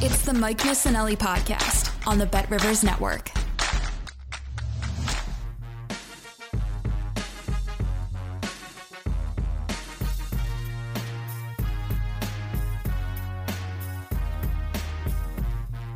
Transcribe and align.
It's 0.00 0.22
the 0.22 0.32
Mike 0.32 0.58
Missanelli 0.58 1.16
podcast 1.16 1.90
on 2.06 2.18
the 2.18 2.26
Bet 2.26 2.48
Rivers 2.52 2.84
Network. 2.84 3.32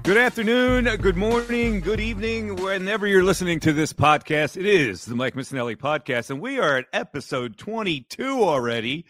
Good 0.02 0.16
afternoon, 0.16 0.96
good 0.96 1.16
morning, 1.16 1.78
good 1.78 2.00
evening, 2.00 2.56
whenever 2.56 3.06
you're 3.06 3.22
listening 3.22 3.60
to 3.60 3.72
this 3.72 3.92
podcast. 3.92 4.56
It 4.56 4.66
is 4.66 5.04
the 5.04 5.14
Mike 5.14 5.34
Missanelli 5.34 5.76
podcast, 5.76 6.28
and 6.30 6.40
we 6.40 6.58
are 6.58 6.78
at 6.78 6.86
episode 6.92 7.56
22 7.56 8.42
already. 8.42 9.04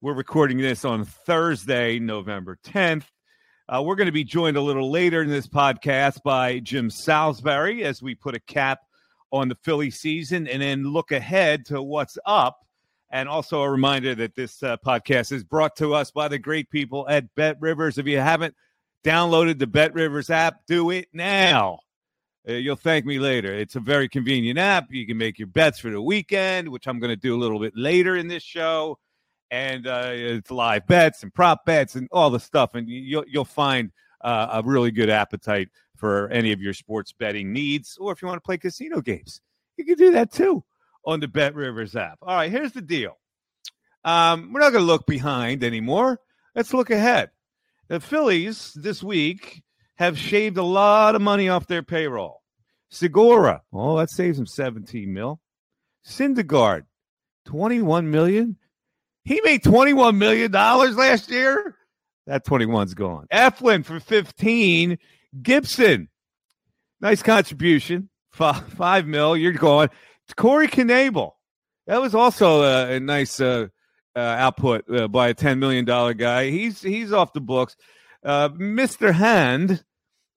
We're 0.00 0.14
recording 0.14 0.58
this 0.58 0.84
on 0.84 1.04
Thursday, 1.04 2.00
November 2.00 2.58
10th. 2.64 3.04
Uh, 3.68 3.82
we're 3.82 3.94
going 3.94 4.06
to 4.06 4.12
be 4.12 4.24
joined 4.24 4.56
a 4.56 4.60
little 4.60 4.90
later 4.90 5.22
in 5.22 5.30
this 5.30 5.46
podcast 5.46 6.22
by 6.22 6.58
Jim 6.58 6.90
Salisbury 6.90 7.84
as 7.84 8.02
we 8.02 8.14
put 8.14 8.34
a 8.34 8.40
cap 8.40 8.80
on 9.30 9.48
the 9.48 9.54
Philly 9.62 9.90
season 9.90 10.48
and 10.48 10.60
then 10.60 10.84
look 10.84 11.12
ahead 11.12 11.66
to 11.66 11.80
what's 11.80 12.18
up. 12.26 12.66
And 13.10 13.28
also 13.28 13.62
a 13.62 13.70
reminder 13.70 14.14
that 14.16 14.34
this 14.34 14.62
uh, 14.62 14.78
podcast 14.78 15.32
is 15.32 15.44
brought 15.44 15.76
to 15.76 15.94
us 15.94 16.10
by 16.10 16.28
the 16.28 16.38
great 16.38 16.70
people 16.70 17.06
at 17.08 17.34
Bet 17.34 17.56
Rivers. 17.60 17.98
If 17.98 18.06
you 18.06 18.18
haven't 18.18 18.54
downloaded 19.04 19.58
the 19.58 19.66
Bet 19.66 19.94
Rivers 19.94 20.30
app, 20.30 20.66
do 20.66 20.90
it 20.90 21.08
now. 21.12 21.80
Uh, 22.48 22.54
you'll 22.54 22.74
thank 22.74 23.04
me 23.04 23.18
later. 23.18 23.54
It's 23.54 23.76
a 23.76 23.80
very 23.80 24.08
convenient 24.08 24.58
app. 24.58 24.86
You 24.90 25.06
can 25.06 25.18
make 25.18 25.38
your 25.38 25.48
bets 25.48 25.78
for 25.78 25.90
the 25.90 26.02
weekend, 26.02 26.68
which 26.68 26.88
I'm 26.88 26.98
going 26.98 27.10
to 27.10 27.16
do 27.16 27.36
a 27.36 27.40
little 27.40 27.60
bit 27.60 27.74
later 27.76 28.16
in 28.16 28.26
this 28.26 28.42
show. 28.42 28.98
And 29.52 29.86
uh, 29.86 30.08
it's 30.12 30.50
live 30.50 30.86
bets 30.86 31.22
and 31.22 31.32
prop 31.32 31.66
bets 31.66 31.94
and 31.94 32.08
all 32.10 32.30
the 32.30 32.40
stuff. 32.40 32.74
And 32.74 32.88
you'll, 32.88 33.24
you'll 33.28 33.44
find 33.44 33.92
uh, 34.22 34.48
a 34.50 34.62
really 34.66 34.90
good 34.90 35.10
appetite 35.10 35.68
for 35.94 36.28
any 36.30 36.52
of 36.52 36.60
your 36.62 36.72
sports 36.72 37.12
betting 37.12 37.52
needs. 37.52 37.98
Or 38.00 38.12
if 38.12 38.22
you 38.22 38.28
want 38.28 38.38
to 38.38 38.46
play 38.46 38.56
casino 38.56 39.02
games, 39.02 39.42
you 39.76 39.84
can 39.84 39.96
do 39.96 40.10
that 40.12 40.32
too 40.32 40.64
on 41.04 41.20
the 41.20 41.28
Bet 41.28 41.54
Rivers 41.54 41.94
app. 41.94 42.18
All 42.22 42.34
right, 42.34 42.50
here's 42.50 42.72
the 42.72 42.80
deal. 42.80 43.18
Um, 44.04 44.52
we're 44.52 44.60
not 44.60 44.70
going 44.70 44.82
to 44.82 44.90
look 44.90 45.06
behind 45.06 45.62
anymore. 45.62 46.18
Let's 46.54 46.72
look 46.72 46.90
ahead. 46.90 47.30
The 47.88 48.00
Phillies 48.00 48.72
this 48.72 49.02
week 49.02 49.62
have 49.96 50.18
shaved 50.18 50.56
a 50.56 50.62
lot 50.62 51.14
of 51.14 51.22
money 51.22 51.48
off 51.48 51.66
their 51.66 51.82
payroll. 51.82 52.42
Segura, 52.90 53.62
oh, 53.72 53.98
that 53.98 54.10
saves 54.10 54.38
them 54.38 54.46
17 54.46 55.12
mil. 55.12 55.40
Syndergaard, 56.06 56.84
21 57.46 58.10
million. 58.10 58.56
He 59.24 59.40
made 59.44 59.62
21 59.62 60.18
million 60.18 60.50
dollars 60.50 60.96
last 60.96 61.30
year. 61.30 61.76
That 62.26 62.44
21's 62.46 62.94
gone. 62.94 63.26
Eflin 63.32 63.84
for 63.84 63.98
15. 64.00 64.98
Gibson, 65.42 66.08
nice 67.00 67.22
contribution. 67.22 68.08
Five, 68.30 68.66
five 68.74 69.06
mil. 69.06 69.36
You're 69.36 69.52
going. 69.52 69.88
Corey 70.36 70.68
Knebel. 70.68 71.32
That 71.86 72.00
was 72.00 72.14
also 72.14 72.62
a, 72.62 72.96
a 72.96 73.00
nice 73.00 73.40
uh, 73.40 73.68
uh, 74.14 74.18
output 74.18 74.84
uh, 74.90 75.08
by 75.08 75.28
a 75.28 75.34
ten 75.34 75.58
million 75.58 75.84
dollar 75.84 76.14
guy. 76.14 76.50
He's 76.50 76.80
he's 76.80 77.12
off 77.12 77.32
the 77.32 77.40
books. 77.40 77.76
Uh, 78.24 78.50
Mr. 78.50 79.12
Hand, 79.12 79.84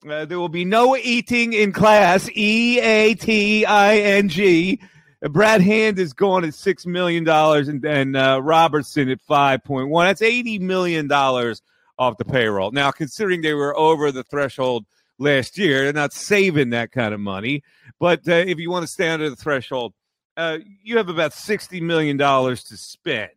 uh, 0.10 0.26
there 0.26 0.40
will 0.40 0.50
be 0.50 0.66
no 0.66 0.98
eating 0.98 1.54
in 1.54 1.72
class. 1.72 2.30
E 2.36 2.80
A 2.80 3.14
T 3.16 3.66
I 3.66 3.98
N 3.98 4.30
G. 4.30 4.82
Brad 5.30 5.62
Hand 5.62 5.98
is 6.00 6.14
going 6.14 6.44
at 6.44 6.54
six 6.54 6.86
million 6.86 7.24
dollars, 7.24 7.68
and, 7.68 7.84
and 7.86 8.16
uh, 8.16 8.40
Robertson 8.44 9.10
at 9.10 9.22
five 9.22 9.64
point 9.64 9.90
one. 9.90 10.06
That's 10.06 10.22
eighty 10.22 10.60
million 10.60 11.08
dollars 11.08 11.62
off 11.98 12.18
the 12.18 12.26
payroll. 12.26 12.72
Now, 12.72 12.92
considering 12.92 13.42
they 13.42 13.54
were 13.54 13.76
over 13.78 14.12
the 14.12 14.24
threshold 14.24 14.86
last 15.18 15.58
year, 15.58 15.84
they're 15.84 15.94
not 15.94 16.14
saving 16.14 16.72
that 16.72 16.92
kind 16.92 17.14
of 17.14 17.20
money. 17.20 17.64
But 18.00 18.28
uh, 18.28 18.34
if 18.34 18.60
you 18.60 18.70
want 18.70 18.84
to 18.84 18.92
stay 18.92 19.10
under 19.10 19.30
the 19.30 19.36
threshold, 19.36 19.94
uh, 20.38 20.60
you 20.84 20.98
have 20.98 21.10
about 21.10 21.34
sixty 21.34 21.82
million 21.82 22.18
dollars 22.18 22.64
to 22.66 22.78
spend. 22.78 23.32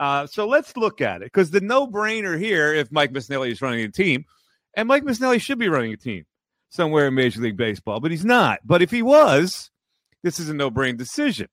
Uh, 0.00 0.26
so 0.26 0.48
let's 0.48 0.76
look 0.76 1.00
at 1.00 1.22
it 1.22 1.26
because 1.26 1.50
the 1.50 1.60
no 1.60 1.86
brainer 1.86 2.38
here, 2.38 2.74
if 2.74 2.90
Mike 2.90 3.12
Missanelli 3.12 3.50
is 3.52 3.62
running 3.62 3.84
a 3.84 3.88
team, 3.88 4.24
and 4.74 4.88
Mike 4.88 5.04
Missanelli 5.04 5.40
should 5.40 5.58
be 5.58 5.68
running 5.68 5.92
a 5.92 5.96
team 5.96 6.24
somewhere 6.70 7.06
in 7.06 7.14
Major 7.14 7.40
League 7.40 7.56
Baseball, 7.56 8.00
but 8.00 8.10
he's 8.10 8.24
not. 8.24 8.58
But 8.64 8.82
if 8.82 8.90
he 8.90 9.02
was, 9.02 9.70
this 10.24 10.40
is 10.40 10.48
a 10.48 10.54
no 10.54 10.70
brain 10.70 10.96
decision. 10.96 11.46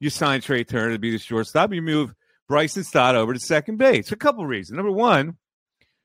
You 0.00 0.10
sign 0.10 0.42
Trea 0.42 0.64
Turner 0.64 0.92
to 0.92 0.98
be 0.98 1.12
the 1.12 1.18
shortstop, 1.18 1.72
you 1.72 1.80
move 1.80 2.14
Bryson 2.48 2.84
Stott 2.84 3.14
over 3.14 3.32
to 3.32 3.40
second 3.40 3.78
base. 3.78 4.08
For 4.08 4.16
a 4.16 4.18
couple 4.18 4.44
reasons. 4.44 4.76
Number 4.76 4.92
one, 4.92 5.36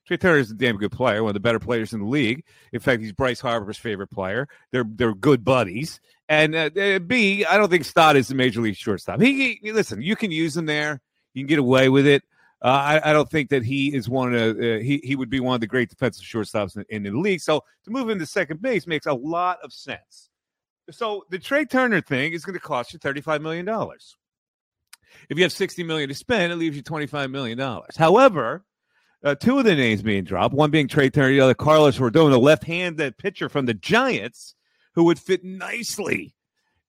Trea 0.05 0.17
Turner 0.17 0.37
is 0.37 0.51
a 0.51 0.55
damn 0.55 0.77
good 0.77 0.91
player, 0.91 1.23
one 1.23 1.31
of 1.31 1.33
the 1.33 1.39
better 1.39 1.59
players 1.59 1.91
in 1.91 1.99
the 1.99 2.05
league. 2.05 2.45
In 2.71 2.79
fact, 2.79 3.01
he's 3.01 3.13
Bryce 3.13 3.39
Harper's 3.39 3.77
favorite 3.77 4.11
player. 4.11 4.47
They're 4.71 4.85
they're 4.87 5.15
good 5.15 5.43
buddies. 5.43 5.99
And 6.29 6.55
uh, 6.55 6.69
uh 6.79 6.99
B, 6.99 7.45
I 7.45 7.57
don't 7.57 7.69
think 7.69 7.85
Stott 7.85 8.15
is 8.15 8.29
a 8.29 8.35
major 8.35 8.61
league 8.61 8.75
shortstop. 8.75 9.19
He, 9.19 9.59
he 9.61 9.71
listen, 9.71 10.01
you 10.01 10.15
can 10.15 10.31
use 10.31 10.55
him 10.55 10.67
there. 10.67 11.01
You 11.33 11.41
can 11.41 11.47
get 11.47 11.59
away 11.59 11.89
with 11.89 12.05
it. 12.05 12.23
Uh, 12.61 12.99
I, 13.03 13.09
I, 13.09 13.13
don't 13.13 13.29
think 13.29 13.49
that 13.49 13.63
he 13.63 13.93
is 13.93 14.07
one 14.07 14.33
of 14.33 14.57
uh, 14.57 14.77
he 14.79 15.01
he 15.03 15.17
would 15.17 15.29
be 15.29 15.41
one 15.41 15.55
of 15.55 15.61
the 15.61 15.67
great 15.67 15.89
defensive 15.89 16.23
shortstops 16.23 16.77
in, 16.77 16.85
in, 16.89 17.03
the 17.03 17.11
league. 17.11 17.41
So 17.41 17.61
to 17.83 17.91
move 17.91 18.09
him 18.09 18.19
to 18.19 18.25
second 18.25 18.61
base 18.61 18.87
makes 18.87 19.05
a 19.05 19.13
lot 19.13 19.59
of 19.63 19.73
sense. 19.73 20.29
So 20.91 21.25
the 21.29 21.39
Trea 21.39 21.65
Turner 21.65 22.01
thing 22.01 22.33
is 22.33 22.43
going 22.45 22.55
to 22.55 22.59
cost 22.59 22.93
you 22.93 22.99
thirty 22.99 23.21
five 23.21 23.41
million 23.41 23.65
dollars. 23.65 24.15
If 25.29 25.37
you 25.37 25.43
have 25.43 25.51
60 25.51 25.83
million 25.83 26.09
to 26.09 26.15
spend, 26.15 26.51
it 26.51 26.55
leaves 26.55 26.75
you 26.75 26.81
twenty 26.81 27.05
five 27.05 27.29
million 27.29 27.57
dollars. 27.57 27.95
However, 27.95 28.65
uh, 29.23 29.35
two 29.35 29.57
of 29.57 29.65
the 29.65 29.75
names 29.75 30.01
being 30.01 30.23
dropped, 30.23 30.53
one 30.53 30.71
being 30.71 30.87
Trea 30.87 31.09
Turner, 31.09 31.29
the 31.29 31.39
other 31.39 31.53
Carlos 31.53 31.97
Rodon, 31.97 32.31
the 32.31 32.39
left-handed 32.39 33.17
pitcher 33.17 33.47
from 33.47 33.65
the 33.65 33.73
Giants, 33.73 34.55
who 34.95 35.05
would 35.05 35.19
fit 35.19 35.43
nicely 35.43 36.35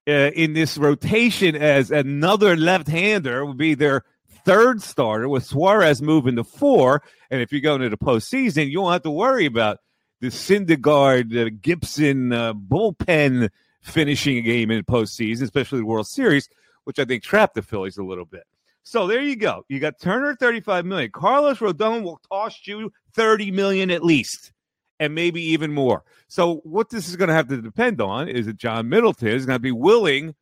uh, 0.09 0.31
in 0.35 0.53
this 0.53 0.77
rotation 0.77 1.55
as 1.55 1.91
another 1.91 2.57
left-hander 2.57 3.47
would 3.47 3.57
be 3.57 3.75
their 3.75 4.05
third 4.45 4.83
starter 4.83 5.29
with 5.29 5.45
Suarez 5.45 6.03
moving 6.03 6.37
to 6.37 6.45
four. 6.45 7.03
And 7.31 7.41
if 7.41 7.53
you 7.53 7.61
go 7.61 7.77
into 7.77 7.89
the 7.89 7.97
postseason, 7.97 8.71
you 8.71 8.81
won't 8.81 8.95
have 8.95 9.03
to 9.03 9.11
worry 9.11 9.47
about 9.47 9.79
the 10.21 10.29
Syndergaard, 10.29 11.37
uh, 11.37 11.51
Gibson 11.61 12.33
uh, 12.33 12.53
bullpen 12.55 13.51
finishing 13.85 14.39
a 14.39 14.43
game 14.43 14.71
in 14.71 14.83
postseason, 14.85 15.43
especially 15.43 15.79
the 15.79 15.87
World 15.87 16.09
Series, 16.09 16.49
which 16.85 16.99
I 16.99 17.05
think 17.05 17.23
trapped 17.23 17.55
the 17.55 17.63
Phillies 17.63 17.99
a 17.99 18.03
little 18.03 18.25
bit. 18.25 18.45
So 18.83 19.07
there 19.07 19.23
you 19.23 19.37
go. 19.37 19.65
You 19.69 19.81
got 19.81 20.01
Turner 20.01 20.37
35 20.37 20.85
million. 20.85 21.11
Carlos 21.11 21.59
Rodon 21.59 22.03
will 22.03 22.21
cost 22.31 22.67
you 22.67 22.93
30 23.15 23.51
million 23.51 23.91
at 23.91 24.05
least, 24.05 24.53
and 25.01 25.15
maybe 25.15 25.43
even 25.43 25.73
more. 25.73 26.05
So 26.29 26.57
what 26.65 26.91
this 26.91 27.09
is 27.09 27.17
going 27.17 27.29
to 27.29 27.35
have 27.35 27.49
to 27.49 27.63
depend 27.63 28.01
on 28.01 28.29
is 28.29 28.47
that 28.47 28.57
John 28.57 28.89
Middleton 28.89 29.29
is 29.29 29.47
going 29.47 29.57
to 29.57 29.63
be 29.63 29.73
willing 29.73 30.35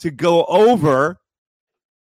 to 0.00 0.10
go 0.10 0.44
over 0.46 1.20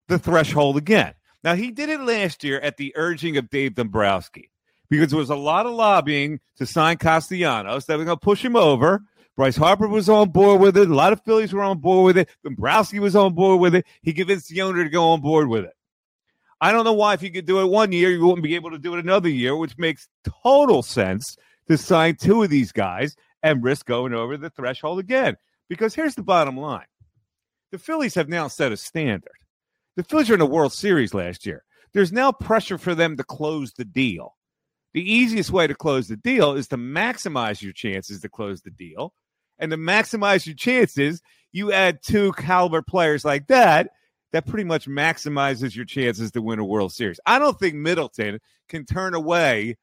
the 0.07 0.19
threshold 0.19 0.77
again. 0.77 1.13
Now, 1.43 1.55
he 1.55 1.71
did 1.71 1.89
it 1.89 2.01
last 2.01 2.43
year 2.43 2.59
at 2.59 2.77
the 2.77 2.93
urging 2.95 3.37
of 3.37 3.49
Dave 3.49 3.73
Dombrowski 3.73 4.51
because 4.89 5.09
there 5.09 5.17
was 5.17 5.31
a 5.31 5.35
lot 5.35 5.65
of 5.65 5.73
lobbying 5.73 6.39
to 6.57 6.67
sign 6.67 6.97
Castellanos 6.97 7.85
that 7.85 7.97
were 7.97 8.05
going 8.05 8.17
to 8.17 8.23
push 8.23 8.45
him 8.45 8.55
over. 8.55 9.01
Bryce 9.41 9.57
Harper 9.57 9.87
was 9.87 10.07
on 10.07 10.29
board 10.29 10.61
with 10.61 10.77
it. 10.77 10.87
A 10.87 10.93
lot 10.93 11.13
of 11.13 11.23
Phillies 11.23 11.51
were 11.51 11.63
on 11.63 11.79
board 11.79 12.05
with 12.05 12.17
it. 12.19 12.29
Dombrowski 12.43 12.99
was 12.99 13.15
on 13.15 13.33
board 13.33 13.59
with 13.59 13.73
it. 13.73 13.87
He 14.03 14.13
convinced 14.13 14.49
the 14.49 14.61
owner 14.61 14.83
to 14.83 14.89
go 14.91 15.13
on 15.13 15.21
board 15.21 15.47
with 15.47 15.63
it. 15.63 15.73
I 16.61 16.71
don't 16.71 16.85
know 16.85 16.93
why, 16.93 17.15
if 17.15 17.23
you 17.23 17.31
could 17.31 17.47
do 17.47 17.59
it 17.59 17.65
one 17.65 17.91
year, 17.91 18.11
you 18.11 18.23
wouldn't 18.23 18.43
be 18.43 18.53
able 18.53 18.69
to 18.69 18.77
do 18.77 18.93
it 18.93 19.03
another 19.03 19.29
year, 19.29 19.55
which 19.55 19.79
makes 19.79 20.07
total 20.43 20.83
sense 20.83 21.37
to 21.67 21.75
sign 21.75 22.17
two 22.17 22.43
of 22.43 22.51
these 22.51 22.71
guys 22.71 23.15
and 23.41 23.63
risk 23.63 23.87
going 23.87 24.13
over 24.13 24.37
the 24.37 24.51
threshold 24.51 24.99
again. 24.99 25.35
Because 25.69 25.95
here's 25.95 26.13
the 26.13 26.21
bottom 26.21 26.55
line 26.55 26.85
the 27.71 27.79
Phillies 27.79 28.13
have 28.13 28.29
now 28.29 28.47
set 28.47 28.71
a 28.71 28.77
standard. 28.77 29.33
The 29.95 30.03
Phillies 30.03 30.29
are 30.29 30.35
in 30.35 30.39
the 30.39 30.45
World 30.45 30.71
Series 30.71 31.15
last 31.15 31.47
year. 31.47 31.63
There's 31.93 32.11
now 32.13 32.31
pressure 32.31 32.77
for 32.77 32.93
them 32.93 33.17
to 33.17 33.23
close 33.23 33.73
the 33.73 33.85
deal. 33.85 34.35
The 34.93 35.11
easiest 35.11 35.49
way 35.49 35.65
to 35.65 35.73
close 35.73 36.09
the 36.09 36.15
deal 36.17 36.53
is 36.53 36.67
to 36.67 36.77
maximize 36.77 37.63
your 37.63 37.73
chances 37.73 38.21
to 38.21 38.29
close 38.29 38.61
the 38.61 38.69
deal. 38.69 39.15
And 39.61 39.71
to 39.71 39.77
maximize 39.77 40.45
your 40.45 40.55
chances, 40.55 41.21
you 41.53 41.71
add 41.71 42.01
two 42.03 42.33
caliber 42.33 42.81
players 42.81 43.23
like 43.23 43.47
that, 43.47 43.91
that 44.33 44.47
pretty 44.47 44.63
much 44.63 44.87
maximizes 44.87 45.75
your 45.75 45.85
chances 45.85 46.31
to 46.31 46.41
win 46.41 46.59
a 46.59 46.65
World 46.65 46.91
Series. 46.91 47.19
I 47.25 47.39
don't 47.39 47.57
think 47.59 47.75
Middleton 47.75 48.39
can 48.67 48.85
turn 48.85 49.13
away 49.13 49.77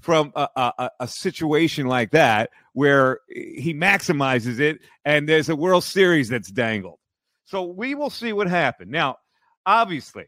from 0.00 0.32
a, 0.36 0.48
a, 0.56 0.90
a, 1.00 1.08
situation 1.08 1.86
like 1.86 2.10
that 2.10 2.50
where 2.74 3.20
he 3.28 3.72
maximizes 3.74 4.60
it 4.60 4.80
and 5.04 5.28
there's 5.28 5.48
a 5.48 5.56
World 5.56 5.84
Series 5.84 6.28
that's 6.28 6.50
dangled. 6.50 6.98
So 7.46 7.64
we 7.64 7.94
will 7.94 8.10
see 8.10 8.32
what 8.32 8.46
happens. 8.46 8.90
Now, 8.90 9.16
obviously, 9.64 10.26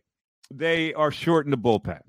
they 0.51 0.95
are 0.95 1.11
short 1.11 1.47
in 1.47 1.51
the 1.51 1.59
bullpen. 1.59 2.01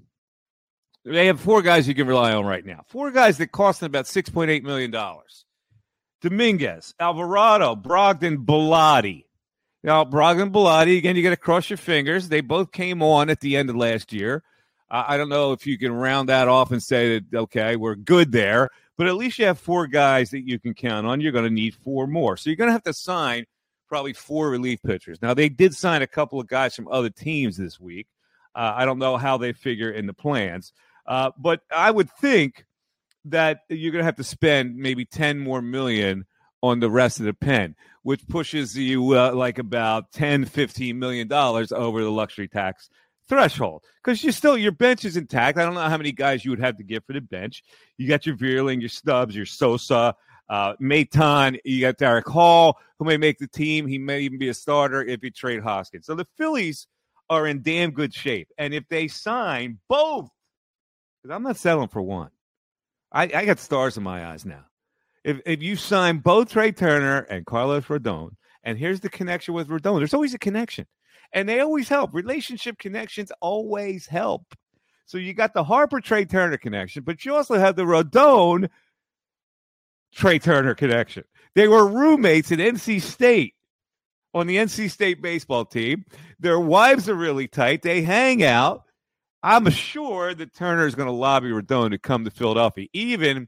They 1.04 1.28
have 1.28 1.40
four 1.40 1.62
guys 1.62 1.88
you 1.88 1.96
can 1.96 2.08
rely 2.08 2.34
on 2.34 2.46
right 2.46 2.66
now. 2.66 2.84
Four 2.88 3.12
guys 3.12 3.38
that 3.38 3.52
cost 3.52 3.80
them 3.82 3.88
about 3.88 4.06
$6.8 4.06 4.64
million. 4.64 4.94
Dominguez, 6.22 6.94
Alvarado, 7.00 7.76
Brogdon, 7.76 8.46
Bellatti. 8.46 9.26
Now, 9.84 10.04
Brogdon, 10.04 10.52
Bellatti, 10.52 10.98
again, 10.98 11.16
you 11.16 11.24
got 11.24 11.30
to 11.30 11.38
cross 11.38 11.70
your 11.70 11.78
fingers. 11.78 12.28
They 12.28 12.42
both 12.42 12.72
came 12.72 13.02
on 13.02 13.30
at 13.30 13.40
the 13.40 13.56
end 13.56 13.70
of 13.70 13.76
last 13.76 14.12
year. 14.12 14.44
I 14.92 15.18
don't 15.18 15.30
know 15.30 15.52
if 15.52 15.68
you 15.68 15.78
can 15.78 15.94
round 15.94 16.30
that 16.30 16.48
off 16.48 16.72
and 16.72 16.82
say 16.82 17.20
that, 17.20 17.38
okay, 17.42 17.76
we're 17.76 17.96
good 17.96 18.32
there, 18.32 18.70
but 18.98 19.06
at 19.06 19.16
least 19.16 19.38
you 19.38 19.46
have 19.46 19.60
four 19.60 19.86
guys 19.86 20.32
that 20.32 20.48
you 20.48 20.58
can 20.60 20.74
count 20.74 21.06
on. 21.06 21.22
You're 21.22 21.32
going 21.32 21.46
to 21.46 21.52
need 21.52 21.76
four 21.76 22.08
more. 22.08 22.38
So 22.38 22.50
you're 22.50 22.58
going 22.58 22.70
to 22.70 22.74
have 22.74 22.84
to 22.84 22.94
sign 22.94 23.46
probably 23.88 24.14
four 24.14 24.50
relief 24.50 24.82
pitchers. 24.82 25.22
Now, 25.22 25.36
they 25.36 25.48
did 25.48 25.76
sign 25.76 26.02
a 26.02 26.08
couple 26.08 26.40
of 26.40 26.48
guys 26.48 26.76
from 26.76 26.88
other 26.88 27.12
teams 27.12 27.56
this 27.56 27.80
week. 27.80 28.08
Uh, 28.56 28.74
I 28.76 28.86
don't 28.86 28.98
know 28.98 29.16
how 29.18 29.38
they 29.38 29.54
figure 29.54 29.92
in 29.92 30.08
the 30.08 30.14
plans, 30.14 30.74
uh, 31.06 31.32
but 31.38 31.62
I 31.72 31.92
would 31.92 32.10
think 32.10 32.66
that 33.26 33.62
you're 33.70 33.92
going 33.92 34.02
to 34.02 34.06
have 34.06 34.16
to 34.16 34.24
spend 34.24 34.76
maybe 34.76 35.06
10 35.06 35.40
more 35.40 35.62
million 35.62 36.26
on 36.62 36.80
the 36.80 36.90
rest 36.90 37.20
of 37.20 37.26
the 37.26 37.34
pen, 37.34 37.76
which 38.04 38.28
pushes 38.28 38.78
you 38.78 39.18
uh, 39.18 39.32
like 39.34 39.60
about 39.60 40.12
10, 40.12 40.46
15 40.46 40.98
million 40.98 41.28
dollars 41.28 41.72
over 41.72 42.04
the 42.04 42.12
luxury 42.12 42.48
tax 42.48 42.90
threshold 43.30 43.84
because 44.04 44.24
you 44.24 44.32
still 44.32 44.58
your 44.58 44.72
bench 44.72 45.06
is 45.06 45.16
intact. 45.16 45.58
I 45.58 45.64
don't 45.64 45.76
know 45.76 45.82
how 45.82 45.98
many 45.98 46.12
guys 46.12 46.44
you 46.44 46.52
would 46.52 46.60
have 46.60 46.78
to 46.78 46.84
get 46.84 47.06
for 47.06 47.14
the 47.14 47.22
bench. 47.22 47.64
You 47.98 48.08
got 48.08 48.26
your 48.26 48.36
Vierling, 48.36 48.82
your 48.82 48.90
Stubbs, 48.90 49.36
your 49.36 49.46
Sosa, 49.46 50.16
uh, 50.50 50.74
Maton. 50.82 51.60
You 51.64 51.82
got 51.82 51.98
Darick 51.98 52.28
Hall, 52.28 52.78
who 52.98 53.06
may 53.06 53.18
make 53.18 53.38
the 53.38 53.48
team. 53.48 53.88
He 53.88 54.00
may 54.00 54.22
even 54.22 54.40
be 54.40 54.50
a 54.50 54.54
starter 54.54 55.04
if 55.04 55.24
you 55.24 55.30
trade 55.30 55.62
Hoskins. 55.62 56.08
So 56.08 56.16
the 56.16 56.28
Phillies 56.38 56.88
are 57.30 57.46
in 57.46 57.62
damn 57.62 57.92
good 57.92 58.14
shape, 58.14 58.50
and 58.58 58.74
if 58.74 58.88
they 58.90 59.08
sign 59.08 59.78
both, 59.88 60.30
because 61.22 61.36
I'm 61.36 61.44
not 61.44 61.58
selling 61.58 61.88
for 61.88 62.02
one. 62.02 62.32
I, 63.12 63.24
I 63.24 63.46
got 63.46 63.60
stars 63.60 63.98
in 63.98 64.04
my 64.04 64.26
eyes 64.28 64.46
now. 64.46 64.66
If 65.24 65.42
if 65.46 65.62
you 65.62 65.76
sign 65.76 66.20
both 66.20 66.52
Trea 66.52 66.72
Turner 66.72 67.20
and 67.22 67.46
Carlos 67.46 67.86
Rodon, 67.86 68.32
and 68.64 68.78
here's 68.78 69.00
the 69.02 69.10
connection 69.10 69.54
with 69.54 69.68
Rodon, 69.68 69.98
there's 69.98 70.14
always 70.14 70.34
a 70.34 70.40
connection 70.40 70.86
and 71.34 71.48
they 71.48 71.60
always 71.60 71.90
help. 71.90 72.14
Relationship 72.14 72.78
connections 72.78 73.32
always 73.42 74.08
help. 74.08 74.44
So 75.06 75.18
you 75.18 75.34
got 75.34 75.54
the 75.54 75.64
Harper 75.64 76.02
Trea 76.02 76.26
Turner 76.26 76.58
connection, 76.58 77.04
but 77.04 77.26
you 77.26 77.36
also 77.36 77.58
have 77.58 77.76
the 77.76 77.84
Rodon 77.84 78.70
Trea 80.14 80.40
Turner 80.40 80.76
connection. 80.76 81.24
They 81.56 81.68
were 81.68 81.88
roommates 81.88 82.52
at 82.52 82.60
NC 82.60 83.02
State 83.02 83.56
on 84.34 84.48
the 84.48 84.58
NC 84.58 84.92
State 84.92 85.22
baseball 85.22 85.66
team. 85.66 86.06
Their 86.40 86.60
wives 86.60 87.10
are 87.10 87.16
really 87.16 87.48
tight. 87.48 87.82
They 87.82 88.02
hang 88.02 88.44
out. 88.44 88.84
I'm 89.42 89.70
sure 89.70 90.34
that 90.34 90.54
Turner 90.54 90.86
is 90.86 90.96
going 90.96 91.08
to 91.08 91.14
lobby 91.14 91.50
Rodon 91.50 91.92
to 91.92 91.98
come 91.98 92.26
to 92.26 92.32
Philadelphia, 92.32 92.88
even 92.94 93.48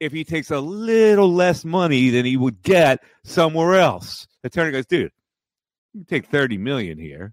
if 0.00 0.12
he 0.12 0.24
takes 0.24 0.50
a 0.50 0.58
little 0.58 1.32
less 1.32 1.64
money 1.64 2.10
than 2.10 2.24
he 2.24 2.36
would 2.36 2.62
get 2.62 3.02
somewhere 3.24 3.76
else. 3.76 4.26
The 4.42 4.50
Turner 4.50 4.72
goes, 4.72 4.86
dude, 4.86 5.12
you 5.94 6.04
take 6.04 6.26
30 6.26 6.58
million 6.58 6.98
here. 6.98 7.32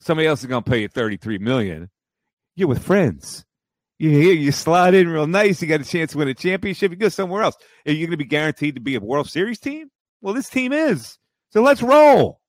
Somebody 0.00 0.26
else 0.26 0.40
is 0.40 0.46
going 0.46 0.62
to 0.62 0.70
pay 0.70 0.82
you 0.82 0.88
33 0.88 1.38
million. 1.38 1.90
You're 2.56 2.68
with 2.68 2.82
friends. 2.82 3.44
You 3.98 4.10
here, 4.10 4.32
you 4.32 4.50
slide 4.50 4.94
in 4.94 5.08
real 5.08 5.26
nice. 5.26 5.60
You 5.60 5.68
got 5.68 5.82
a 5.82 5.84
chance 5.84 6.12
to 6.12 6.18
win 6.18 6.28
a 6.28 6.34
championship. 6.34 6.90
You 6.90 6.96
go 6.96 7.10
somewhere 7.10 7.42
else. 7.42 7.56
Are 7.86 7.92
you 7.92 8.06
going 8.06 8.12
to 8.12 8.16
be 8.16 8.24
guaranteed 8.24 8.76
to 8.76 8.80
be 8.80 8.94
a 8.94 9.00
World 9.00 9.28
Series 9.28 9.58
team? 9.58 9.90
Well, 10.22 10.32
this 10.32 10.48
team 10.48 10.72
is. 10.72 11.18
So 11.50 11.62
let's 11.62 11.82
roll. 11.82 12.40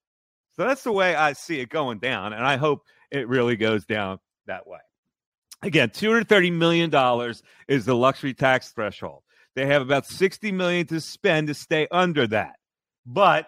So 0.55 0.65
that's 0.65 0.83
the 0.83 0.93
way 0.93 1.13
I 1.13 1.33
see 1.33 1.59
it 1.59 1.69
going 1.69 1.99
down. 1.99 2.31
And 2.31 2.45
I 2.45 2.55
hope 2.55 2.83
it 3.11 3.27
really 3.27 3.57
goes 3.57 3.85
down 3.85 4.19
that 4.51 4.67
way. 4.67 4.79
Again, 5.63 5.89
$230 5.89 6.51
million 6.51 6.91
is 7.67 7.85
the 7.85 7.95
luxury 7.95 8.33
tax 8.33 8.69
threshold. 8.69 9.23
They 9.55 9.65
have 9.65 9.81
about 9.81 10.05
60 10.05 10.51
million 10.51 10.87
to 10.87 10.99
spend 10.99 11.47
to 11.47 11.53
stay 11.53 11.87
under 11.91 12.27
that. 12.27 12.55
But 13.05 13.47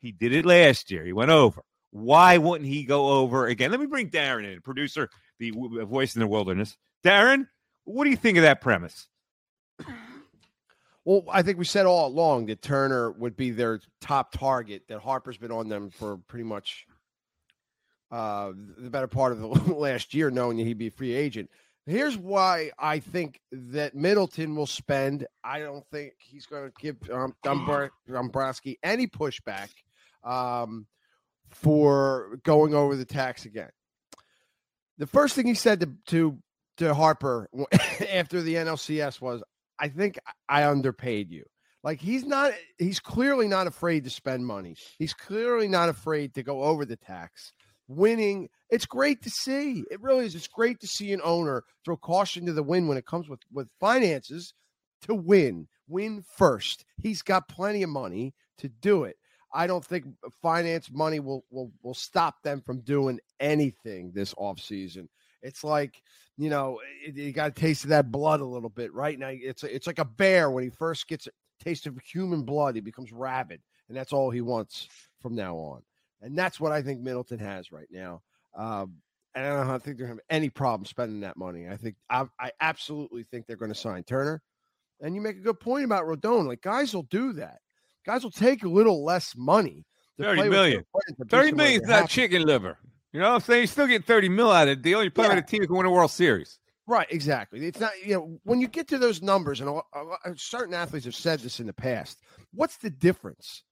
he 0.00 0.12
did 0.12 0.32
it 0.32 0.44
last 0.44 0.90
year. 0.90 1.04
He 1.04 1.12
went 1.12 1.30
over. 1.30 1.62
Why 1.90 2.38
wouldn't 2.38 2.68
he 2.68 2.84
go 2.84 3.08
over 3.08 3.46
again? 3.46 3.70
Let 3.70 3.80
me 3.80 3.86
bring 3.86 4.10
Darren 4.10 4.50
in, 4.50 4.60
producer, 4.62 5.10
the 5.38 5.50
voice 5.50 6.14
in 6.14 6.20
the 6.20 6.26
wilderness. 6.26 6.76
Darren, 7.04 7.46
what 7.84 8.04
do 8.04 8.10
you 8.10 8.16
think 8.16 8.38
of 8.38 8.42
that 8.42 8.60
premise? 8.60 9.08
Well, 11.04 11.24
I 11.30 11.42
think 11.42 11.58
we 11.58 11.64
said 11.64 11.84
all 11.84 12.06
along 12.06 12.46
that 12.46 12.62
Turner 12.62 13.10
would 13.12 13.36
be 13.36 13.50
their 13.50 13.80
top 14.00 14.32
target. 14.32 14.84
That 14.88 15.00
Harper's 15.00 15.36
been 15.36 15.50
on 15.50 15.68
them 15.68 15.90
for 15.90 16.16
pretty 16.28 16.44
much 16.44 16.86
uh, 18.12 18.52
the 18.76 18.90
better 18.90 19.06
part 19.06 19.32
of 19.32 19.40
the 19.40 19.46
last 19.74 20.12
year, 20.12 20.30
knowing 20.30 20.58
that 20.58 20.64
he'd 20.64 20.78
be 20.78 20.88
a 20.88 20.90
free 20.90 21.14
agent. 21.14 21.50
Here's 21.86 22.16
why 22.16 22.70
I 22.78 23.00
think 23.00 23.40
that 23.50 23.94
Middleton 23.94 24.54
will 24.54 24.66
spend. 24.66 25.26
I 25.42 25.60
don't 25.60 25.84
think 25.90 26.12
he's 26.18 26.46
going 26.46 26.70
to 26.70 26.72
give 26.78 26.96
um, 27.10 27.34
Dombrowski 28.06 28.78
any 28.82 29.06
pushback 29.08 29.70
um, 30.22 30.86
for 31.48 32.38
going 32.44 32.74
over 32.74 32.94
the 32.94 33.06
tax 33.06 33.46
again. 33.46 33.70
The 34.98 35.06
first 35.06 35.34
thing 35.34 35.46
he 35.46 35.54
said 35.54 35.80
to 35.80 35.92
to, 36.08 36.38
to 36.76 36.94
Harper 36.94 37.48
after 38.12 38.42
the 38.42 38.56
NLCS 38.56 39.20
was, 39.20 39.42
"I 39.78 39.88
think 39.88 40.18
I 40.48 40.66
underpaid 40.66 41.30
you." 41.30 41.44
Like 41.82 42.00
he's 42.00 42.24
not, 42.24 42.52
he's 42.78 43.00
clearly 43.00 43.48
not 43.48 43.66
afraid 43.66 44.04
to 44.04 44.10
spend 44.10 44.46
money. 44.46 44.76
He's 44.98 45.14
clearly 45.14 45.66
not 45.66 45.88
afraid 45.88 46.34
to 46.34 46.44
go 46.44 46.62
over 46.62 46.84
the 46.84 46.94
tax. 46.94 47.52
Winning, 47.96 48.48
it's 48.70 48.86
great 48.86 49.22
to 49.22 49.30
see. 49.30 49.84
It 49.90 50.00
really 50.00 50.26
is. 50.26 50.34
It's 50.34 50.48
great 50.48 50.80
to 50.80 50.86
see 50.86 51.12
an 51.12 51.20
owner 51.22 51.64
throw 51.84 51.96
caution 51.96 52.46
to 52.46 52.52
the 52.52 52.62
wind 52.62 52.88
when 52.88 52.98
it 52.98 53.06
comes 53.06 53.28
with 53.28 53.40
with 53.52 53.68
finances 53.80 54.54
to 55.02 55.14
win. 55.14 55.68
Win 55.88 56.24
first. 56.36 56.84
He's 57.02 57.22
got 57.22 57.48
plenty 57.48 57.82
of 57.82 57.90
money 57.90 58.34
to 58.58 58.68
do 58.68 59.04
it. 59.04 59.16
I 59.54 59.66
don't 59.66 59.84
think 59.84 60.06
finance 60.40 60.90
money 60.90 61.20
will 61.20 61.44
will 61.50 61.70
will 61.82 61.94
stop 61.94 62.42
them 62.42 62.62
from 62.62 62.80
doing 62.80 63.20
anything 63.40 64.12
this 64.14 64.32
offseason. 64.34 65.08
It's 65.42 65.64
like, 65.64 66.00
you 66.38 66.48
know, 66.48 66.80
you 67.12 67.32
got 67.32 67.50
a 67.50 67.54
taste 67.54 67.84
of 67.84 67.90
that 67.90 68.10
blood 68.10 68.40
a 68.40 68.46
little 68.46 68.70
bit, 68.70 68.94
right? 68.94 69.18
Now 69.18 69.30
it's 69.30 69.64
it's 69.64 69.86
like 69.86 69.98
a 69.98 70.04
bear 70.04 70.50
when 70.50 70.64
he 70.64 70.70
first 70.70 71.08
gets 71.08 71.26
a 71.26 71.30
taste 71.62 71.86
of 71.86 71.98
human 71.98 72.42
blood, 72.42 72.74
he 72.74 72.80
becomes 72.80 73.12
rabid, 73.12 73.60
and 73.88 73.96
that's 73.96 74.12
all 74.12 74.30
he 74.30 74.40
wants 74.40 74.88
from 75.20 75.34
now 75.34 75.56
on. 75.56 75.82
And 76.22 76.36
that's 76.36 76.60
what 76.60 76.72
I 76.72 76.82
think 76.82 77.00
Middleton 77.00 77.40
has 77.40 77.72
right 77.72 77.88
now. 77.90 78.22
Um, 78.56 78.94
and 79.34 79.46
I 79.46 79.66
don't 79.66 79.82
think 79.82 79.98
they're 79.98 80.06
having 80.06 80.22
any 80.30 80.50
problem 80.50 80.86
spending 80.86 81.20
that 81.20 81.36
money. 81.36 81.68
I 81.68 81.76
think 81.76 81.96
I, 82.08 82.26
I 82.38 82.52
absolutely 82.60 83.24
think 83.24 83.46
they're 83.46 83.56
going 83.56 83.72
to 83.72 83.78
sign 83.78 84.04
Turner. 84.04 84.42
And 85.00 85.14
you 85.14 85.20
make 85.20 85.36
a 85.36 85.40
good 85.40 85.58
point 85.58 85.84
about 85.84 86.04
Rodon. 86.04 86.46
Like 86.46 86.62
guys 86.62 86.94
will 86.94 87.04
do 87.04 87.32
that 87.34 87.58
guys 88.04 88.24
will 88.24 88.30
take 88.30 88.64
a 88.64 88.68
little 88.68 89.04
less 89.04 89.34
money. 89.36 89.84
30 90.20 90.48
million. 90.48 90.84
30 91.28 91.52
million 91.52 91.82
is 91.82 91.88
not 91.88 92.08
chicken 92.08 92.42
liver. 92.42 92.78
You 93.12 93.20
know 93.20 93.30
what 93.30 93.34
I'm 93.36 93.40
saying? 93.40 93.60
You 93.62 93.66
still 93.66 93.86
get 93.86 94.04
30 94.04 94.28
mil 94.28 94.50
out 94.50 94.68
of 94.68 94.76
the 94.76 94.82
deal. 94.82 95.02
You 95.02 95.10
play 95.10 95.26
yeah. 95.26 95.34
with 95.34 95.44
a 95.44 95.46
team 95.46 95.60
that 95.60 95.66
can 95.66 95.76
win 95.76 95.86
a 95.86 95.90
World 95.90 96.10
Series. 96.10 96.58
Right, 96.86 97.06
exactly. 97.10 97.66
It's 97.66 97.80
not, 97.80 97.92
you 98.04 98.14
know, 98.14 98.40
when 98.44 98.60
you 98.60 98.68
get 98.68 98.88
to 98.88 98.98
those 98.98 99.22
numbers, 99.22 99.60
and 99.60 99.80
certain 100.36 100.74
athletes 100.74 101.04
have 101.04 101.14
said 101.14 101.40
this 101.40 101.60
in 101.60 101.66
the 101.66 101.72
past, 101.72 102.20
what's 102.52 102.76
the 102.76 102.90
difference 102.90 103.62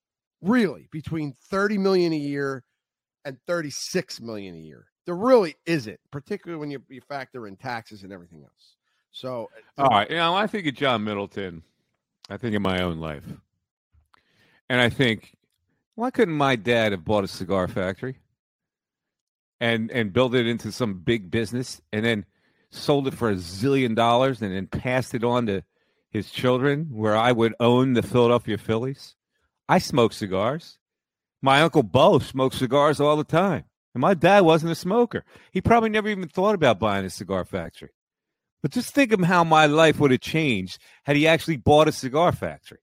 really 0.42 0.88
between 0.90 1.34
30 1.50 1.78
million 1.78 2.12
a 2.12 2.16
year 2.16 2.64
and 3.24 3.38
36 3.46 4.20
million 4.20 4.54
a 4.54 4.58
year. 4.58 4.86
There 5.06 5.14
really 5.14 5.56
isn't, 5.66 5.98
particularly 6.10 6.60
when 6.60 6.70
you, 6.70 6.82
you 6.88 7.00
factor 7.00 7.46
in 7.46 7.56
taxes 7.56 8.02
and 8.02 8.12
everything 8.12 8.42
else. 8.42 8.76
So, 9.12 9.50
eh, 9.56 9.82
all 9.82 9.88
right, 9.88 10.10
you 10.10 10.16
know, 10.16 10.34
I 10.34 10.46
think 10.46 10.66
of 10.66 10.74
John 10.74 11.04
Middleton. 11.04 11.62
I 12.28 12.36
think 12.36 12.54
of 12.54 12.62
my 12.62 12.82
own 12.82 12.98
life, 12.98 13.24
and 14.68 14.80
I 14.80 14.88
think, 14.88 15.34
why 15.96 16.12
couldn't 16.12 16.34
my 16.34 16.54
dad 16.54 16.92
have 16.92 17.04
bought 17.04 17.24
a 17.24 17.28
cigar 17.28 17.66
factory 17.66 18.18
and 19.60 19.90
and 19.90 20.12
built 20.12 20.34
it 20.34 20.46
into 20.46 20.70
some 20.70 21.00
big 21.00 21.28
business, 21.28 21.80
and 21.92 22.04
then 22.04 22.24
sold 22.70 23.08
it 23.08 23.14
for 23.14 23.30
a 23.30 23.34
zillion 23.34 23.96
dollars, 23.96 24.42
and 24.42 24.54
then 24.54 24.68
passed 24.68 25.12
it 25.12 25.24
on 25.24 25.46
to 25.46 25.64
his 26.10 26.30
children, 26.30 26.86
where 26.92 27.16
I 27.16 27.32
would 27.32 27.54
own 27.58 27.94
the 27.94 28.02
Philadelphia 28.02 28.58
Phillies? 28.58 29.16
I 29.70 29.78
smoke 29.78 30.12
cigars. 30.12 30.78
My 31.40 31.62
uncle 31.62 31.84
Bo 31.84 32.18
smoked 32.18 32.56
cigars 32.56 32.98
all 32.98 33.16
the 33.16 33.22
time. 33.22 33.66
And 33.94 34.00
my 34.00 34.14
dad 34.14 34.40
wasn't 34.40 34.72
a 34.72 34.74
smoker. 34.74 35.24
He 35.52 35.60
probably 35.60 35.90
never 35.90 36.08
even 36.08 36.26
thought 36.26 36.56
about 36.56 36.80
buying 36.80 37.04
a 37.04 37.10
cigar 37.10 37.44
factory. 37.44 37.90
But 38.62 38.72
just 38.72 38.92
think 38.92 39.12
of 39.12 39.20
how 39.20 39.44
my 39.44 39.66
life 39.66 40.00
would 40.00 40.10
have 40.10 40.20
changed 40.20 40.80
had 41.04 41.14
he 41.14 41.28
actually 41.28 41.56
bought 41.56 41.86
a 41.86 41.92
cigar 41.92 42.32
factory. 42.32 42.80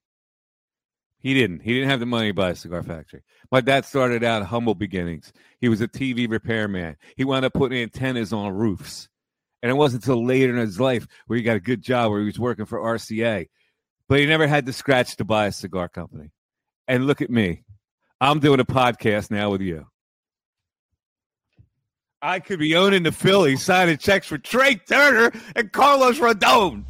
He 1.18 1.34
didn't. 1.34 1.60
He 1.60 1.74
didn't 1.74 1.90
have 1.90 2.00
the 2.00 2.06
money 2.06 2.28
to 2.28 2.34
buy 2.34 2.50
a 2.50 2.56
cigar 2.56 2.82
factory. 2.82 3.20
My 3.52 3.60
dad 3.60 3.84
started 3.84 4.24
out 4.24 4.46
humble 4.46 4.74
beginnings. 4.74 5.30
He 5.60 5.68
was 5.68 5.82
a 5.82 5.88
TV 5.88 6.26
repairman. 6.26 6.96
He 7.18 7.24
wound 7.24 7.44
up 7.44 7.52
putting 7.52 7.82
antennas 7.82 8.32
on 8.32 8.54
roofs. 8.54 9.10
And 9.62 9.68
it 9.70 9.74
wasn't 9.74 10.04
until 10.04 10.24
later 10.24 10.54
in 10.54 10.58
his 10.58 10.80
life 10.80 11.06
where 11.26 11.36
he 11.36 11.42
got 11.42 11.56
a 11.56 11.60
good 11.60 11.82
job 11.82 12.10
where 12.10 12.20
he 12.20 12.26
was 12.26 12.38
working 12.38 12.64
for 12.64 12.78
RCA. 12.78 13.46
But 14.08 14.20
he 14.20 14.24
never 14.24 14.46
had 14.46 14.64
the 14.64 14.72
scratch 14.72 15.16
to 15.16 15.26
buy 15.26 15.48
a 15.48 15.52
cigar 15.52 15.90
company. 15.90 16.30
And 16.88 17.06
look 17.06 17.20
at 17.20 17.28
me. 17.30 17.62
I'm 18.18 18.40
doing 18.40 18.60
a 18.60 18.64
podcast 18.64 19.30
now 19.30 19.50
with 19.50 19.60
you. 19.60 19.86
I 22.20 22.40
could 22.40 22.58
be 22.58 22.74
owning 22.74 23.04
the 23.04 23.12
Phillies, 23.12 23.62
signing 23.62 23.98
checks 23.98 24.26
for 24.26 24.38
Trea 24.38 24.74
Turner 24.74 25.30
and 25.54 25.70
Carlos 25.70 26.18
Rodon. 26.18 26.82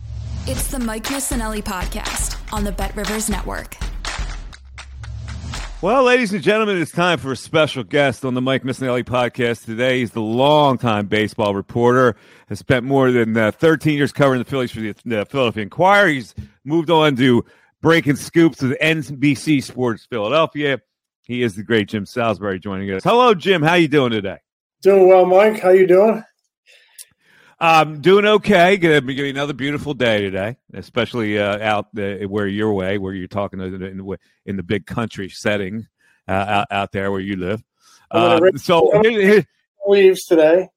It's 0.47 0.69
the 0.69 0.79
Mike 0.79 1.05
Missanelli 1.05 1.63
podcast 1.63 2.41
on 2.51 2.65
the 2.65 2.73
Bet 2.73 2.97
Rivers 2.97 3.29
Network. 3.29 3.77
Well, 5.83 6.05
ladies 6.05 6.33
and 6.33 6.43
gentlemen, 6.43 6.81
it's 6.81 6.91
time 6.91 7.19
for 7.19 7.31
a 7.33 7.37
special 7.37 7.85
guest 7.85 8.25
on 8.25 8.35
the 8.35 8.41
Mike 8.41 8.63
Missanelli 8.63 9.05
podcast 9.05 9.65
today. 9.65 9.99
He's 9.99 10.13
the 10.13 10.23
longtime 10.23 11.07
baseball 11.07 11.55
reporter, 11.55 12.17
has 12.49 12.59
spent 12.59 12.85
more 12.87 13.13
than 13.13 13.37
uh, 13.37 13.51
13 13.51 13.97
years 13.97 14.13
covering 14.13 14.39
the 14.39 14.45
Phillies 14.45 14.71
for 14.71 14.81
the, 14.81 14.95
the 15.05 15.27
Philadelphia 15.27 15.65
Inquirer. 15.65 16.09
He's 16.09 16.35
moved 16.65 16.89
on 16.89 17.17
to 17.17 17.45
breaking 17.81 18.17
scoops 18.17 18.63
with 18.63 18.79
NBC 18.81 19.63
Sports 19.63 20.07
Philadelphia. 20.09 20.81
He 21.23 21.43
is 21.43 21.55
the 21.55 21.63
great 21.63 21.89
Jim 21.89 22.07
Salisbury 22.07 22.59
joining 22.59 22.91
us. 22.91 23.05
Hello, 23.05 23.35
Jim. 23.35 23.63
How 23.63 23.75
you 23.75 23.89
doing 23.89 24.11
today? 24.11 24.39
Doing 24.83 25.09
well, 25.09 25.27
Mike. 25.27 25.61
How 25.61 25.71
you 25.71 25.87
doing? 25.87 26.25
I'm 27.61 28.01
doing 28.01 28.25
okay. 28.25 28.77
Going 28.77 28.95
to 28.95 29.03
be 29.03 29.15
getting 29.15 29.33
another 29.33 29.53
beautiful 29.53 29.93
day 29.93 30.21
today, 30.21 30.57
especially 30.75 31.39
uh, 31.39 31.59
out 31.59 31.87
uh, 31.99 32.27
where 32.29 32.47
you're 32.47 32.73
way, 32.73 32.99
where 32.99 33.13
you're 33.13 33.27
talking 33.27 33.61
in 33.61 33.99
the, 33.99 34.19
in 34.47 34.57
the 34.57 34.63
big 34.63 34.87
country 34.87 35.29
setting 35.29 35.87
uh, 36.29 36.33
out, 36.33 36.67
out 36.71 36.93
there 36.93 37.11
where 37.11 37.21
you 37.21 37.37
live. 37.37 37.63
Uh, 38.11 38.41
so 38.57 39.03
here, 39.03 39.45
leaves 39.87 40.25
today. 40.25 40.69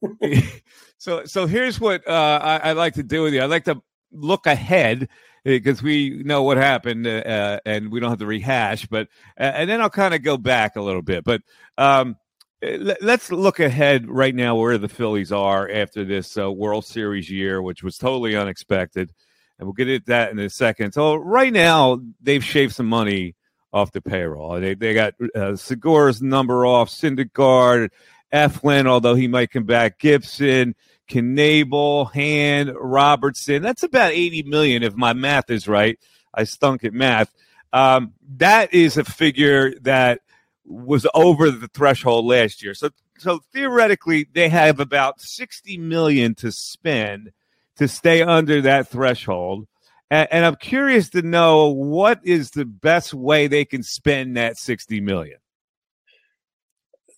so 0.98 1.24
so 1.24 1.46
here's 1.46 1.80
what 1.80 2.06
uh, 2.08 2.38
I, 2.42 2.70
I, 2.70 2.72
like 2.72 2.94
to 2.94 3.02
do 3.02 3.22
with 3.22 3.34
you. 3.34 3.42
I 3.42 3.46
like 3.46 3.64
to 3.64 3.82
look 4.12 4.46
ahead 4.46 5.08
because 5.48 5.82
we 5.82 6.22
know 6.24 6.42
what 6.42 6.56
happened 6.56 7.06
uh, 7.06 7.60
and 7.64 7.90
we 7.90 8.00
don't 8.00 8.10
have 8.10 8.18
to 8.18 8.26
rehash. 8.26 8.86
But 8.86 9.08
and 9.36 9.68
then 9.68 9.80
I'll 9.80 9.90
kind 9.90 10.14
of 10.14 10.22
go 10.22 10.36
back 10.36 10.76
a 10.76 10.82
little 10.82 11.02
bit. 11.02 11.24
But 11.24 11.42
um, 11.76 12.16
let's 12.62 13.30
look 13.30 13.60
ahead 13.60 14.08
right 14.08 14.34
now 14.34 14.56
where 14.56 14.78
the 14.78 14.88
Phillies 14.88 15.32
are 15.32 15.70
after 15.70 16.04
this 16.04 16.36
uh, 16.36 16.50
World 16.50 16.84
Series 16.84 17.30
year, 17.30 17.62
which 17.62 17.82
was 17.82 17.98
totally 17.98 18.36
unexpected. 18.36 19.12
And 19.58 19.66
we'll 19.66 19.74
get 19.74 19.88
at 19.88 20.06
that 20.06 20.30
in 20.30 20.38
a 20.38 20.50
second. 20.50 20.92
So 20.92 21.16
right 21.16 21.52
now 21.52 22.00
they've 22.20 22.44
shaved 22.44 22.74
some 22.74 22.86
money 22.86 23.34
off 23.72 23.92
the 23.92 24.00
payroll. 24.00 24.60
They 24.60 24.74
they 24.74 24.94
got 24.94 25.14
uh, 25.34 25.56
Segura's 25.56 26.22
number 26.22 26.64
off, 26.64 26.90
Syndergaard, 26.90 27.90
Eflin, 28.32 28.86
although 28.86 29.14
he 29.14 29.28
might 29.28 29.50
come 29.50 29.64
back, 29.64 29.98
Gibson, 29.98 30.74
Knebel, 31.08 32.12
Hand, 32.12 32.72
Robertson. 32.74 33.62
That's 33.62 33.82
about 33.82 34.12
80 34.12 34.44
million 34.44 34.82
if 34.82 34.94
my 34.94 35.12
math 35.12 35.50
is 35.50 35.66
right. 35.66 35.98
I 36.34 36.44
stunk 36.44 36.84
at 36.84 36.92
math. 36.92 37.32
Um, 37.72 38.14
that 38.36 38.72
is 38.72 38.96
a 38.96 39.04
figure 39.04 39.74
that 39.80 40.20
was 40.64 41.06
over 41.14 41.50
the 41.50 41.68
threshold 41.68 42.26
last 42.26 42.62
year. 42.62 42.74
So 42.74 42.90
so 43.18 43.40
theoretically 43.52 44.28
they 44.32 44.48
have 44.48 44.80
about 44.80 45.20
60 45.20 45.76
million 45.78 46.34
to 46.36 46.52
spend 46.52 47.32
to 47.76 47.88
stay 47.88 48.22
under 48.22 48.62
that 48.62 48.88
threshold. 48.88 49.66
And, 50.10 50.28
and 50.30 50.44
I'm 50.44 50.56
curious 50.56 51.10
to 51.10 51.22
know 51.22 51.68
what 51.68 52.20
is 52.24 52.50
the 52.50 52.64
best 52.64 53.12
way 53.12 53.46
they 53.46 53.64
can 53.64 53.82
spend 53.82 54.36
that 54.36 54.56
60 54.56 55.00
million. 55.00 55.38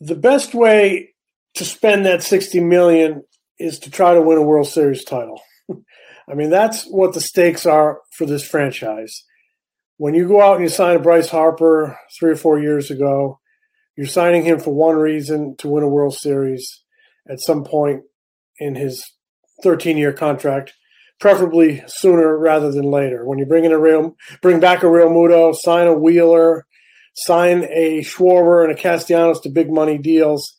The 0.00 0.16
best 0.16 0.54
way 0.54 1.14
to 1.54 1.64
spend 1.64 2.06
that 2.06 2.22
60 2.22 2.60
million 2.60 3.22
is 3.60 3.78
to 3.80 3.90
try 3.90 4.14
to 4.14 4.22
win 4.22 4.38
a 4.38 4.42
World 4.42 4.66
Series 4.66 5.04
title. 5.04 5.40
I 6.28 6.34
mean, 6.34 6.50
that's 6.50 6.84
what 6.84 7.12
the 7.12 7.20
stakes 7.20 7.66
are 7.66 8.00
for 8.12 8.26
this 8.26 8.46
franchise. 8.46 9.24
When 9.98 10.14
you 10.14 10.26
go 10.26 10.40
out 10.40 10.54
and 10.54 10.62
you 10.62 10.68
sign 10.68 10.96
a 10.96 11.00
Bryce 11.00 11.28
Harper 11.28 11.98
three 12.18 12.30
or 12.30 12.36
four 12.36 12.60
years 12.60 12.90
ago, 12.90 13.38
you're 13.96 14.06
signing 14.06 14.44
him 14.44 14.58
for 14.58 14.72
one 14.72 14.96
reason 14.96 15.56
to 15.58 15.68
win 15.68 15.84
a 15.84 15.88
World 15.88 16.14
Series 16.14 16.82
at 17.28 17.40
some 17.40 17.64
point 17.64 18.02
in 18.58 18.74
his 18.74 19.04
13 19.62 19.98
year 19.98 20.12
contract, 20.12 20.72
preferably 21.18 21.82
sooner 21.86 22.38
rather 22.38 22.72
than 22.72 22.90
later. 22.90 23.26
When 23.26 23.38
you 23.38 23.44
bring 23.44 23.64
in 23.64 23.72
a 23.72 23.78
real, 23.78 24.16
bring 24.40 24.60
back 24.60 24.82
a 24.82 24.86
Realmuto, 24.86 25.54
sign 25.54 25.86
a 25.86 25.94
Wheeler, 25.94 26.66
sign 27.14 27.64
a 27.64 28.00
Schwarber 28.00 28.62
and 28.64 28.72
a 28.72 28.80
Castellanos 28.80 29.40
to 29.40 29.50
big 29.50 29.70
money 29.70 29.98
deals, 29.98 30.56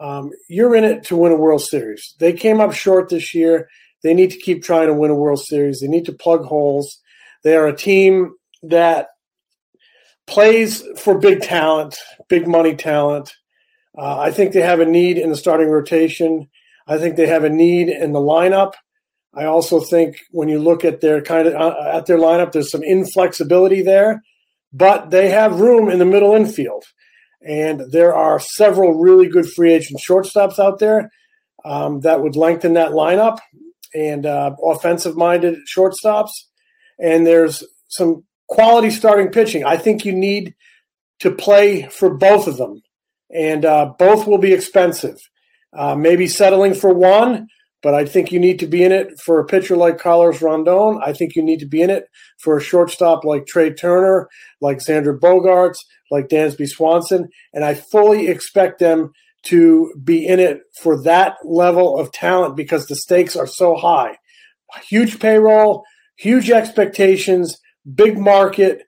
um, 0.00 0.30
you're 0.48 0.74
in 0.74 0.84
it 0.84 1.04
to 1.04 1.16
win 1.16 1.32
a 1.32 1.36
World 1.36 1.62
Series. 1.62 2.14
They 2.18 2.32
came 2.32 2.60
up 2.60 2.72
short 2.72 3.10
this 3.10 3.34
year. 3.34 3.68
They 4.02 4.14
need 4.14 4.30
to 4.30 4.38
keep 4.38 4.62
trying 4.64 4.86
to 4.86 4.94
win 4.94 5.10
a 5.10 5.14
World 5.14 5.40
Series. 5.40 5.80
They 5.80 5.88
need 5.88 6.06
to 6.06 6.12
plug 6.12 6.44
holes. 6.44 6.98
They 7.44 7.54
are 7.54 7.66
a 7.66 7.76
team 7.76 8.34
that 8.62 9.08
plays 10.26 10.82
for 10.98 11.18
big 11.18 11.42
talent, 11.42 11.98
big 12.28 12.46
money 12.46 12.74
talent. 12.74 13.34
Uh, 13.96 14.18
I 14.18 14.30
think 14.30 14.52
they 14.52 14.62
have 14.62 14.80
a 14.80 14.86
need 14.86 15.18
in 15.18 15.30
the 15.30 15.36
starting 15.36 15.68
rotation. 15.68 16.48
I 16.86 16.98
think 16.98 17.16
they 17.16 17.26
have 17.26 17.44
a 17.44 17.50
need 17.50 17.88
in 17.88 18.12
the 18.12 18.20
lineup. 18.20 18.72
I 19.34 19.44
also 19.44 19.80
think 19.80 20.16
when 20.30 20.48
you 20.48 20.58
look 20.58 20.84
at 20.84 21.00
their 21.00 21.22
kind 21.22 21.46
of 21.46 21.54
uh, 21.54 21.90
at 21.92 22.06
their 22.06 22.18
lineup, 22.18 22.52
there's 22.52 22.70
some 22.70 22.82
inflexibility 22.82 23.82
there, 23.82 24.22
but 24.72 25.10
they 25.10 25.28
have 25.30 25.60
room 25.60 25.88
in 25.88 25.98
the 25.98 26.04
middle 26.04 26.34
infield, 26.34 26.84
and 27.42 27.80
there 27.90 28.14
are 28.14 28.38
several 28.38 28.98
really 28.98 29.28
good 29.28 29.48
free 29.48 29.72
agent 29.72 30.00
shortstops 30.00 30.58
out 30.58 30.78
there 30.78 31.10
um, 31.64 32.00
that 32.00 32.22
would 32.22 32.36
lengthen 32.36 32.74
that 32.74 32.92
lineup 32.92 33.38
and 33.94 34.26
uh, 34.26 34.54
offensive 34.62 35.16
minded 35.16 35.58
shortstops. 35.74 36.30
And 36.98 37.26
there's 37.26 37.64
some 37.88 38.24
quality 38.48 38.90
starting 38.90 39.28
pitching. 39.28 39.64
I 39.64 39.76
think 39.76 40.04
you 40.04 40.12
need 40.12 40.54
to 41.20 41.30
play 41.30 41.82
for 41.88 42.14
both 42.14 42.46
of 42.46 42.56
them, 42.56 42.82
and 43.34 43.64
uh, 43.64 43.92
both 43.98 44.26
will 44.26 44.38
be 44.38 44.52
expensive. 44.52 45.16
Uh, 45.72 45.94
maybe 45.94 46.26
settling 46.26 46.74
for 46.74 46.92
one, 46.92 47.46
but 47.82 47.94
I 47.94 48.04
think 48.04 48.32
you 48.32 48.40
need 48.40 48.58
to 48.58 48.66
be 48.66 48.82
in 48.82 48.90
it 48.92 49.20
for 49.20 49.38
a 49.38 49.46
pitcher 49.46 49.76
like 49.76 49.98
Carlos 49.98 50.42
Rondon. 50.42 51.00
I 51.02 51.12
think 51.12 51.36
you 51.36 51.42
need 51.42 51.60
to 51.60 51.66
be 51.66 51.80
in 51.80 51.90
it 51.90 52.04
for 52.38 52.56
a 52.56 52.62
shortstop 52.62 53.24
like 53.24 53.46
Trea 53.46 53.72
Turner, 53.72 54.28
like 54.60 54.78
Xander 54.78 55.18
Bogaerts, 55.18 55.78
like 56.10 56.28
Dansby 56.28 56.68
Swanson, 56.68 57.28
and 57.52 57.64
I 57.64 57.74
fully 57.74 58.28
expect 58.28 58.78
them 58.78 59.12
to 59.44 59.92
be 60.02 60.26
in 60.26 60.38
it 60.38 60.60
for 60.82 61.02
that 61.02 61.36
level 61.44 61.98
of 61.98 62.12
talent 62.12 62.56
because 62.56 62.86
the 62.86 62.96
stakes 62.96 63.36
are 63.36 63.46
so 63.46 63.74
high. 63.74 64.16
Huge 64.88 65.18
payroll, 65.18 65.84
huge 66.16 66.50
expectations, 66.50 67.58
big 67.94 68.18
market 68.18 68.82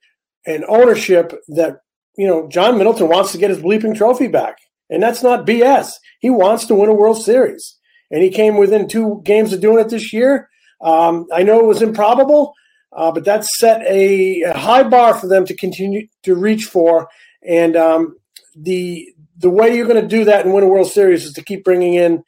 and 0.47 0.64
ownership 0.69 1.33
that 1.49 1.79
you 2.17 2.26
know 2.26 2.49
John 2.49 2.79
Middleton 2.79 3.09
wants 3.09 3.33
to 3.33 3.38
get 3.38 3.50
his 3.50 3.59
bleeping 3.59 3.97
trophy 3.97 4.29
back, 4.29 4.57
and 4.91 5.02
that's 5.02 5.23
not 5.23 5.47
BS. 5.47 5.93
He 6.21 6.31
wants 6.31 6.67
to 6.67 6.75
win 6.75 6.91
a 6.91 6.95
World 6.95 7.23
Series, 7.23 7.79
and 8.11 8.23
he 8.23 8.31
came 8.31 8.57
within 8.57 8.88
two 8.88 9.23
games 9.25 9.52
of 9.52 9.61
doing 9.61 9.81
it 9.81 9.88
this 9.88 10.12
year. 10.12 10.49
Um, 10.81 11.26
I 11.33 11.43
know 11.43 11.61
it 11.61 11.67
was 11.67 11.83
improbable, 11.83 12.55
uh, 12.94 13.11
but 13.11 13.25
that 13.25 13.44
set 13.44 13.82
a, 13.87 14.42
a, 14.42 14.56
high 14.56 14.82
bar 14.82 15.14
for 15.14 15.26
them 15.26 15.46
to 15.46 15.56
continue 15.56 16.06
to 16.25 16.34
reach 16.34 16.66
for. 16.66 17.08
And 17.46 17.76
um, 17.76 18.16
the 18.54 19.08
the 19.38 19.50
way 19.50 19.75
you're 19.75 19.87
going 19.87 20.00
to 20.00 20.16
do 20.16 20.25
that 20.25 20.44
and 20.44 20.54
win 20.54 20.64
a 20.64 20.68
World 20.68 20.90
Series 20.90 21.25
is 21.25 21.32
to 21.32 21.44
keep 21.44 21.64
bringing 21.64 21.94
in 21.94 22.22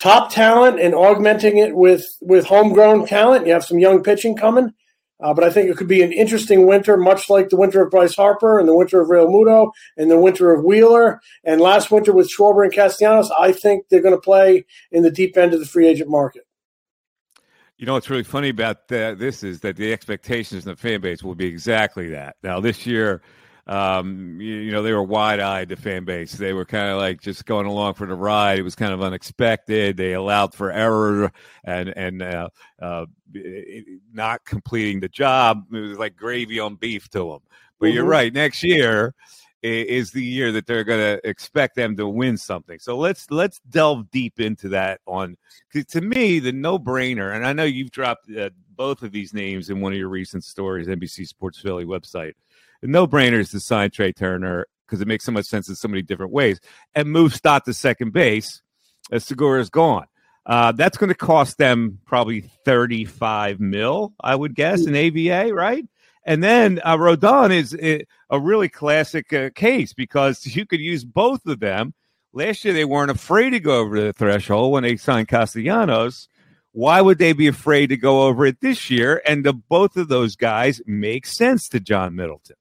top 0.00 0.32
talent 0.32 0.80
and 0.80 0.94
augmenting 0.94 1.58
it 1.58 1.74
with 1.76 2.04
with 2.20 2.46
homegrown 2.46 3.06
talent. 3.06 3.46
You 3.46 3.52
have 3.52 3.64
some 3.64 3.78
young 3.78 4.02
pitching 4.02 4.36
coming. 4.36 4.74
Uh, 5.22 5.34
but 5.34 5.44
I 5.44 5.50
think 5.50 5.68
it 5.68 5.76
could 5.76 5.86
be 5.86 6.02
an 6.02 6.12
interesting 6.12 6.66
winter, 6.66 6.96
much 6.96 7.28
like 7.28 7.50
the 7.50 7.56
winter 7.56 7.82
of 7.82 7.90
Bryce 7.90 8.16
Harper 8.16 8.58
and 8.58 8.66
the 8.66 8.74
winter 8.74 9.02
of 9.02 9.08
Realmuto 9.08 9.70
and 9.98 10.10
the 10.10 10.18
winter 10.18 10.50
of 10.50 10.64
Wheeler 10.64 11.20
and 11.44 11.60
last 11.60 11.90
winter 11.90 12.12
with 12.12 12.30
Schwarber 12.30 12.64
and 12.64 12.72
Castellanos. 12.72 13.30
I 13.38 13.52
think 13.52 13.84
they're 13.88 14.00
going 14.00 14.14
to 14.14 14.20
play 14.20 14.64
in 14.90 15.02
the 15.02 15.10
deep 15.10 15.36
end 15.36 15.52
of 15.52 15.60
the 15.60 15.66
free 15.66 15.86
agent 15.86 16.08
market. 16.08 16.46
You 17.80 17.86
know 17.86 17.94
what's 17.94 18.10
really 18.10 18.24
funny 18.24 18.50
about 18.50 18.88
this 18.88 19.42
is 19.42 19.60
that 19.60 19.76
the 19.76 19.90
expectations 19.90 20.66
in 20.66 20.70
the 20.70 20.76
fan 20.76 21.00
base 21.00 21.22
will 21.22 21.34
be 21.34 21.46
exactly 21.46 22.10
that. 22.10 22.36
Now 22.42 22.60
this 22.60 22.84
year, 22.84 23.22
um, 23.66 24.38
you, 24.38 24.56
you, 24.56 24.70
know, 24.70 24.82
they 24.82 24.92
were 24.92 25.02
wide 25.02 25.40
eyed, 25.40 25.70
the 25.70 25.76
fan 25.76 26.04
base. 26.04 26.34
They 26.34 26.52
were 26.52 26.66
kind 26.66 26.90
of 26.90 26.98
like 26.98 27.22
just 27.22 27.46
going 27.46 27.64
along 27.64 27.94
for 27.94 28.06
the 28.06 28.14
ride. 28.14 28.58
It 28.58 28.64
was 28.64 28.74
kind 28.74 28.92
of 28.92 29.00
unexpected. 29.00 29.96
They 29.96 30.12
allowed 30.12 30.52
for 30.52 30.70
error 30.70 31.32
and, 31.64 31.88
and, 31.96 32.20
uh, 32.20 32.50
uh, 32.82 33.06
not 34.12 34.44
completing 34.44 35.00
the 35.00 35.08
job. 35.08 35.64
It 35.72 35.78
was 35.78 35.98
like 35.98 36.16
gravy 36.16 36.60
on 36.60 36.74
beef 36.74 37.08
to 37.10 37.30
them. 37.30 37.40
But 37.78 37.86
mm-hmm. 37.86 37.94
you're 37.94 38.04
right. 38.04 38.30
Next 38.30 38.62
year, 38.62 39.14
is 39.62 40.12
the 40.12 40.24
year 40.24 40.52
that 40.52 40.66
they're 40.66 40.84
going 40.84 41.16
to 41.18 41.28
expect 41.28 41.76
them 41.76 41.96
to 41.96 42.08
win 42.08 42.36
something. 42.36 42.78
So 42.78 42.96
let's 42.96 43.30
let's 43.30 43.60
delve 43.68 44.10
deep 44.10 44.40
into 44.40 44.68
that. 44.70 45.00
On 45.06 45.36
to 45.74 46.00
me, 46.00 46.38
the 46.38 46.52
no 46.52 46.78
brainer, 46.78 47.34
and 47.34 47.46
I 47.46 47.52
know 47.52 47.64
you've 47.64 47.90
dropped 47.90 48.30
uh, 48.30 48.50
both 48.74 49.02
of 49.02 49.12
these 49.12 49.34
names 49.34 49.70
in 49.70 49.80
one 49.80 49.92
of 49.92 49.98
your 49.98 50.08
recent 50.08 50.44
stories, 50.44 50.86
NBC 50.86 51.26
Sports 51.26 51.58
Philly 51.58 51.84
website 51.84 52.34
the 52.80 52.88
no 52.88 53.06
brainer 53.06 53.38
is 53.38 53.50
to 53.50 53.60
sign 53.60 53.90
Trea 53.90 54.12
Turner 54.12 54.66
because 54.86 55.00
it 55.00 55.08
makes 55.08 55.24
so 55.24 55.32
much 55.32 55.46
sense 55.46 55.68
in 55.68 55.74
so 55.74 55.88
many 55.88 56.02
different 56.02 56.32
ways 56.32 56.60
and 56.94 57.10
move 57.10 57.34
Stott 57.34 57.64
to 57.66 57.74
second 57.74 58.12
base 58.12 58.62
as 59.12 59.24
Segura 59.24 59.60
is 59.60 59.70
gone. 59.70 60.06
Uh, 60.46 60.72
that's 60.72 60.96
going 60.96 61.08
to 61.08 61.14
cost 61.14 61.58
them 61.58 62.00
probably 62.06 62.40
35 62.64 63.60
mil, 63.60 64.14
I 64.20 64.34
would 64.34 64.54
guess, 64.54 64.86
in 64.86 64.96
AVA, 64.96 65.54
right? 65.54 65.84
And 66.24 66.42
then 66.42 66.80
uh, 66.84 66.96
Rodon 66.96 67.50
is 67.50 67.76
eh, 67.80 68.02
a 68.28 68.38
really 68.38 68.68
classic 68.68 69.32
uh, 69.32 69.50
case 69.54 69.92
because 69.92 70.44
you 70.56 70.66
could 70.66 70.80
use 70.80 71.04
both 71.04 71.46
of 71.46 71.60
them. 71.60 71.94
Last 72.32 72.64
year, 72.64 72.72
they 72.72 72.84
weren't 72.84 73.10
afraid 73.10 73.50
to 73.50 73.60
go 73.60 73.78
over 73.80 74.00
the 74.00 74.12
threshold 74.12 74.72
when 74.72 74.84
they 74.84 74.96
signed 74.96 75.26
Castellanos. 75.28 76.28
Why 76.72 77.00
would 77.00 77.18
they 77.18 77.32
be 77.32 77.48
afraid 77.48 77.88
to 77.88 77.96
go 77.96 78.22
over 78.22 78.46
it 78.46 78.60
this 78.60 78.88
year? 78.88 79.20
And 79.26 79.44
the 79.44 79.52
both 79.52 79.96
of 79.96 80.06
those 80.06 80.36
guys 80.36 80.80
make 80.86 81.26
sense 81.26 81.68
to 81.70 81.80
John 81.80 82.14
Middleton. 82.14 82.54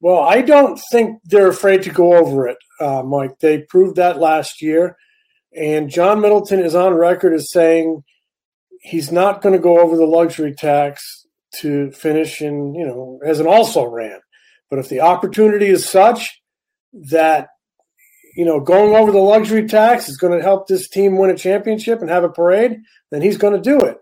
Well, 0.00 0.20
I 0.20 0.40
don't 0.40 0.80
think 0.90 1.20
they're 1.24 1.48
afraid 1.48 1.82
to 1.82 1.90
go 1.90 2.14
over 2.14 2.48
it, 2.48 2.58
uh, 2.80 3.02
Mike. 3.02 3.38
They 3.40 3.62
proved 3.62 3.96
that 3.96 4.18
last 4.18 4.62
year. 4.62 4.96
And 5.54 5.90
John 5.90 6.20
Middleton 6.20 6.60
is 6.60 6.74
on 6.74 6.94
record 6.94 7.34
as 7.34 7.50
saying 7.50 8.02
he's 8.80 9.12
not 9.12 9.42
going 9.42 9.54
to 9.54 9.58
go 9.58 9.78
over 9.78 9.96
the 9.96 10.06
luxury 10.06 10.54
tax 10.54 11.23
to 11.60 11.90
finish 11.92 12.40
in, 12.40 12.74
you 12.74 12.86
know, 12.86 13.20
as 13.24 13.40
an 13.40 13.46
also 13.46 13.84
ran. 13.84 14.20
But 14.70 14.78
if 14.78 14.88
the 14.88 15.00
opportunity 15.00 15.66
is 15.66 15.88
such 15.88 16.40
that, 17.10 17.48
you 18.36 18.44
know, 18.44 18.60
going 18.60 18.94
over 18.94 19.12
the 19.12 19.18
luxury 19.18 19.66
tax 19.66 20.08
is 20.08 20.16
going 20.16 20.36
to 20.36 20.44
help 20.44 20.66
this 20.66 20.88
team 20.88 21.16
win 21.16 21.30
a 21.30 21.36
championship 21.36 22.00
and 22.00 22.10
have 22.10 22.24
a 22.24 22.28
parade, 22.28 22.78
then 23.10 23.22
he's 23.22 23.38
going 23.38 23.54
to 23.54 23.60
do 23.60 23.80
it. 23.80 23.98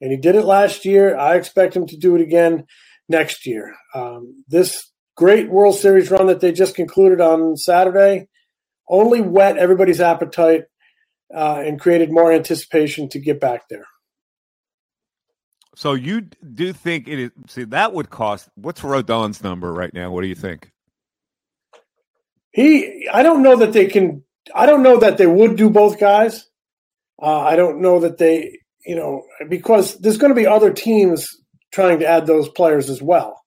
And 0.00 0.10
he 0.10 0.16
did 0.16 0.34
it 0.34 0.44
last 0.44 0.84
year. 0.84 1.16
I 1.16 1.36
expect 1.36 1.74
him 1.74 1.86
to 1.86 1.96
do 1.96 2.16
it 2.16 2.20
again 2.20 2.66
next 3.08 3.46
year. 3.46 3.74
Um, 3.94 4.44
this 4.48 4.90
great 5.16 5.48
World 5.48 5.76
Series 5.76 6.10
run 6.10 6.26
that 6.26 6.40
they 6.40 6.52
just 6.52 6.74
concluded 6.74 7.20
on 7.20 7.56
Saturday 7.56 8.28
only 8.88 9.20
whet 9.20 9.56
everybody's 9.56 10.00
appetite 10.00 10.64
uh, 11.34 11.62
and 11.64 11.80
created 11.80 12.12
more 12.12 12.32
anticipation 12.32 13.08
to 13.10 13.18
get 13.18 13.40
back 13.40 13.68
there. 13.68 13.86
So 15.76 15.92
you 15.92 16.22
do 16.22 16.72
think 16.72 17.06
it 17.06 17.18
is? 17.18 17.30
See, 17.48 17.64
that 17.64 17.92
would 17.92 18.08
cost. 18.08 18.48
What's 18.54 18.80
Rodon's 18.80 19.42
number 19.42 19.70
right 19.74 19.92
now? 19.92 20.10
What 20.10 20.22
do 20.22 20.26
you 20.26 20.34
think? 20.34 20.72
He, 22.50 23.06
I 23.12 23.22
don't 23.22 23.42
know 23.42 23.56
that 23.56 23.74
they 23.74 23.84
can. 23.84 24.24
I 24.54 24.64
don't 24.64 24.82
know 24.82 24.98
that 24.98 25.18
they 25.18 25.26
would 25.26 25.56
do 25.56 25.68
both 25.68 26.00
guys. 26.00 26.46
Uh, 27.20 27.40
I 27.40 27.56
don't 27.56 27.82
know 27.82 28.00
that 28.00 28.16
they, 28.16 28.58
you 28.86 28.96
know, 28.96 29.24
because 29.50 29.98
there's 29.98 30.16
going 30.16 30.30
to 30.30 30.40
be 30.40 30.46
other 30.46 30.72
teams 30.72 31.28
trying 31.72 31.98
to 31.98 32.06
add 32.06 32.26
those 32.26 32.48
players 32.48 32.88
as 32.88 33.02
well. 33.02 33.42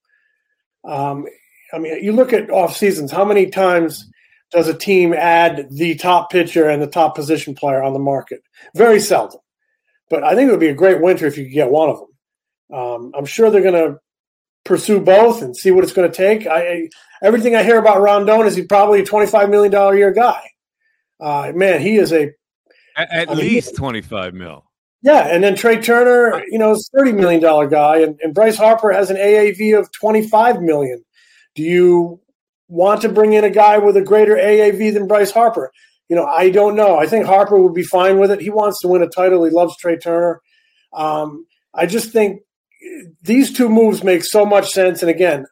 Um, 0.83 1.25
I 1.73 1.79
mean, 1.79 2.03
you 2.03 2.11
look 2.11 2.31
at 2.31 2.51
off 2.51 2.77
seasons. 2.77 3.11
How 3.11 3.25
many 3.25 3.47
times 3.47 4.07
does 4.51 4.67
a 4.67 4.73
team 4.75 5.13
add 5.13 5.67
the 5.71 5.95
top 5.95 6.29
pitcher 6.29 6.69
and 6.69 6.79
the 6.79 6.87
top 6.87 7.15
position 7.15 7.55
player 7.55 7.81
on 7.81 7.93
the 7.93 7.99
market? 7.99 8.43
Very 8.75 8.99
seldom. 8.99 9.39
But 10.11 10.23
I 10.23 10.35
think 10.35 10.47
it 10.47 10.51
would 10.51 10.59
be 10.59 10.67
a 10.67 10.75
great 10.75 11.01
winter 11.01 11.25
if 11.25 11.35
you 11.35 11.45
could 11.45 11.53
get 11.53 11.71
one 11.71 11.89
of 11.89 11.97
them. 11.97 12.08
Um, 12.73 13.13
I'm 13.17 13.25
sure 13.25 13.49
they're 13.49 13.61
going 13.61 13.73
to 13.73 13.99
pursue 14.65 14.99
both 14.99 15.41
and 15.41 15.55
see 15.55 15.71
what 15.71 15.83
it's 15.83 15.93
going 15.93 16.09
to 16.09 16.15
take. 16.15 16.45
I, 16.47 16.89
everything 17.21 17.55
I 17.55 17.63
hear 17.63 17.79
about 17.79 18.01
Rondon 18.01 18.45
is 18.45 18.55
he's 18.55 18.67
probably 18.67 19.01
a 19.01 19.05
25 19.05 19.49
million 19.49 19.71
dollar 19.71 19.95
year 19.95 20.11
guy. 20.11 20.41
Uh, 21.19 21.51
man, 21.55 21.81
he 21.81 21.97
is 21.97 22.13
a 22.13 22.31
at, 22.95 23.11
at 23.11 23.37
least 23.37 23.75
25 23.75 24.33
mil. 24.33 24.65
Yeah, 25.01 25.27
and 25.27 25.43
then 25.43 25.55
Trea 25.55 25.81
Turner, 25.81 26.43
you 26.49 26.57
know, 26.59 26.71
is 26.71 26.89
thirty 26.93 27.13
million 27.13 27.41
dollar 27.41 27.67
guy, 27.67 27.99
and, 27.99 28.19
and 28.21 28.33
Bryce 28.33 28.57
Harper 28.57 28.91
has 28.91 29.09
an 29.09 29.15
AAV 29.15 29.79
of 29.79 29.89
twenty 29.93 30.27
five 30.27 30.61
million. 30.61 31.03
Do 31.55 31.63
you 31.63 32.19
want 32.67 33.01
to 33.01 33.09
bring 33.09 33.33
in 33.33 33.45
a 33.45 33.49
guy 33.49 33.77
with 33.77 33.95
a 33.95 34.01
greater 34.01 34.35
AAV 34.35 34.93
than 34.93 35.07
Bryce 35.07 35.31
Harper? 35.31 35.71
You 36.09 36.17
know, 36.17 36.25
I 36.25 36.49
don't 36.49 36.75
know. 36.75 36.97
I 36.97 37.05
think 37.05 37.25
Harper 37.25 37.57
would 37.57 37.73
be 37.73 37.83
fine 37.83 38.19
with 38.19 38.29
it. 38.29 38.41
He 38.41 38.49
wants 38.49 38.81
to 38.81 38.89
win 38.89 39.01
a 39.01 39.07
title. 39.07 39.45
He 39.45 39.51
loves 39.51 39.77
Trea 39.77 39.97
Turner. 39.97 40.41
Um, 40.91 41.45
I 41.73 41.85
just 41.85 42.11
think 42.11 42.41
these 43.23 43.53
two 43.53 43.69
moves 43.69 44.03
make 44.03 44.23
so 44.23 44.45
much 44.45 44.69
sense. 44.69 45.01
And 45.01 45.09
again, 45.09 45.45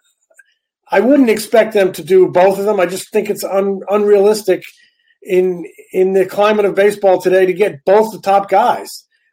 I 0.90 1.00
wouldn't 1.00 1.30
expect 1.30 1.74
them 1.74 1.92
to 1.94 2.04
do 2.04 2.30
both 2.30 2.60
of 2.60 2.66
them. 2.66 2.80
I 2.80 2.86
just 2.86 3.12
think 3.12 3.30
it's 3.30 3.44
un- 3.44 3.82
unrealistic 3.90 4.64
in 5.24 5.66
in 5.92 6.14
the 6.14 6.26
climate 6.26 6.66
of 6.66 6.76
baseball 6.76 7.22
today 7.22 7.46
to 7.46 7.54
get 7.54 7.84
both 7.86 8.12
the 8.12 8.22
top 8.22 8.50
guys. 8.50 8.90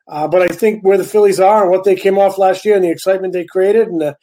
Uh, 0.08 0.28
but 0.28 0.42
I 0.42 0.48
think 0.48 0.82
where 0.82 0.98
the 0.98 1.04
Phillies 1.04 1.40
are 1.40 1.62
and 1.62 1.70
what 1.70 1.84
they 1.84 1.94
came 1.94 2.18
off 2.18 2.36
last 2.36 2.64
year 2.64 2.74
and 2.74 2.84
the 2.84 2.90
excitement 2.90 3.32
they 3.32 3.46
created 3.46 3.88
and 3.88 4.00
the 4.00 4.16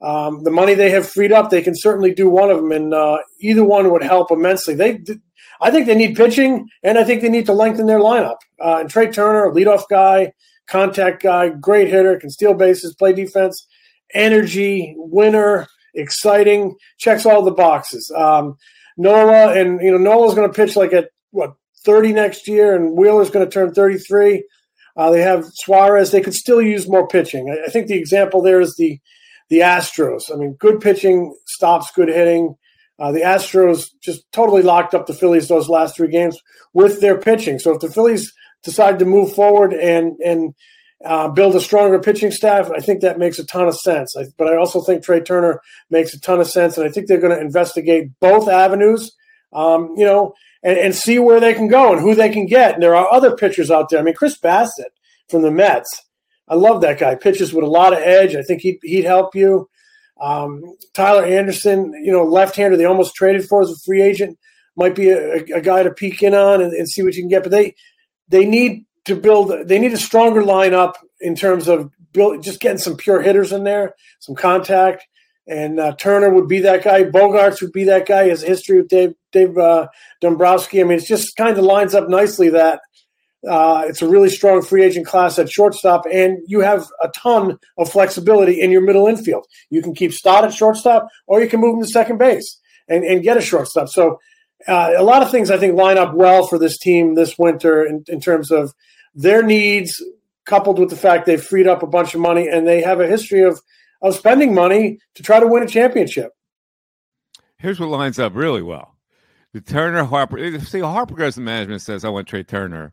um, 0.00 0.44
the 0.44 0.50
money 0.50 0.74
they 0.74 0.90
have 0.90 1.08
freed 1.08 1.32
up, 1.32 1.50
they 1.50 1.62
can 1.62 1.74
certainly 1.76 2.14
do 2.14 2.28
one 2.28 2.50
of 2.50 2.58
them, 2.58 2.70
and 2.70 2.94
uh, 2.94 3.18
either 3.40 3.64
one 3.64 3.90
would 3.90 4.02
help 4.02 4.30
immensely. 4.30 4.74
They, 4.74 5.00
I 5.60 5.72
think 5.72 5.86
they 5.86 5.96
need 5.96 6.16
pitching, 6.16 6.68
and 6.84 6.98
I 6.98 7.04
think 7.04 7.20
they 7.20 7.28
need 7.28 7.46
to 7.46 7.52
lengthen 7.52 7.86
their 7.86 7.98
lineup. 7.98 8.36
Uh, 8.64 8.78
and 8.78 8.88
Trea 8.88 9.10
Turner, 9.10 9.50
leadoff 9.50 9.88
guy, 9.90 10.32
contact 10.68 11.22
guy, 11.22 11.48
great 11.48 11.88
hitter, 11.88 12.18
can 12.18 12.30
steal 12.30 12.54
bases, 12.54 12.94
play 12.94 13.12
defense, 13.12 13.66
energy, 14.14 14.94
winner, 14.96 15.66
exciting, 15.94 16.74
checks 16.98 17.26
all 17.26 17.42
the 17.42 17.50
boxes. 17.50 18.10
Um, 18.16 18.56
Nola 18.96 19.54
and 19.54 19.80
you 19.80 19.90
know 19.90 19.98
Nola's 19.98 20.34
going 20.34 20.50
to 20.50 20.54
pitch 20.54 20.76
like 20.76 20.92
at 20.92 21.10
what 21.30 21.54
30 21.84 22.12
next 22.12 22.48
year, 22.48 22.74
and 22.74 22.96
Wheeler's 22.96 23.30
going 23.30 23.46
to 23.46 23.50
turn 23.50 23.72
33. 23.72 24.44
Uh, 24.96 25.10
they 25.10 25.22
have 25.22 25.46
Suarez. 25.54 26.10
They 26.10 26.20
could 26.20 26.34
still 26.34 26.60
use 26.60 26.88
more 26.88 27.06
pitching. 27.06 27.50
I, 27.50 27.66
I 27.66 27.70
think 27.70 27.86
the 27.86 27.98
example 27.98 28.42
there 28.42 28.60
is 28.60 28.74
the 28.76 28.98
the 29.48 29.60
Astros. 29.60 30.32
I 30.32 30.36
mean, 30.36 30.54
good 30.54 30.80
pitching 30.80 31.34
stops 31.46 31.90
good 31.92 32.08
hitting. 32.08 32.56
Uh, 32.98 33.12
the 33.12 33.20
Astros 33.20 33.86
just 34.02 34.30
totally 34.32 34.62
locked 34.62 34.92
up 34.92 35.06
the 35.06 35.14
Phillies 35.14 35.46
those 35.46 35.68
last 35.68 35.96
three 35.96 36.10
games 36.10 36.36
with 36.74 37.00
their 37.00 37.18
pitching. 37.18 37.60
So 37.60 37.74
if 37.74 37.80
the 37.80 37.90
Phillies 37.90 38.32
decide 38.62 38.98
to 38.98 39.04
move 39.04 39.34
forward 39.34 39.72
and 39.72 40.16
and 40.24 40.54
uh, 41.04 41.28
build 41.28 41.54
a 41.54 41.60
stronger 41.60 42.00
pitching 42.00 42.32
staff, 42.32 42.70
I 42.70 42.80
think 42.80 43.02
that 43.02 43.18
makes 43.18 43.38
a 43.38 43.46
ton 43.46 43.68
of 43.68 43.76
sense. 43.76 44.16
I, 44.16 44.24
but 44.36 44.48
I 44.48 44.56
also 44.56 44.80
think 44.80 45.04
Trea 45.04 45.20
Turner 45.20 45.60
makes 45.90 46.12
a 46.12 46.20
ton 46.20 46.40
of 46.40 46.48
sense, 46.48 46.76
and 46.76 46.88
I 46.88 46.90
think 46.90 47.06
they're 47.06 47.20
going 47.20 47.36
to 47.36 47.40
investigate 47.40 48.10
both 48.20 48.48
avenues. 48.48 49.12
Um, 49.50 49.94
you 49.96 50.04
know, 50.04 50.34
and, 50.62 50.76
and 50.76 50.94
see 50.94 51.18
where 51.18 51.40
they 51.40 51.54
can 51.54 51.68
go 51.68 51.90
and 51.90 52.02
who 52.02 52.14
they 52.14 52.28
can 52.28 52.44
get. 52.44 52.74
And 52.74 52.82
there 52.82 52.94
are 52.94 53.10
other 53.10 53.34
pitchers 53.34 53.70
out 53.70 53.88
there. 53.88 53.98
I 53.98 54.02
mean, 54.02 54.12
Chris 54.12 54.38
Bassitt 54.38 54.90
from 55.30 55.40
the 55.40 55.50
Mets 55.50 55.88
I 56.48 56.54
love 56.54 56.80
that 56.80 56.98
guy. 56.98 57.14
Pitches 57.14 57.52
with 57.52 57.64
a 57.64 57.68
lot 57.68 57.92
of 57.92 58.00
edge. 58.00 58.34
I 58.34 58.42
think 58.42 58.62
he'd, 58.62 58.78
he'd 58.82 59.04
help 59.04 59.34
you. 59.34 59.68
Um, 60.20 60.76
Tyler 60.94 61.24
Anderson, 61.24 61.92
you 62.04 62.10
know, 62.10 62.24
left-hander 62.24 62.76
they 62.76 62.84
almost 62.84 63.14
traded 63.14 63.46
for 63.46 63.62
as 63.62 63.70
a 63.70 63.76
free 63.84 64.02
agent, 64.02 64.36
might 64.76 64.94
be 64.94 65.10
a, 65.10 65.36
a 65.54 65.60
guy 65.60 65.82
to 65.82 65.92
peek 65.92 66.22
in 66.22 66.34
on 66.34 66.60
and, 66.60 66.72
and, 66.72 66.88
see 66.88 67.02
what 67.02 67.14
you 67.14 67.22
can 67.22 67.28
get. 67.28 67.44
But 67.44 67.52
they 67.52 67.76
they 68.28 68.44
need 68.44 68.84
to 69.06 69.16
build. 69.16 69.68
They 69.68 69.78
need 69.78 69.92
a 69.92 69.98
stronger 69.98 70.42
lineup 70.42 70.94
in 71.20 71.34
terms 71.34 71.68
of 71.68 71.90
build, 72.12 72.42
just 72.42 72.60
getting 72.60 72.78
some 72.78 72.96
pure 72.96 73.22
hitters 73.22 73.52
in 73.52 73.64
there, 73.64 73.94
some 74.20 74.34
contact. 74.34 75.06
And 75.46 75.80
uh, 75.80 75.94
Turner 75.96 76.30
would 76.30 76.46
be 76.46 76.60
that 76.60 76.84
guy. 76.84 77.04
Bogaerts 77.04 77.62
would 77.62 77.72
be 77.72 77.84
that 77.84 78.06
guy. 78.06 78.28
His 78.28 78.42
history 78.42 78.78
with 78.78 78.88
Dave 78.88 79.14
Dave 79.32 79.56
uh, 79.56 79.88
Dombrowski. 80.20 80.80
I 80.80 80.84
mean, 80.84 80.98
it's 80.98 81.08
just 81.08 81.36
kind 81.36 81.56
of 81.56 81.64
lines 81.64 81.94
up 81.94 82.08
nicely 82.08 82.50
that 82.50 82.80
uh, 83.46 83.84
it's 83.86 84.02
a 84.02 84.08
really 84.08 84.28
strong 84.28 84.62
free 84.62 84.84
agent 84.84 85.06
class 85.06 85.38
at 85.38 85.50
shortstop, 85.50 86.04
and 86.12 86.38
you 86.46 86.60
have 86.60 86.86
a 87.02 87.08
ton 87.08 87.58
of 87.78 87.90
flexibility 87.90 88.60
in 88.60 88.70
your 88.70 88.80
middle 88.80 89.06
infield. 89.06 89.46
You 89.70 89.80
can 89.80 89.94
keep 89.94 90.12
Stott 90.12 90.44
at 90.44 90.52
shortstop, 90.52 91.08
or 91.26 91.40
you 91.40 91.48
can 91.48 91.60
move 91.60 91.76
him 91.76 91.82
to 91.82 91.88
second 91.88 92.18
base 92.18 92.58
and, 92.88 93.04
and 93.04 93.22
get 93.22 93.36
a 93.36 93.40
shortstop. 93.40 93.88
So, 93.88 94.18
uh, 94.66 94.92
a 94.96 95.02
lot 95.02 95.22
of 95.22 95.30
things 95.30 95.50
I 95.50 95.58
think 95.58 95.76
line 95.76 95.98
up 95.98 96.14
well 96.14 96.46
for 96.46 96.58
this 96.58 96.78
team 96.78 97.14
this 97.14 97.38
winter 97.38 97.84
in, 97.84 98.04
in 98.08 98.20
terms 98.20 98.50
of 98.50 98.74
their 99.14 99.42
needs 99.42 100.02
coupled 100.46 100.78
with 100.78 100.90
the 100.90 100.96
fact 100.96 101.26
they've 101.26 101.42
freed 101.42 101.66
up 101.66 101.82
a 101.82 101.86
bunch 101.86 102.14
of 102.14 102.20
money 102.20 102.48
and 102.48 102.66
they 102.66 102.82
have 102.82 103.00
a 103.00 103.06
history 103.06 103.42
of 103.42 103.60
of 104.00 104.14
spending 104.14 104.54
money 104.54 104.98
to 105.14 105.22
try 105.22 105.40
to 105.40 105.46
win 105.46 105.62
a 105.62 105.66
championship. 105.66 106.32
Here's 107.58 107.80
what 107.80 107.88
lines 107.88 108.18
up 108.18 108.34
really 108.34 108.62
well: 108.62 108.96
the 109.52 109.60
Turner 109.60 110.04
Harper. 110.04 110.58
See, 110.60 110.80
Harper 110.80 111.14
goes 111.14 111.34
to 111.34 111.40
management 111.40 111.82
says, 111.82 112.04
"I 112.04 112.08
want 112.08 112.26
Trea 112.26 112.44
Turner." 112.44 112.92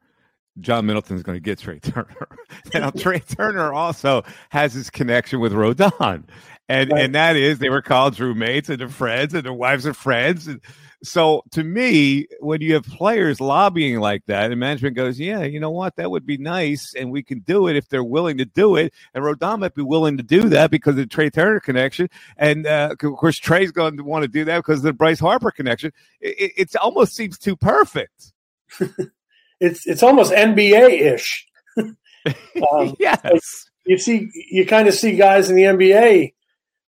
John 0.62 0.86
Middleton's 0.86 1.22
going 1.22 1.36
to 1.36 1.42
get 1.42 1.60
Trea 1.60 1.80
Turner. 1.82 2.28
now, 2.74 2.90
Trea 2.98 3.20
Turner 3.20 3.74
also 3.74 4.24
has 4.50 4.74
his 4.74 4.90
connection 4.90 5.40
with 5.40 5.52
Rodon, 5.52 6.24
and 6.70 6.92
right. 6.92 7.04
and 7.04 7.16
that 7.16 7.36
is 7.36 7.60
they 7.60 7.70
were 7.70 7.82
college 7.82 8.20
roommates 8.20 8.70
and 8.70 8.80
they're 8.80 8.90
friends 8.90 9.34
and 9.34 9.44
their 9.44 9.54
wives 9.54 9.86
are 9.86 9.94
friends. 9.94 10.48
And 10.48 10.62
so, 11.04 11.44
to 11.52 11.64
me, 11.64 12.28
when 12.40 12.62
you 12.62 12.74
have 12.74 12.86
players 12.86 13.40
lobbying 13.40 14.00
like 14.00 14.26
that, 14.28 14.52
and 14.52 14.60
management 14.60 14.96
goes, 14.96 15.20
"Yeah, 15.20 15.44
you 15.44 15.60
know 15.60 15.72
what? 15.72 15.96
That 15.96 16.12
would 16.12 16.26
be 16.26 16.38
nice, 16.38 16.94
and 16.98 17.12
we 17.12 17.24
can 17.24 17.40
do 17.40 17.68
it 17.68 17.76
if 17.76 17.90
they're 17.90 18.04
willing 18.04 18.38
to 18.38 18.46
do 18.46 18.76
it." 18.76 18.94
And 19.14 19.24
Rodon 19.24 19.60
might 19.60 19.76
be 19.76 19.82
willing 19.82 20.18
to 20.18 20.24
do 20.24 20.50
that 20.50 20.72
because 20.72 20.92
of 20.92 20.98
the 20.98 21.06
Trea 21.06 21.30
Turner 21.30 21.60
connection, 21.60 22.10
and 22.38 22.66
uh, 22.66 22.90
of 22.92 23.16
course, 23.18 23.38
Trea's 23.38 23.72
going 23.72 23.98
to 23.98 24.04
want 24.04 24.24
to 24.24 24.28
do 24.28 24.46
that 24.46 24.58
because 24.58 24.80
of 24.80 24.84
the 24.84 24.94
Bryce 24.94 25.20
Harper 25.20 25.52
connection. 25.52 25.92
It, 26.22 26.52
it 26.58 26.76
almost 26.78 27.16
seems 27.16 27.38
too 27.38 27.56
perfect. 27.56 28.34
it's 29.60 29.86
it's 29.86 30.04
almost 30.04 30.32
NBA 30.34 31.14
ish. 31.14 31.48
um, 31.78 32.96
yes, 33.00 33.20
like 33.24 33.42
you 33.86 33.98
see, 33.98 34.30
you 34.52 34.66
kind 34.66 34.88
of 34.88 34.94
see 34.94 35.16
guys 35.16 35.50
in 35.50 35.56
the 35.56 35.64
NBA 35.64 36.34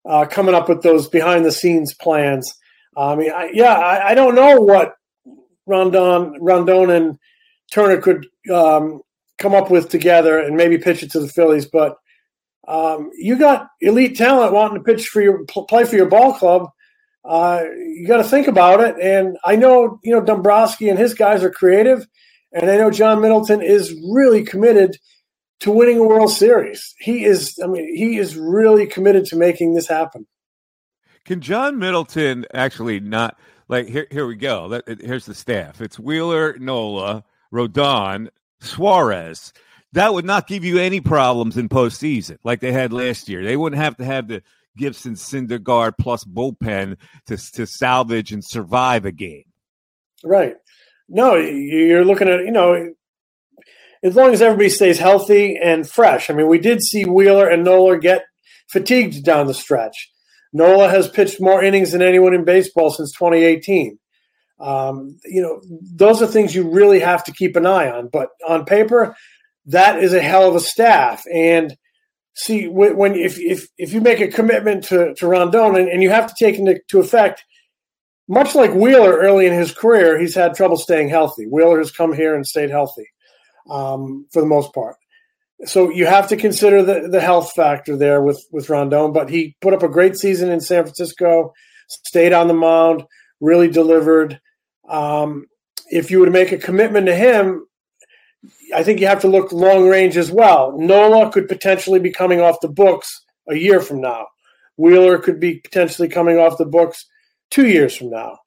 uh, 0.08 0.26
coming 0.26 0.54
up 0.54 0.68
with 0.68 0.82
those 0.82 1.08
behind 1.08 1.44
the 1.44 1.52
scenes 1.52 1.94
plans. 1.94 2.50
I 2.96 3.14
mean, 3.14 3.30
I, 3.30 3.50
yeah, 3.52 3.74
I, 3.74 4.10
I, 4.10 4.14
don't 4.14 4.34
know 4.34 4.60
what 4.60 4.94
Rondon, 5.66 6.38
Rondon 6.40 6.90
and 6.90 7.18
Turner 7.70 8.00
could 8.00 8.26
um, 8.52 9.02
come 9.38 9.54
up 9.54 9.70
with 9.70 9.90
together 9.90 10.38
and 10.38 10.56
maybe 10.56 10.78
pitch 10.78 11.02
it 11.02 11.10
to 11.10 11.20
the 11.20 11.28
Phillies, 11.28 11.66
but 11.66 11.98
um, 12.66 13.10
you 13.14 13.38
got 13.38 13.68
elite 13.80 14.16
talent 14.16 14.52
wanting 14.52 14.78
to 14.78 14.84
pitch 14.84 15.08
for 15.08 15.20
your 15.20 15.44
play 15.44 15.84
for 15.84 15.96
your 15.96 16.08
ball 16.08 16.32
club. 16.32 16.70
Uh, 17.24 17.64
you 17.76 18.06
got 18.06 18.18
to 18.18 18.24
think 18.24 18.46
about 18.46 18.80
it. 18.80 18.96
And 19.00 19.36
I 19.44 19.56
know 19.56 20.00
you 20.02 20.12
know 20.12 20.20
Dombrowski 20.20 20.88
and 20.88 20.98
his 20.98 21.14
guys 21.14 21.44
are 21.44 21.50
creative, 21.50 22.06
and 22.52 22.70
I 22.70 22.76
know 22.76 22.90
John 22.90 23.20
Middleton 23.20 23.62
is 23.62 23.94
really 24.10 24.42
committed 24.42 24.96
to 25.60 25.70
winning 25.70 25.98
a 25.98 26.02
World 26.02 26.30
Series. 26.30 26.94
He 26.98 27.24
is, 27.24 27.58
I 27.62 27.66
mean, 27.66 27.94
he 27.96 28.18
is 28.18 28.36
really 28.36 28.86
committed 28.86 29.24
to 29.26 29.36
making 29.36 29.74
this 29.74 29.88
happen. 29.88 30.26
Can 31.26 31.40
John 31.40 31.78
Middleton 31.80 32.46
actually 32.54 33.00
not 33.00 33.36
like 33.68 33.88
here? 33.88 34.06
Here 34.12 34.26
we 34.26 34.36
go. 34.36 34.80
Here's 34.86 35.26
the 35.26 35.34
staff. 35.34 35.80
It's 35.80 35.98
Wheeler, 35.98 36.56
Nola, 36.58 37.24
Rodon, 37.52 38.28
Suarez. 38.60 39.52
That 39.92 40.14
would 40.14 40.24
not 40.24 40.46
give 40.46 40.64
you 40.64 40.78
any 40.78 41.00
problems 41.00 41.56
in 41.56 41.68
postseason 41.68 42.38
like 42.44 42.60
they 42.60 42.70
had 42.70 42.92
last 42.92 43.28
year. 43.28 43.42
They 43.42 43.56
wouldn't 43.56 43.82
have 43.82 43.96
to 43.96 44.04
have 44.04 44.28
the 44.28 44.42
Gibson, 44.76 45.14
Syndergaard 45.14 45.94
plus 45.98 46.22
bullpen 46.22 46.96
to 47.26 47.36
to 47.54 47.66
salvage 47.66 48.30
and 48.30 48.44
survive 48.44 49.04
a 49.04 49.12
game. 49.12 49.46
Right. 50.22 50.54
No, 51.08 51.34
you're 51.34 52.04
looking 52.04 52.28
at 52.28 52.44
you 52.44 52.52
know, 52.52 52.92
as 54.04 54.14
long 54.14 54.32
as 54.32 54.42
everybody 54.42 54.68
stays 54.68 55.00
healthy 55.00 55.58
and 55.60 55.90
fresh. 55.90 56.30
I 56.30 56.34
mean, 56.34 56.46
we 56.46 56.58
did 56.58 56.82
see 56.82 57.04
Wheeler 57.04 57.48
and 57.48 57.64
Nola 57.64 57.98
get 57.98 58.26
fatigued 58.68 59.24
down 59.24 59.48
the 59.48 59.54
stretch. 59.54 60.12
Nola 60.52 60.88
has 60.88 61.08
pitched 61.08 61.40
more 61.40 61.62
innings 61.62 61.92
than 61.92 62.02
anyone 62.02 62.34
in 62.34 62.44
baseball 62.44 62.90
since 62.90 63.12
2018. 63.12 63.98
Um, 64.58 65.18
you 65.24 65.42
know, 65.42 65.60
those 65.94 66.22
are 66.22 66.26
things 66.26 66.54
you 66.54 66.68
really 66.68 67.00
have 67.00 67.24
to 67.24 67.32
keep 67.32 67.56
an 67.56 67.66
eye 67.66 67.90
on. 67.90 68.08
But 68.08 68.28
on 68.48 68.64
paper, 68.64 69.14
that 69.66 70.02
is 70.02 70.14
a 70.14 70.22
hell 70.22 70.48
of 70.48 70.54
a 70.54 70.60
staff. 70.60 71.24
And 71.32 71.76
see, 72.34 72.66
when 72.68 73.14
if 73.14 73.38
if 73.38 73.68
if 73.76 73.92
you 73.92 74.00
make 74.00 74.20
a 74.20 74.28
commitment 74.28 74.84
to 74.84 75.14
to 75.14 75.26
Rondon 75.26 75.76
and, 75.76 75.88
and 75.88 76.02
you 76.02 76.10
have 76.10 76.26
to 76.26 76.34
take 76.38 76.58
into 76.58 77.00
effect 77.00 77.44
much 78.28 78.54
like 78.54 78.74
Wheeler 78.74 79.16
early 79.18 79.46
in 79.46 79.52
his 79.52 79.72
career, 79.72 80.18
he's 80.18 80.34
had 80.34 80.54
trouble 80.54 80.76
staying 80.76 81.08
healthy. 81.08 81.46
Wheeler 81.46 81.78
has 81.78 81.92
come 81.92 82.12
here 82.12 82.34
and 82.34 82.46
stayed 82.46 82.70
healthy 82.70 83.06
um, 83.70 84.26
for 84.32 84.40
the 84.40 84.48
most 84.48 84.72
part. 84.74 84.96
So 85.64 85.90
you 85.90 86.06
have 86.06 86.28
to 86.28 86.36
consider 86.36 86.82
the, 86.82 87.08
the 87.08 87.20
health 87.20 87.52
factor 87.54 87.96
there 87.96 88.20
with, 88.22 88.44
with 88.52 88.68
Rondon, 88.68 89.12
but 89.12 89.30
he 89.30 89.56
put 89.62 89.72
up 89.72 89.82
a 89.82 89.88
great 89.88 90.16
season 90.16 90.50
in 90.50 90.60
San 90.60 90.84
Francisco, 90.84 91.54
stayed 91.88 92.32
on 92.32 92.48
the 92.48 92.54
mound, 92.54 93.04
really 93.40 93.68
delivered. 93.68 94.38
Um, 94.88 95.46
if 95.88 96.10
you 96.10 96.24
to 96.24 96.30
make 96.30 96.52
a 96.52 96.58
commitment 96.58 97.06
to 97.06 97.14
him, 97.14 97.66
I 98.74 98.82
think 98.82 99.00
you 99.00 99.06
have 99.06 99.22
to 99.22 99.28
look 99.28 99.52
long 99.52 99.88
range 99.88 100.16
as 100.16 100.30
well. 100.30 100.76
Nola 100.78 101.30
could 101.30 101.48
potentially 101.48 102.00
be 102.00 102.12
coming 102.12 102.40
off 102.40 102.60
the 102.60 102.68
books 102.68 103.24
a 103.48 103.54
year 103.54 103.80
from 103.80 104.00
now. 104.00 104.26
Wheeler 104.76 105.18
could 105.18 105.40
be 105.40 105.60
potentially 105.60 106.08
coming 106.08 106.38
off 106.38 106.58
the 106.58 106.66
books 106.66 107.06
two 107.50 107.66
years 107.66 107.96
from 107.96 108.10
now. 108.10 108.38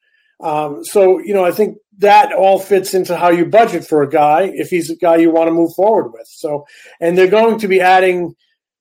Um, 0.41 0.83
so, 0.83 1.19
you 1.19 1.33
know, 1.33 1.43
I 1.43 1.51
think 1.51 1.77
that 1.97 2.31
all 2.31 2.59
fits 2.59 2.93
into 2.93 3.17
how 3.17 3.29
you 3.29 3.45
budget 3.45 3.85
for 3.85 4.01
a 4.01 4.09
guy 4.09 4.51
if 4.53 4.69
he's 4.69 4.89
a 4.89 4.95
guy 4.95 5.17
you 5.17 5.31
want 5.31 5.47
to 5.47 5.53
move 5.53 5.73
forward 5.75 6.11
with. 6.11 6.27
So, 6.27 6.65
and 7.01 7.17
they're 7.17 7.27
going 7.27 7.59
to 7.59 7.67
be 7.67 7.81
adding 7.81 8.35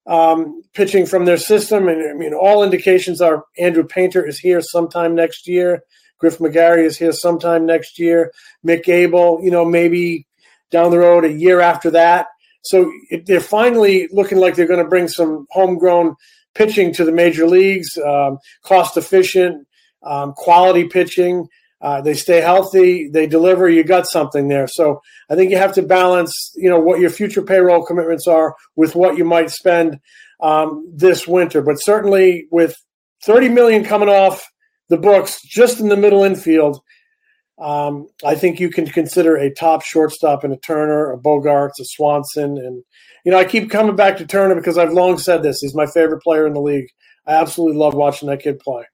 um, 0.07 0.63
pitching 0.73 1.05
from 1.05 1.25
their 1.25 1.37
system. 1.37 1.89
And 1.89 2.09
I 2.09 2.15
mean, 2.15 2.33
all 2.33 2.63
indications 2.63 3.21
are 3.21 3.45
Andrew 3.59 3.85
Painter 3.85 4.25
is 4.25 4.39
here 4.39 4.61
sometime 4.61 5.15
next 5.15 5.47
year. 5.49 5.83
Griff 6.19 6.39
McGarry 6.39 6.85
is 6.85 6.97
here 6.97 7.13
sometime 7.13 7.67
next 7.67 7.99
year. 7.99 8.33
Mick 8.67 8.89
Abel, 8.89 9.41
you 9.43 9.51
know, 9.51 9.65
maybe 9.65 10.27
down 10.71 10.91
the 10.91 10.99
road 10.99 11.25
a 11.25 11.33
year 11.33 11.61
after 11.61 11.91
that. 11.91 12.27
So 12.63 12.91
they're 13.27 13.41
finally 13.41 14.09
looking 14.11 14.39
like 14.39 14.55
they're 14.55 14.67
going 14.67 14.83
to 14.83 14.89
bring 14.89 15.09
some 15.09 15.47
homegrown 15.51 16.17
pitching 16.55 16.93
to 16.95 17.05
the 17.05 17.13
major 17.13 17.47
leagues, 17.47 17.97
um, 17.99 18.39
cost 18.65 18.97
efficient, 18.97 19.67
um, 20.03 20.33
quality 20.33 20.89
pitching. 20.89 21.47
Uh, 21.81 22.01
they 22.01 22.15
stay 22.15 22.41
healthy, 22.41 23.09
they 23.09 23.27
deliver. 23.27 23.69
You 23.69 23.85
got 23.85 24.07
something 24.07 24.49
there. 24.49 24.67
So 24.67 25.01
I 25.31 25.37
think 25.37 25.51
you 25.53 25.59
have 25.59 25.75
to 25.75 25.83
balance, 25.83 26.53
you 26.57 26.69
know, 26.69 26.81
what 26.81 26.99
your 26.99 27.11
future 27.11 27.43
payroll 27.43 27.85
commitments 27.85 28.27
are 28.27 28.57
with 28.75 28.97
what 28.97 29.17
you 29.17 29.25
might 29.25 29.51
spend 29.51 30.01
um, 30.41 30.91
this 30.93 31.27
winter. 31.29 31.63
But 31.63 31.77
certainly, 31.77 32.49
with 32.51 32.75
30 33.25 33.51
million 33.51 33.85
coming 33.85 34.09
off 34.09 34.45
the 34.89 34.97
books 34.97 35.41
just 35.43 35.79
in 35.79 35.89
the 35.89 35.97
middle 35.97 36.25
infield, 36.25 36.81
um, 37.61 38.07
I 38.25 38.35
think 38.35 38.61
you 38.61 38.71
can 38.71 38.87
consider 38.87 39.37
a 39.37 39.53
top 39.53 39.85
shortstop 39.85 40.45
in 40.45 40.53
a 40.53 40.59
Turner, 40.59 41.11
a 41.11 41.19
Bogaerts, 41.19 41.81
a 41.81 41.85
Swanson, 41.85 42.57
and 42.57 42.83
you 43.25 43.33
know 43.33 43.39
I 43.39 43.45
keep 43.45 43.71
coming 43.71 43.97
back 43.97 44.17
to 44.19 44.27
Turner 44.27 44.55
because 44.55 44.79
I've 44.79 44.93
long 44.93 45.19
said 45.19 45.43
this. 45.43 45.59
He's 45.61 45.75
my 45.75 45.87
favorite 45.87 46.23
player 46.23 46.47
in 46.47 46.55
the 46.55 46.61
league. 46.61 46.87
I 47.27 47.35
absolutely 47.35 47.77
love 47.77 47.95
watching 47.95 48.29
that 48.29 48.43
kid 48.43 48.61
play. 48.61 48.85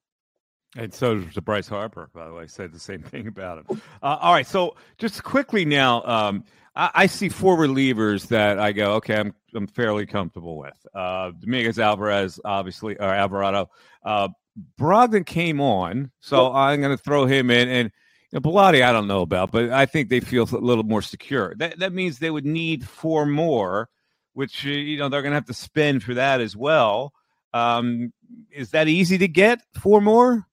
And 0.77 0.93
so 0.93 1.21
does 1.21 1.35
Bryce 1.35 1.69
Harper, 1.69 2.11
by 2.13 2.27
the 2.27 2.35
way, 2.35 2.47
said 2.47 2.73
the 2.73 2.81
same 2.81 3.03
thing 3.03 3.27
about 3.27 3.59
him. 3.59 3.81
Uh, 4.03 4.19
all 4.21 4.33
right, 4.33 4.47
so 4.47 4.77
just 4.99 5.23
quickly 5.23 5.65
now, 5.65 6.03
um, 6.05 6.45
I, 6.75 6.91
I, 6.95 7.07
see 7.07 7.29
four 7.29 7.57
relievers 7.57 8.29
that 8.29 8.59
I 8.59 8.73
go, 8.73 8.95
okay, 8.95 9.17
I'm 9.17 9.35
I'm 9.55 9.67
fairly 9.69 10.07
comfortable 10.07 10.57
with. 10.57 10.87
Uh, 10.95 11.31
Dominguez, 11.41 11.79
Alvarez, 11.79 12.41
obviously, 12.45 12.97
or 12.97 13.05
Alvarado. 13.05 13.71
Uh, 14.05 14.29
Brogdon 14.79 15.25
came 15.25 15.61
on, 15.61 16.11
so 16.21 16.53
I'm 16.53 16.81
going 16.81 16.97
to 16.97 17.03
throw 17.03 17.27
him 17.27 17.51
in. 17.51 17.69
And 17.69 17.93
you 18.33 18.41
know, 18.41 18.51
Bellatti, 18.51 18.83
I 18.83 18.93
don't 18.93 19.07
know 19.07 19.23
about, 19.23 19.53
but 19.53 19.71
I 19.71 19.87
think 19.87 20.09
they 20.09 20.21
feel 20.21 20.49
a 20.51 20.57
little 20.57 20.85
more 20.85 21.03
secure. 21.03 21.55
That 21.57 21.79
that 21.79 21.93
means 21.93 22.19
they 22.19 22.31
would 22.31 22.47
need 22.47 22.89
four 22.89 23.27
more, 23.27 23.89
which 24.33 24.67
uh, 24.67 24.71
you 24.71 24.99
know 24.99 25.09
they're 25.09 25.23
going 25.23 25.33
to 25.33 25.37
have 25.37 25.47
to 25.47 25.55
spend 25.55 26.03
for 26.03 26.15
that 26.15 26.41
as 26.41 26.57
well. 26.57 27.13
Um, 27.53 28.13
is 28.51 28.71
that 28.71 28.89
easy 28.89 29.19
to 29.19 29.29
get? 29.29 29.61
Four 29.81 30.01
more? 30.01 30.47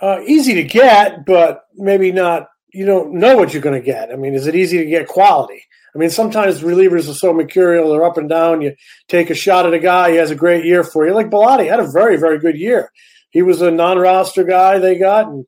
Uh, 0.00 0.20
easy 0.26 0.54
to 0.54 0.64
get, 0.64 1.26
but 1.26 1.62
maybe 1.74 2.12
not. 2.12 2.48
You 2.72 2.86
don't 2.86 3.14
know 3.14 3.36
what 3.36 3.52
you're 3.52 3.62
going 3.62 3.80
to 3.80 3.84
get. 3.84 4.12
I 4.12 4.16
mean, 4.16 4.34
is 4.34 4.46
it 4.46 4.54
easy 4.54 4.78
to 4.78 4.84
get 4.84 5.08
quality? 5.08 5.64
I 5.94 5.98
mean, 5.98 6.10
sometimes 6.10 6.60
relievers 6.60 7.10
are 7.10 7.14
so 7.14 7.32
mercurial; 7.32 7.90
they're 7.90 8.04
up 8.04 8.16
and 8.16 8.28
down. 8.28 8.62
You 8.62 8.74
take 9.08 9.30
a 9.30 9.34
shot 9.34 9.66
at 9.66 9.74
a 9.74 9.78
guy; 9.78 10.12
he 10.12 10.16
has 10.16 10.30
a 10.30 10.36
great 10.36 10.64
year 10.64 10.84
for 10.84 11.06
you. 11.06 11.14
Like 11.14 11.30
Bellatti 11.30 11.68
had 11.68 11.80
a 11.80 11.90
very, 11.90 12.16
very 12.16 12.38
good 12.38 12.56
year. 12.56 12.92
He 13.30 13.42
was 13.42 13.60
a 13.60 13.70
non-roster 13.70 14.44
guy 14.44 14.78
they 14.78 14.98
got, 14.98 15.26
and 15.26 15.46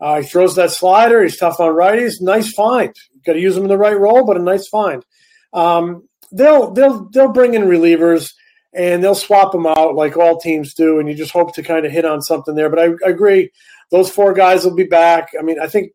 uh, 0.00 0.20
he 0.20 0.26
throws 0.26 0.56
that 0.56 0.70
slider. 0.70 1.22
He's 1.22 1.38
tough 1.38 1.60
on 1.60 1.72
righties. 1.72 2.20
Nice 2.20 2.52
find. 2.52 2.94
Got 3.24 3.34
to 3.34 3.40
use 3.40 3.56
him 3.56 3.64
in 3.64 3.68
the 3.68 3.78
right 3.78 3.98
role, 3.98 4.24
but 4.24 4.36
a 4.36 4.42
nice 4.42 4.66
find. 4.68 5.04
Um, 5.52 6.08
they'll 6.32 6.72
they'll 6.72 7.08
they'll 7.10 7.32
bring 7.32 7.54
in 7.54 7.62
relievers 7.62 8.32
and 8.74 9.04
they'll 9.04 9.14
swap 9.14 9.52
them 9.52 9.66
out 9.66 9.94
like 9.94 10.16
all 10.16 10.40
teams 10.40 10.74
do, 10.74 10.98
and 10.98 11.08
you 11.08 11.14
just 11.14 11.32
hope 11.32 11.54
to 11.54 11.62
kind 11.62 11.84
of 11.84 11.92
hit 11.92 12.06
on 12.06 12.22
something 12.22 12.54
there. 12.54 12.70
But 12.70 12.78
I, 12.78 12.86
I 13.06 13.10
agree 13.10 13.50
those 13.92 14.10
four 14.10 14.32
guys 14.32 14.64
will 14.64 14.74
be 14.74 14.84
back. 14.84 15.28
I 15.38 15.42
mean, 15.42 15.60
I 15.60 15.68
think 15.68 15.92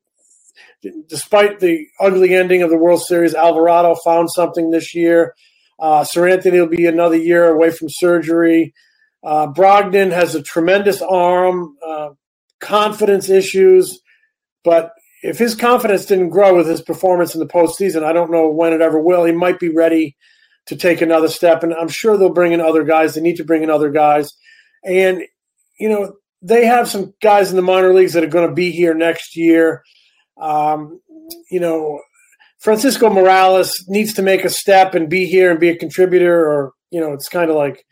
despite 1.10 1.60
the 1.60 1.88
ugly 2.00 2.34
ending 2.34 2.62
of 2.62 2.70
the 2.70 2.78
World 2.78 3.02
Series, 3.02 3.36
Alvarado 3.36 3.96
found 3.96 4.30
something 4.32 4.72
this 4.72 4.96
year. 4.96 5.34
Uh, 5.80 6.04
Seranthony 6.04 6.60
will 6.60 6.68
be 6.68 6.86
another 6.86 7.18
year 7.18 7.46
away 7.46 7.72
from 7.72 7.88
surgery. 7.90 8.74
Uh, 9.24 9.48
Brogdon 9.48 10.12
has 10.12 10.36
a 10.36 10.42
tremendous 10.42 11.02
arm, 11.02 11.76
uh, 11.86 12.10
confidence 12.60 13.30
issues, 13.30 14.00
but 14.64 14.92
if 15.24 15.38
his 15.38 15.56
confidence 15.56 16.06
didn't 16.06 16.30
grow 16.30 16.56
with 16.56 16.68
his 16.68 16.82
performance 16.82 17.34
in 17.34 17.40
the 17.40 17.48
postseason, 17.48 18.04
I 18.04 18.14
don't 18.14 18.32
know 18.32 18.50
when 18.50 18.74
it 18.74 18.82
ever 18.82 19.02
will. 19.02 19.26
He 19.26 19.32
might 19.32 19.60
be 19.60 19.70
ready 19.70 20.16
to 20.68 20.76
take 20.76 21.02
another 21.02 21.28
step, 21.28 21.64
and 21.64 21.74
I'm 21.74 21.88
sure 21.90 22.18
they'll 22.18 22.30
bring 22.30 22.54
in 22.54 22.62
other 22.62 22.84
guys. 22.84 23.16
They 23.16 23.22
need 23.22 23.38
to 23.38 23.44
bring 23.46 23.64
in 23.64 23.70
other 23.70 23.90
guys, 23.90 24.32
and 24.84 25.24
you 25.80 25.90
know 25.90 26.14
they 26.42 26.66
have 26.66 26.88
some 26.88 27.14
guys 27.22 27.50
in 27.50 27.56
the 27.56 27.62
minor 27.62 27.94
leagues 27.94 28.14
that 28.14 28.24
are 28.24 28.28
going 28.28 28.48
to 28.48 28.54
be 28.54 28.72
here 28.72 28.94
next 28.94 29.36
year. 29.36 29.84
Um, 30.40 31.00
you 31.50 31.60
know, 31.60 32.00
Francisco 32.60 33.10
Morales 33.10 33.72
needs 33.88 34.14
to 34.14 34.22
make 34.22 34.44
a 34.44 34.50
step 34.50 34.94
and 34.94 35.10
be 35.10 35.26
here 35.26 35.52
and 35.52 35.60
be 35.60 35.70
a 35.70 35.78
contributor, 35.78 36.46
or 36.46 36.74
you 36.92 37.00
know, 37.00 37.14
it's 37.14 37.30
kind 37.30 37.50
of 37.50 37.56
like 37.56 37.84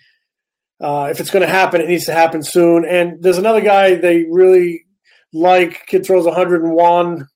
uh, 0.82 1.08
if 1.10 1.20
it's 1.20 1.32
going 1.32 1.46
to 1.46 1.52
happen, 1.52 1.82
it 1.82 1.88
needs 1.88 2.06
to 2.06 2.14
happen 2.14 2.44
soon. 2.44 2.86
And 2.86 3.22
there's 3.22 3.38
another 3.38 3.62
guy 3.62 3.96
they 3.96 4.26
really 4.30 4.86
like. 5.34 5.86
Kid 5.88 6.06
throws 6.06 6.26
101 6.26 7.28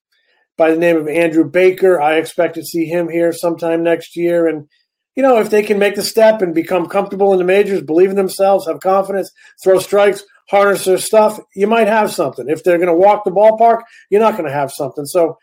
by 0.56 0.70
the 0.70 0.78
name 0.78 0.96
of 0.96 1.08
Andrew 1.08 1.48
Baker. 1.48 2.00
I 2.00 2.16
expect 2.16 2.54
to 2.56 2.64
see 2.64 2.86
him 2.86 3.08
here 3.08 3.32
sometime 3.32 3.82
next 3.82 4.16
year. 4.16 4.46
And 4.46 4.68
you 5.16 5.22
know, 5.22 5.38
if 5.38 5.50
they 5.50 5.62
can 5.62 5.78
make 5.78 5.96
the 5.96 6.02
step 6.02 6.40
and 6.40 6.54
become 6.54 6.86
comfortable 6.86 7.32
in 7.32 7.38
the 7.38 7.44
majors, 7.44 7.82
believe 7.82 8.10
in 8.10 8.16
themselves, 8.16 8.66
have 8.66 8.80
confidence, 8.80 9.30
throw 9.62 9.78
strikes, 9.78 10.22
harness 10.50 10.84
their 10.84 10.98
stuff, 10.98 11.38
you 11.54 11.66
might 11.66 11.86
have 11.86 12.12
something. 12.12 12.48
If 12.48 12.64
they're 12.64 12.78
going 12.78 12.88
to 12.88 12.94
walk 12.94 13.24
the 13.24 13.30
ballpark, 13.30 13.82
you're 14.10 14.20
not 14.20 14.32
going 14.32 14.46
to 14.46 14.52
have 14.52 14.72
something. 14.72 15.06
So 15.06 15.38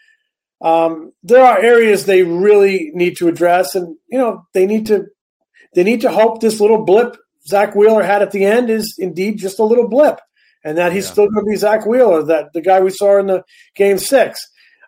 um, 0.61 1.13
there 1.23 1.43
are 1.43 1.59
areas 1.59 2.05
they 2.05 2.23
really 2.23 2.91
need 2.93 3.17
to 3.17 3.27
address, 3.27 3.75
and 3.75 3.95
you 4.07 4.17
know 4.17 4.45
they 4.53 4.65
need 4.65 4.87
to 4.87 5.05
they 5.73 5.83
need 5.83 6.01
to 6.01 6.11
hope 6.11 6.41
this 6.41 6.59
little 6.59 6.83
blip 6.83 7.15
Zack 7.47 7.75
Wheeler 7.75 8.03
had 8.03 8.21
at 8.21 8.31
the 8.31 8.45
end 8.45 8.69
is 8.69 8.95
indeed 8.97 9.37
just 9.37 9.59
a 9.59 9.63
little 9.63 9.87
blip, 9.87 10.19
and 10.63 10.77
that 10.77 10.91
he's 10.91 11.05
yeah. 11.05 11.11
still 11.11 11.29
going 11.29 11.45
to 11.45 11.49
be 11.49 11.55
Zack 11.55 11.85
Wheeler, 11.85 12.23
that 12.23 12.47
the 12.53 12.61
guy 12.61 12.81
we 12.81 12.89
saw 12.89 13.19
in 13.19 13.27
the 13.27 13.43
game 13.75 13.97
six. 13.97 14.39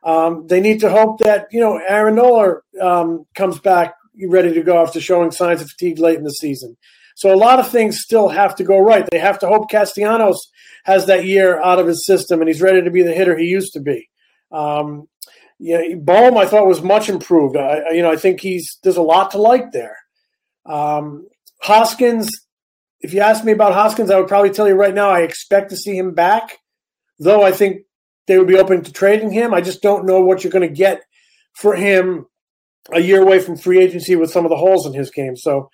Um, 0.01 0.47
they 0.47 0.61
need 0.61 0.79
to 0.79 0.89
hope 0.89 1.19
that 1.19 1.47
you 1.51 1.59
know 1.59 1.77
Aaron 1.77 2.15
Nola 2.15 2.61
um, 2.81 3.25
comes 3.35 3.59
back 3.59 3.93
ready 4.27 4.53
to 4.53 4.63
go 4.63 4.81
after 4.81 4.99
showing 4.99 5.31
signs 5.31 5.61
of 5.61 5.69
fatigue 5.69 5.99
late 5.99 6.17
in 6.17 6.23
the 6.23 6.31
season. 6.31 6.75
So 7.19 7.33
a 7.33 7.35
lot 7.35 7.59
of 7.59 7.67
things 7.69 7.99
still 7.99 8.29
have 8.29 8.55
to 8.55 8.63
go 8.63 8.79
right. 8.79 9.05
They 9.11 9.19
have 9.19 9.39
to 9.39 9.47
hope 9.49 9.69
Castellanos 9.69 10.39
has 10.85 11.07
that 11.07 11.25
year 11.25 11.61
out 11.61 11.77
of 11.77 11.85
his 11.85 12.05
system 12.05 12.39
and 12.39 12.47
he's 12.47 12.61
ready 12.61 12.81
to 12.81 12.89
be 12.89 13.03
the 13.03 13.11
hitter 13.11 13.37
he 13.37 13.43
used 13.43 13.73
to 13.73 13.81
be. 13.81 14.09
Um, 14.53 15.09
yeah, 15.59 15.81
Bohm 15.97 16.37
I 16.37 16.45
thought 16.45 16.65
was 16.65 16.81
much 16.81 17.09
improved. 17.09 17.57
I, 17.57 17.89
you 17.91 18.01
know, 18.01 18.09
I 18.09 18.15
think 18.15 18.39
he's 18.39 18.77
there's 18.83 18.95
a 18.95 19.01
lot 19.01 19.31
to 19.31 19.37
like 19.37 19.73
there. 19.73 19.97
Um, 20.65 21.27
Hoskins, 21.61 22.29
if 23.01 23.13
you 23.13 23.19
ask 23.19 23.43
me 23.43 23.51
about 23.51 23.73
Hoskins, 23.73 24.09
I 24.09 24.17
would 24.17 24.29
probably 24.29 24.51
tell 24.51 24.69
you 24.69 24.75
right 24.75 24.95
now 24.95 25.09
I 25.09 25.23
expect 25.23 25.71
to 25.71 25.75
see 25.75 25.97
him 25.97 26.13
back. 26.13 26.57
Though 27.19 27.43
I 27.43 27.51
think 27.51 27.81
they 28.27 28.37
would 28.37 28.47
be 28.47 28.57
open 28.57 28.81
to 28.81 28.93
trading 28.93 29.31
him. 29.31 29.53
I 29.53 29.59
just 29.59 29.81
don't 29.81 30.05
know 30.05 30.21
what 30.21 30.41
you're 30.45 30.53
going 30.53 30.69
to 30.69 30.73
get 30.73 31.01
for 31.51 31.75
him 31.75 32.27
a 32.93 33.01
year 33.01 33.21
away 33.21 33.39
from 33.39 33.57
free 33.57 33.79
agency 33.79 34.15
with 34.15 34.31
some 34.31 34.45
of 34.45 34.49
the 34.49 34.55
holes 34.55 34.85
in 34.85 34.93
his 34.93 35.11
game. 35.11 35.35
So 35.35 35.69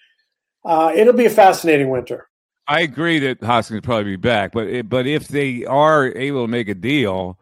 uh, 0.66 0.92
it'll 0.96 1.14
be 1.14 1.26
a 1.26 1.30
fascinating 1.30 1.90
winter. 1.90 2.28
I 2.68 2.82
agree 2.82 3.20
that 3.20 3.44
Hoskins 3.44 3.78
will 3.78 3.82
probably 3.82 4.12
be 4.12 4.16
back, 4.16 4.52
but 4.52 4.90
but 4.90 5.06
if 5.06 5.28
they 5.28 5.66
are 5.66 6.08
able 6.08 6.46
to 6.46 6.48
make 6.48 6.68
a 6.68 6.74
deal, 6.74 7.38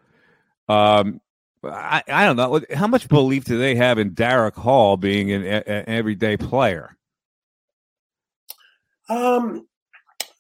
um, 0.67 1.21
I, 1.63 2.03
I 2.07 2.25
don't 2.25 2.36
know 2.36 2.62
how 2.75 2.88
much 2.88 3.07
belief 3.07 3.45
do 3.45 3.57
they 3.57 3.75
have 3.75 3.97
in 3.97 4.12
Darick 4.12 4.55
Hall 4.55 4.97
being 4.97 5.31
an, 5.31 5.43
an 5.43 5.86
everyday 5.88 6.36
player. 6.36 6.97
Um, 9.07 9.65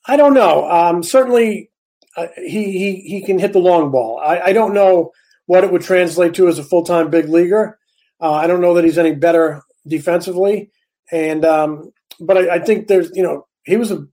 I 0.05 0.17
don't 0.17 0.33
know. 0.33 0.69
Um, 0.69 1.01
certainly, 1.01 1.71
uh, 2.17 2.27
he 2.35 2.77
he 2.77 2.95
he 3.01 3.21
can 3.25 3.39
hit 3.39 3.53
the 3.53 3.59
long 3.59 3.89
ball. 3.89 4.19
I, 4.19 4.39
I 4.39 4.53
don't 4.53 4.73
know 4.73 5.11
what 5.45 5.63
it 5.63 5.71
would 5.71 5.81
translate 5.81 6.33
to 6.35 6.47
as 6.47 6.59
a 6.59 6.63
full 6.63 6.83
time 6.83 7.09
big 7.09 7.29
leaguer. 7.29 7.79
Uh, 8.19 8.31
I 8.31 8.47
don't 8.47 8.61
know 8.61 8.73
that 8.73 8.83
he's 8.83 8.97
any 8.97 9.15
better 9.15 9.63
defensively, 9.87 10.71
and 11.11 11.45
um, 11.45 11.91
but 12.19 12.37
I, 12.37 12.55
I, 12.55 12.59
think 12.59 12.87
there's 12.87 13.11
you 13.13 13.23
know 13.23 13.47
he 13.63 13.77
was 13.77 13.91
a 13.91 14.05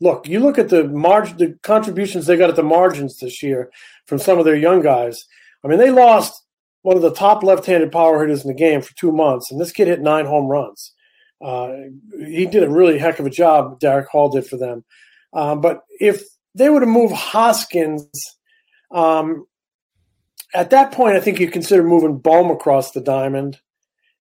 look. 0.00 0.26
You 0.28 0.40
look 0.40 0.58
at 0.58 0.68
the 0.68 0.84
margin, 0.84 1.36
the 1.36 1.58
contributions 1.62 2.26
they 2.26 2.36
got 2.36 2.50
at 2.50 2.56
the 2.56 2.62
margins 2.62 3.18
this 3.18 3.42
year 3.42 3.70
from 4.06 4.18
some 4.18 4.38
of 4.38 4.44
their 4.44 4.56
young 4.56 4.82
guys. 4.82 5.24
I 5.64 5.68
mean, 5.68 5.78
they 5.78 5.90
lost 5.90 6.44
one 6.82 6.96
of 6.96 7.02
the 7.02 7.14
top 7.14 7.42
left-handed 7.42 7.90
power 7.90 8.20
hitters 8.20 8.42
in 8.42 8.48
the 8.48 8.54
game 8.54 8.80
for 8.80 8.94
two 8.94 9.12
months, 9.12 9.50
and 9.50 9.60
this 9.60 9.72
kid 9.72 9.88
hit 9.88 10.00
nine 10.00 10.26
home 10.26 10.46
runs. 10.46 10.92
Uh, 11.40 11.72
he 12.18 12.46
did 12.46 12.62
a 12.62 12.70
really 12.70 12.98
heck 12.98 13.18
of 13.18 13.26
a 13.26 13.30
job. 13.30 13.80
Darick 13.80 14.06
Hall 14.06 14.28
did 14.28 14.46
for 14.46 14.56
them. 14.56 14.84
Um, 15.32 15.60
but 15.60 15.82
if 16.00 16.22
they 16.54 16.68
were 16.68 16.80
to 16.80 16.86
move 16.86 17.12
Hoskins, 17.12 18.08
um, 18.92 19.46
at 20.54 20.70
that 20.70 20.92
point, 20.92 21.16
I 21.16 21.20
think 21.20 21.38
you 21.38 21.50
consider 21.50 21.82
moving 21.82 22.18
Bohm 22.18 22.50
across 22.50 22.92
the 22.92 23.00
diamond 23.00 23.60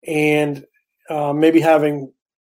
and 0.05 0.65
uh, 1.09 1.33
maybe 1.33 1.59
having 1.61 2.11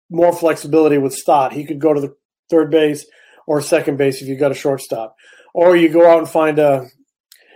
more 0.09 0.33
flexibility 0.33 0.97
with 0.97 1.13
Stott. 1.13 1.53
He 1.53 1.65
could 1.65 1.79
go 1.79 1.93
to 1.93 2.01
the 2.01 2.15
third 2.49 2.71
base 2.71 3.05
or 3.47 3.61
second 3.61 3.97
base 3.97 4.21
if 4.21 4.27
you 4.27 4.35
got 4.35 4.51
a 4.51 4.55
shortstop, 4.55 5.15
or 5.53 5.75
you 5.75 5.89
go 5.89 6.09
out 6.09 6.19
and 6.19 6.29
find 6.29 6.59
a 6.59 6.87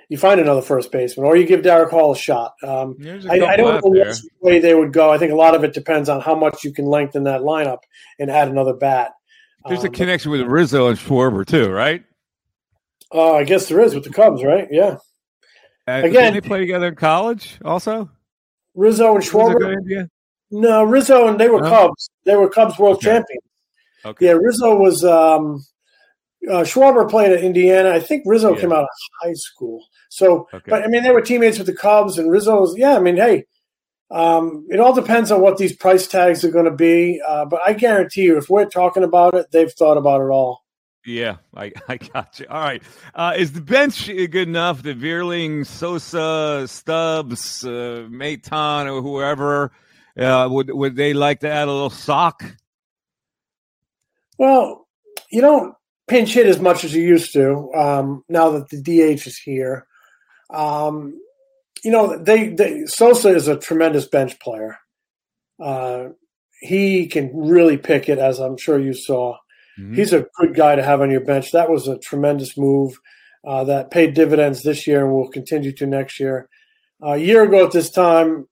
you 0.10 0.18
find 0.18 0.39
another 0.39 0.62
first 0.62 0.92
baseman, 0.92 1.26
or 1.26 1.36
you 1.36 1.46
give 1.46 1.62
Darick 1.62 1.89
Hall 1.89 2.12
a 2.12 2.16
shot. 2.16 2.54
Um, 2.62 2.98
I, 3.30 3.39
I, 3.39 3.56
don't 3.56 3.84
know 3.84 3.89
which 3.89 4.18
way 4.42 4.60
they 4.60 4.76
would 4.76 4.94
go. 4.94 5.12
I 5.12 5.18
think 5.18 5.32
a 5.32 5.36
lot 5.36 5.56
of 5.56 5.63
it 5.63 5.74
depends 5.74 6.10
on 6.10 6.22
how 6.22 6.36
much 6.36 6.63
you 6.63 6.72
can 6.72 6.86
lengthen 6.86 7.24
that 7.24 7.42
lineup 7.42 7.80
and 8.20 8.30
add 8.30 8.48
another 8.48 8.74
bat. 8.74 9.13
There's 9.68 9.80
um, 9.80 9.88
a 9.88 9.89
connection 9.89 10.32
with 10.32 10.42
Rizzo 10.42 10.88
and 10.88 11.00
Schwarber 11.00 11.46
too, 11.46 11.70
right? 11.70 12.04
Uh, 13.13 13.36
I 13.36 13.44
guess 13.44 13.68
there 13.68 13.80
is 13.80 13.96
with 13.96 14.04
the 14.04 14.12
Cubs, 14.12 14.44
right? 14.44 14.68
Yeah. 14.70 14.98
Uh, 15.88 16.02
Again, 16.04 16.34
they 16.34 16.42
play 16.42 16.60
together 16.60 16.88
in 16.88 16.96
college 16.96 17.58
also. 17.63 18.10
Rizzo 18.76 19.16
and 19.16 19.24
Schwarber. 19.24 20.10
No, 20.54 20.84
Rizzo 20.84 21.28
and 21.28 21.39
they 21.39 21.50
were 21.50 21.62
no? 21.62 21.70
Cubs. 21.70 22.10
They 22.26 22.36
were 22.36 22.48
Cubs 22.48 22.78
world 22.78 22.98
okay. 22.98 23.08
champions. 23.08 23.44
Okay. 24.06 24.28
Yeah, 24.28 24.34
Rizzo 24.34 24.76
was. 24.76 25.04
Um, 25.04 25.66
uh, 26.50 26.63
Schwarber 26.63 27.10
played 27.10 27.32
at 27.32 27.42
Indiana. 27.42 27.92
I 27.92 28.02
think 28.02 28.24
Rizzo 28.26 28.54
yeah. 28.54 28.60
came 28.60 28.74
out 28.74 28.84
of 28.84 28.89
high 29.22 29.34
school. 29.34 29.86
So, 30.10 30.50
okay. 30.54 30.66
but 30.68 30.84
I 30.84 30.88
mean, 30.88 31.02
they 31.02 31.12
were 31.12 31.22
teammates 31.22 31.58
with 31.58 31.68
the 31.68 31.76
Cubs, 31.76 32.18
and 32.18 32.30
Rizzo's. 32.30 32.78
Yeah, 32.78 32.96
I 32.96 33.00
mean, 33.00 33.16
hey, 33.16 33.46
um, 34.12 34.68
it 34.70 34.80
all 34.80 34.94
depends 34.94 35.32
on 35.32 35.42
what 35.42 35.58
these 35.58 35.76
price 35.76 36.06
tags 36.06 36.44
are 36.44 36.52
going 36.52 36.66
to 36.66 36.72
be. 36.72 37.22
Uh, 37.26 37.46
but 37.46 37.62
I 37.66 37.74
guarantee 37.74 38.24
you, 38.24 38.38
if 38.38 38.50
we're 38.50 38.66
talking 38.66 39.04
about 39.04 39.34
it, 39.36 39.48
they've 39.52 39.72
thought 39.72 39.98
about 39.98 40.22
it 40.22 40.30
all. 40.30 40.63
Yeah, 41.06 41.38
I, 41.56 41.72
I 41.88 41.98
got 41.98 42.39
you. 42.39 42.46
All 42.50 42.62
right. 42.62 42.84
Uh, 43.16 43.34
is 43.38 43.54
the 43.54 43.62
bench 43.62 44.08
good 44.08 44.36
enough 44.36 44.84
The 44.84 44.94
Vierling, 44.94 45.66
Sosa, 45.66 46.68
Stubbs, 46.68 47.66
uh, 47.66 48.08
Maton, 48.10 48.94
or 48.94 49.02
whoever 49.02 49.72
uh, 50.17 50.47
would 50.49 50.69
would 50.71 50.95
they 50.95 51.13
like 51.13 51.39
to 51.41 51.49
add 51.49 51.67
a 51.67 51.71
little 51.71 51.89
sock? 51.89 52.43
Well, 54.38 54.88
you 55.32 55.41
don't 55.41 55.76
pinch 56.08 56.34
hit 56.34 56.47
as 56.47 56.60
much 56.60 56.84
as 56.84 56.93
you 56.93 57.04
used 57.04 57.34
to 57.34 57.71
um, 57.73 58.23
now 58.30 58.52
that 58.52 58.69
the 58.69 58.82
DH 58.82 59.28
is 59.28 59.38
here. 59.38 59.88
Um, 60.54 61.19
you 61.84 61.91
know, 61.91 62.17
they, 62.17 62.49
they 62.49 62.86
Sosa 62.86 63.30
is 63.30 63.47
a 63.47 63.58
tremendous 63.58 64.08
bench 64.08 64.39
player. 64.39 64.78
Uh, 65.62 66.10
he 66.62 67.08
can 67.08 67.32
really 67.36 67.78
pick 67.78 68.08
it, 68.08 68.19
as 68.19 68.39
I'm 68.39 68.58
sure 68.58 68.80
you 68.80 68.93
saw. 68.93 69.38
Mm-hmm. 69.80 69.95
He's 69.95 70.13
a 70.13 70.26
good 70.39 70.56
guy 70.56 70.76
to 70.76 70.84
have 70.84 71.02
on 71.02 71.12
your 71.12 71.26
bench. 71.26 71.52
That 71.52 71.69
was 71.69 71.88
a 71.88 71.97
tremendous 71.97 72.58
move 72.58 72.97
uh, 73.45 73.65
that 73.65 73.91
paid 73.91 74.13
dividends 74.13 74.63
this 74.63 74.88
year 74.88 75.04
and 75.04 75.13
will 75.13 75.30
continue 75.30 75.73
to 75.73 75.86
next 75.86 76.19
year. 76.19 76.47
Uh, 77.04 77.13
a 77.13 77.17
year 77.17 77.43
ago 77.43 77.65
at 77.65 77.71
this 77.71 77.89
time, 77.89 78.47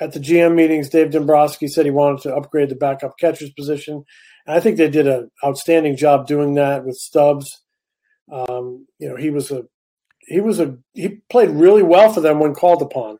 at 0.00 0.12
the 0.12 0.20
GM 0.20 0.54
meetings, 0.54 0.88
Dave 0.88 1.10
Dombrowski 1.10 1.68
said 1.68 1.84
he 1.84 1.90
wanted 1.90 2.22
to 2.22 2.34
upgrade 2.34 2.68
the 2.68 2.74
backup 2.74 3.16
catcher's 3.18 3.50
position. 3.50 4.04
And 4.46 4.56
I 4.56 4.60
think 4.60 4.76
they 4.76 4.90
did 4.90 5.06
an 5.06 5.30
outstanding 5.44 5.96
job 5.96 6.26
doing 6.26 6.54
that 6.54 6.84
with 6.84 6.96
Stubbs. 6.96 7.62
Um, 8.30 8.86
you 8.98 9.08
know, 9.08 9.16
he 9.16 9.30
was 9.30 9.50
a 9.50 9.62
he 10.26 10.40
was 10.40 10.58
a 10.58 10.76
he 10.94 11.20
played 11.30 11.50
really 11.50 11.82
well 11.82 12.12
for 12.12 12.20
them 12.20 12.40
when 12.40 12.54
called 12.54 12.82
upon. 12.82 13.18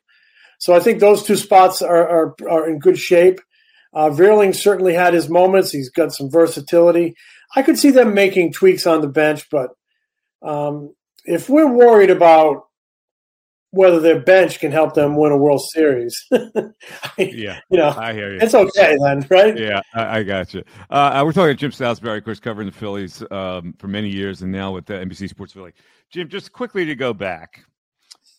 So 0.58 0.74
I 0.74 0.80
think 0.80 0.98
those 0.98 1.22
two 1.22 1.36
spots 1.36 1.82
are 1.82 2.08
are, 2.08 2.34
are 2.48 2.68
in 2.68 2.78
good 2.78 2.98
shape. 2.98 3.40
Uh, 3.92 4.10
Vierling 4.10 4.54
certainly 4.54 4.94
had 4.94 5.14
his 5.14 5.28
moments. 5.28 5.70
He's 5.70 5.90
got 5.90 6.12
some 6.12 6.30
versatility. 6.30 7.14
I 7.54 7.62
could 7.62 7.78
see 7.78 7.90
them 7.90 8.14
making 8.14 8.52
tweaks 8.52 8.86
on 8.86 9.00
the 9.00 9.08
bench, 9.08 9.48
but 9.50 9.70
um, 10.42 10.94
if 11.24 11.48
we're 11.48 11.70
worried 11.70 12.10
about 12.10 12.64
whether 13.74 14.00
their 14.00 14.20
bench 14.20 14.60
can 14.60 14.72
help 14.72 14.94
them 14.94 15.16
win 15.16 15.32
a 15.32 15.36
World 15.36 15.62
Series, 15.72 16.16
yeah, 17.18 17.60
you 17.68 17.76
know, 17.76 17.94
I 17.96 18.12
hear 18.12 18.32
you. 18.32 18.38
It's 18.40 18.54
okay 18.54 18.96
then, 19.02 19.26
right? 19.30 19.58
Yeah, 19.58 19.80
I, 19.94 20.18
I 20.18 20.22
got 20.22 20.54
you. 20.54 20.62
Uh, 20.90 21.22
we're 21.24 21.32
talking 21.32 21.48
to 21.48 21.54
Jim 21.54 21.72
Salisbury, 21.72 22.18
of 22.18 22.24
course, 22.24 22.40
covering 22.40 22.66
the 22.66 22.72
Phillies 22.72 23.22
um, 23.30 23.74
for 23.78 23.88
many 23.88 24.08
years, 24.08 24.42
and 24.42 24.52
now 24.52 24.72
with 24.72 24.86
the 24.86 24.94
NBC 24.94 25.28
Sports 25.28 25.52
Philly. 25.52 25.72
Jim, 26.10 26.28
just 26.28 26.52
quickly 26.52 26.84
to 26.84 26.94
go 26.94 27.12
back 27.12 27.64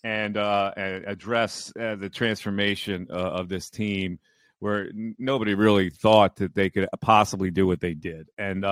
and, 0.04 0.38
uh, 0.38 0.71
and 0.78 1.04
address 1.06 1.74
uh, 1.80 1.95
the 1.95 2.10
transformation 2.10 3.08
uh, 3.10 3.13
of 3.13 3.50
this 3.50 3.69
team 3.69 4.19
where 4.60 4.89
nobody 5.17 5.54
really 5.54 5.89
thought 5.89 6.38
that 6.38 6.56
they 6.56 6.69
could 6.69 6.88
possibly 7.02 7.52
do 7.52 7.67
what 7.67 7.82
they 7.82 7.93
did. 7.93 8.30
And 8.38 8.63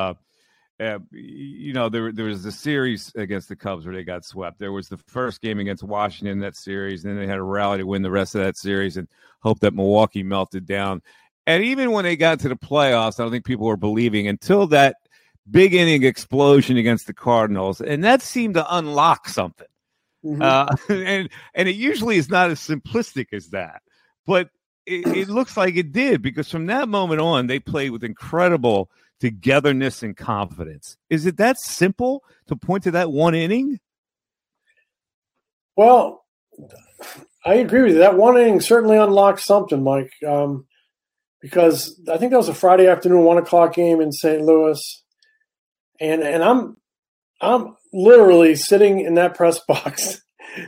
uh, 0.79 0.99
you 1.11 1.73
know, 1.73 1.89
there 1.89 2.11
there 2.11 2.25
was 2.25 2.43
the 2.43 2.51
series 2.51 3.11
against 3.15 3.47
the 3.47 3.55
Cubs 3.55 3.85
where 3.85 3.93
they 3.93 4.03
got 4.03 4.25
swept. 4.25 4.59
There 4.59 4.71
was 4.71 4.89
the 4.89 4.97
first 4.97 5.41
game 5.41 5.59
against 5.59 5.83
Washington 5.83 6.33
in 6.33 6.39
that 6.39 6.55
series, 6.55 7.03
and 7.03 7.13
then 7.13 7.19
they 7.19 7.27
had 7.27 7.37
a 7.37 7.43
rally 7.43 7.77
to 7.79 7.85
win 7.85 8.01
the 8.01 8.11
rest 8.11 8.35
of 8.35 8.41
that 8.41 8.57
series 8.57 8.97
and 8.97 9.07
hope 9.41 9.59
that 9.59 9.75
Milwaukee 9.75 10.23
melted 10.23 10.65
down. 10.65 11.01
And 11.45 11.63
even 11.63 11.91
when 11.91 12.05
they 12.05 12.15
got 12.15 12.39
to 12.39 12.49
the 12.49 12.55
playoffs, 12.55 13.19
I 13.19 13.23
don't 13.23 13.31
think 13.31 13.45
people 13.45 13.67
were 13.67 13.77
believing 13.77 14.27
until 14.27 14.67
that 14.67 14.95
big 15.49 15.73
inning 15.73 16.03
explosion 16.03 16.77
against 16.77 17.05
the 17.05 17.13
Cardinals, 17.13 17.79
and 17.79 18.03
that 18.03 18.21
seemed 18.21 18.55
to 18.55 18.75
unlock 18.75 19.29
something. 19.29 19.67
Mm-hmm. 20.25 20.41
Uh, 20.41 20.75
and 20.89 21.29
and 21.53 21.69
it 21.69 21.75
usually 21.75 22.17
is 22.17 22.29
not 22.29 22.49
as 22.49 22.59
simplistic 22.59 23.27
as 23.31 23.49
that, 23.49 23.83
but 24.25 24.49
it, 24.85 25.05
it 25.07 25.29
looks 25.29 25.55
like 25.55 25.75
it 25.75 25.91
did 25.91 26.21
because 26.21 26.49
from 26.49 26.65
that 26.65 26.89
moment 26.89 27.21
on, 27.21 27.47
they 27.47 27.59
played 27.59 27.91
with 27.91 28.03
incredible 28.03 28.89
togetherness 29.23 30.03
and 30.03 30.17
confidence. 30.17 30.97
Is 31.09 31.25
it 31.25 31.37
that 31.37 31.57
simple 31.57 32.25
to 32.47 32.57
point 32.57 32.83
to 32.83 32.91
that 32.91 33.09
one 33.09 33.33
inning? 33.33 33.79
Well, 35.77 36.25
I 37.45 37.53
agree 37.53 37.83
with 37.83 37.93
you. 37.93 37.99
That 37.99 38.17
one 38.17 38.37
inning 38.37 38.59
certainly 38.59 38.97
unlocked 38.97 39.39
something, 39.39 39.81
Mike. 39.81 40.11
Um, 40.27 40.67
because 41.41 41.97
I 42.11 42.17
think 42.17 42.31
that 42.31 42.37
was 42.37 42.49
a 42.49 42.53
Friday 42.53 42.87
afternoon, 42.87 43.23
one 43.23 43.37
o'clock 43.37 43.73
game 43.73 44.01
in 44.01 44.11
St. 44.11 44.41
Louis, 44.41 45.03
and 46.01 46.21
and 46.21 46.43
I'm 46.43 46.75
I'm 47.39 47.77
literally 47.93 48.55
sitting 48.55 48.99
in 48.99 49.13
that 49.13 49.35
press 49.35 49.57
box, 49.65 50.21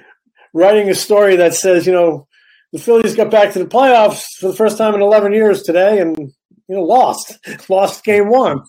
writing 0.53 0.89
a 0.89 0.95
story 0.95 1.35
that 1.35 1.55
says, 1.55 1.85
you 1.85 1.91
know, 1.91 2.25
the 2.71 2.79
Phillies 2.79 3.15
got 3.15 3.31
back 3.31 3.51
to 3.51 3.59
the 3.59 3.65
playoffs 3.65 4.23
for 4.39 4.47
the 4.47 4.55
first 4.55 4.77
time 4.77 4.95
in 4.95 5.01
11 5.01 5.33
years 5.33 5.61
today, 5.63 5.99
and 5.99 6.31
you 6.67 6.75
know, 6.75 6.83
lost, 6.83 7.37
lost 7.69 8.03
game 8.03 8.29
one. 8.29 8.61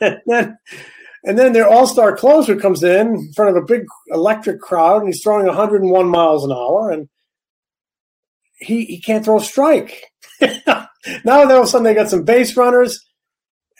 and 0.00 0.20
then, 0.26 0.58
and 1.24 1.38
then 1.38 1.52
their 1.52 1.68
all-star 1.68 2.16
closer 2.16 2.56
comes 2.56 2.82
in 2.82 3.08
in 3.08 3.32
front 3.32 3.56
of 3.56 3.62
a 3.62 3.66
big 3.66 3.84
electric 4.08 4.60
crowd, 4.60 4.98
and 4.98 5.08
he's 5.08 5.22
throwing 5.22 5.46
101 5.46 6.08
miles 6.08 6.44
an 6.44 6.52
hour, 6.52 6.90
and 6.90 7.08
he 8.62 8.84
he 8.84 9.00
can't 9.00 9.24
throw 9.24 9.38
a 9.38 9.44
strike. 9.44 10.04
now 10.40 10.88
all 11.26 11.50
of 11.50 11.64
a 11.64 11.66
sudden 11.66 11.84
they 11.84 11.94
got 11.94 12.10
some 12.10 12.24
base 12.24 12.56
runners, 12.56 13.00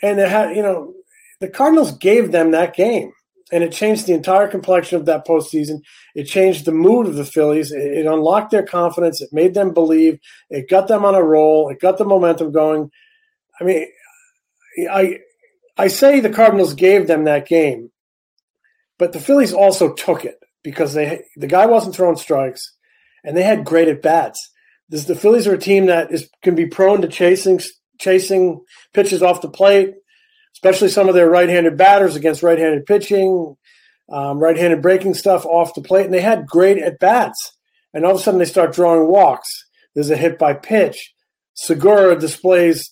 and 0.02 0.18
it 0.18 0.28
had 0.28 0.56
you 0.56 0.62
know 0.62 0.94
the 1.40 1.48
Cardinals 1.48 1.96
gave 1.98 2.32
them 2.32 2.52
that 2.52 2.74
game, 2.74 3.12
and 3.52 3.64
it 3.64 3.72
changed 3.72 4.06
the 4.06 4.12
entire 4.12 4.48
complexion 4.48 4.98
of 4.98 5.06
that 5.06 5.26
postseason. 5.26 5.80
It 6.14 6.24
changed 6.24 6.64
the 6.64 6.72
mood 6.72 7.06
of 7.06 7.16
the 7.16 7.24
Phillies. 7.24 7.72
It, 7.72 7.82
it 7.82 8.06
unlocked 8.06 8.50
their 8.50 8.64
confidence. 8.64 9.20
It 9.20 9.30
made 9.32 9.54
them 9.54 9.74
believe. 9.74 10.18
It 10.50 10.68
got 10.68 10.88
them 10.88 11.04
on 11.04 11.14
a 11.14 11.22
roll. 11.22 11.68
It 11.68 11.80
got 11.80 11.98
the 11.98 12.04
momentum 12.04 12.52
going. 12.52 12.90
I 13.62 13.64
mean, 13.64 13.86
I 14.90 15.18
I 15.78 15.86
say 15.86 16.18
the 16.18 16.30
Cardinals 16.30 16.74
gave 16.74 17.06
them 17.06 17.24
that 17.24 17.46
game, 17.46 17.90
but 18.98 19.12
the 19.12 19.20
Phillies 19.20 19.52
also 19.52 19.92
took 19.94 20.24
it 20.24 20.38
because 20.64 20.94
they 20.94 21.22
the 21.36 21.46
guy 21.46 21.66
wasn't 21.66 21.94
throwing 21.94 22.16
strikes, 22.16 22.60
and 23.22 23.36
they 23.36 23.44
had 23.44 23.64
great 23.64 23.88
at 23.88 24.02
bats. 24.02 24.38
This, 24.88 25.04
the 25.04 25.14
Phillies 25.14 25.46
are 25.46 25.54
a 25.54 25.58
team 25.58 25.86
that 25.86 26.12
is 26.12 26.28
can 26.42 26.56
be 26.56 26.66
prone 26.66 27.02
to 27.02 27.08
chasing 27.08 27.60
chasing 28.00 28.60
pitches 28.92 29.22
off 29.22 29.42
the 29.42 29.48
plate, 29.48 29.94
especially 30.54 30.88
some 30.88 31.08
of 31.08 31.14
their 31.14 31.30
right-handed 31.30 31.76
batters 31.76 32.16
against 32.16 32.42
right-handed 32.42 32.84
pitching, 32.84 33.56
um, 34.10 34.38
right-handed 34.38 34.82
breaking 34.82 35.14
stuff 35.14 35.46
off 35.46 35.74
the 35.74 35.82
plate, 35.82 36.04
and 36.04 36.14
they 36.14 36.20
had 36.20 36.46
great 36.46 36.78
at 36.78 36.98
bats. 36.98 37.56
And 37.94 38.04
all 38.04 38.12
of 38.12 38.20
a 38.20 38.22
sudden, 38.22 38.40
they 38.40 38.46
start 38.46 38.72
drawing 38.72 39.06
walks. 39.06 39.48
There's 39.94 40.10
a 40.10 40.16
hit 40.16 40.38
by 40.38 40.54
pitch. 40.54 41.12
Segura 41.54 42.18
displays 42.18 42.91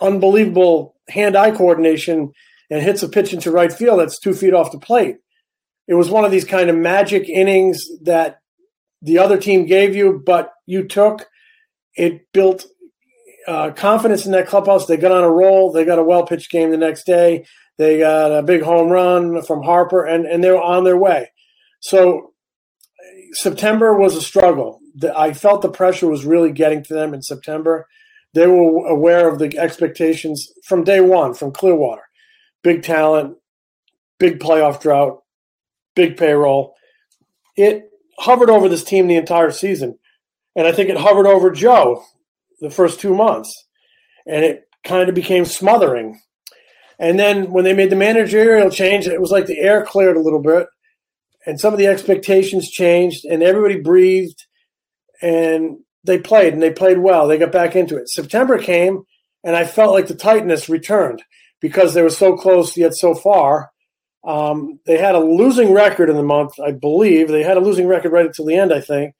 unbelievable 0.00 0.96
hand-eye 1.08 1.52
coordination 1.52 2.32
and 2.70 2.82
hits 2.82 3.02
a 3.02 3.08
pitch 3.08 3.32
into 3.32 3.50
right 3.50 3.72
field 3.72 4.00
that's 4.00 4.18
two 4.18 4.34
feet 4.34 4.54
off 4.54 4.72
the 4.72 4.78
plate. 4.78 5.16
It 5.88 5.94
was 5.94 6.10
one 6.10 6.24
of 6.24 6.30
these 6.30 6.44
kind 6.44 6.68
of 6.68 6.76
magic 6.76 7.28
innings 7.28 7.84
that 8.02 8.38
the 9.02 9.18
other 9.18 9.38
team 9.38 9.66
gave 9.66 9.94
you, 9.94 10.22
but 10.24 10.52
you 10.66 10.86
took. 10.86 11.28
It 11.94 12.26
built 12.32 12.66
uh, 13.46 13.70
confidence 13.70 14.26
in 14.26 14.32
that 14.32 14.48
clubhouse. 14.48 14.86
They 14.86 14.96
got 14.96 15.12
on 15.12 15.24
a 15.24 15.30
roll. 15.30 15.70
They 15.70 15.84
got 15.84 15.98
a 15.98 16.02
well 16.02 16.26
pitched 16.26 16.50
game 16.50 16.70
the 16.70 16.76
next 16.76 17.04
day. 17.04 17.46
They 17.78 18.00
got 18.00 18.32
a 18.32 18.42
big 18.42 18.62
home 18.62 18.88
run 18.88 19.42
from 19.42 19.62
Harper, 19.62 20.04
and, 20.04 20.26
and 20.26 20.42
they 20.42 20.50
were 20.50 20.60
on 20.60 20.84
their 20.84 20.96
way. 20.96 21.30
So 21.80 22.32
September 23.32 23.94
was 23.94 24.16
a 24.16 24.22
struggle. 24.22 24.80
I 25.14 25.34
felt 25.34 25.62
the 25.62 25.70
pressure 25.70 26.08
was 26.08 26.24
really 26.24 26.52
getting 26.52 26.82
to 26.84 26.94
them 26.94 27.12
in 27.14 27.22
September. 27.22 27.86
They 28.36 28.46
were 28.46 28.86
aware 28.86 29.30
of 29.30 29.38
the 29.38 29.58
expectations 29.58 30.52
from 30.64 30.84
day 30.84 31.00
one 31.00 31.32
from 31.32 31.52
Clearwater. 31.52 32.02
Big 32.62 32.82
talent, 32.82 33.38
big 34.18 34.40
playoff 34.40 34.78
drought, 34.82 35.22
big 35.94 36.18
payroll. 36.18 36.74
It 37.56 37.84
hovered 38.18 38.50
over 38.50 38.68
this 38.68 38.84
team 38.84 39.06
the 39.06 39.16
entire 39.16 39.50
season. 39.50 39.98
And 40.54 40.66
I 40.66 40.72
think 40.72 40.90
it 40.90 40.98
hovered 40.98 41.26
over 41.26 41.50
Joe 41.50 42.04
the 42.60 42.68
first 42.68 43.00
two 43.00 43.14
months. 43.14 43.50
And 44.26 44.44
it 44.44 44.64
kind 44.84 45.08
of 45.08 45.14
became 45.14 45.46
smothering. 45.46 46.20
And 46.98 47.18
then 47.18 47.52
when 47.52 47.64
they 47.64 47.72
made 47.72 47.88
the 47.88 47.96
managerial 47.96 48.70
change, 48.70 49.06
it 49.06 49.20
was 49.20 49.30
like 49.30 49.46
the 49.46 49.60
air 49.60 49.82
cleared 49.82 50.18
a 50.18 50.22
little 50.22 50.42
bit. 50.42 50.66
And 51.46 51.58
some 51.58 51.72
of 51.72 51.78
the 51.78 51.86
expectations 51.86 52.70
changed, 52.70 53.24
and 53.24 53.42
everybody 53.42 53.80
breathed. 53.80 54.44
And 55.22 55.78
they 56.06 56.18
played, 56.18 56.52
and 56.52 56.62
they 56.62 56.70
played 56.70 56.98
well. 56.98 57.26
They 57.26 57.38
got 57.38 57.52
back 57.52 57.76
into 57.76 57.96
it. 57.96 58.08
September 58.08 58.58
came, 58.58 59.04
and 59.44 59.56
I 59.56 59.64
felt 59.64 59.92
like 59.92 60.06
the 60.06 60.14
tightness 60.14 60.68
returned 60.68 61.22
because 61.60 61.94
they 61.94 62.02
were 62.02 62.10
so 62.10 62.36
close 62.36 62.76
yet 62.76 62.94
so 62.94 63.14
far. 63.14 63.70
Um, 64.24 64.80
they 64.86 64.98
had 64.98 65.14
a 65.14 65.20
losing 65.20 65.72
record 65.72 66.10
in 66.10 66.16
the 66.16 66.22
month, 66.22 66.58
I 66.64 66.72
believe. 66.72 67.28
They 67.28 67.42
had 67.42 67.56
a 67.56 67.60
losing 67.60 67.86
record 67.86 68.12
right 68.12 68.26
until 68.26 68.46
the 68.46 68.56
end, 68.56 68.72
I 68.72 68.80
think. 68.80 69.14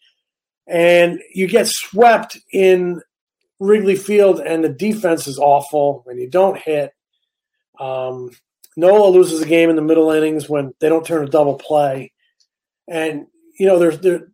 And 0.66 1.20
you 1.32 1.46
get 1.46 1.68
swept 1.68 2.38
in 2.52 3.00
Wrigley 3.60 3.96
Field, 3.96 4.40
and 4.40 4.64
the 4.64 4.68
defense 4.68 5.26
is 5.26 5.38
awful, 5.38 6.04
and 6.06 6.20
you 6.20 6.28
don't 6.28 6.58
hit. 6.58 6.90
Um, 7.78 8.30
Nola 8.76 9.08
loses 9.10 9.40
a 9.40 9.46
game 9.46 9.70
in 9.70 9.76
the 9.76 9.82
middle 9.82 10.10
innings 10.10 10.48
when 10.48 10.74
they 10.80 10.88
don't 10.88 11.06
turn 11.06 11.24
a 11.24 11.30
double 11.30 11.54
play, 11.54 12.12
and 12.88 13.26
you 13.58 13.66
know 13.66 13.78
there's 13.78 13.98
there. 14.00 14.28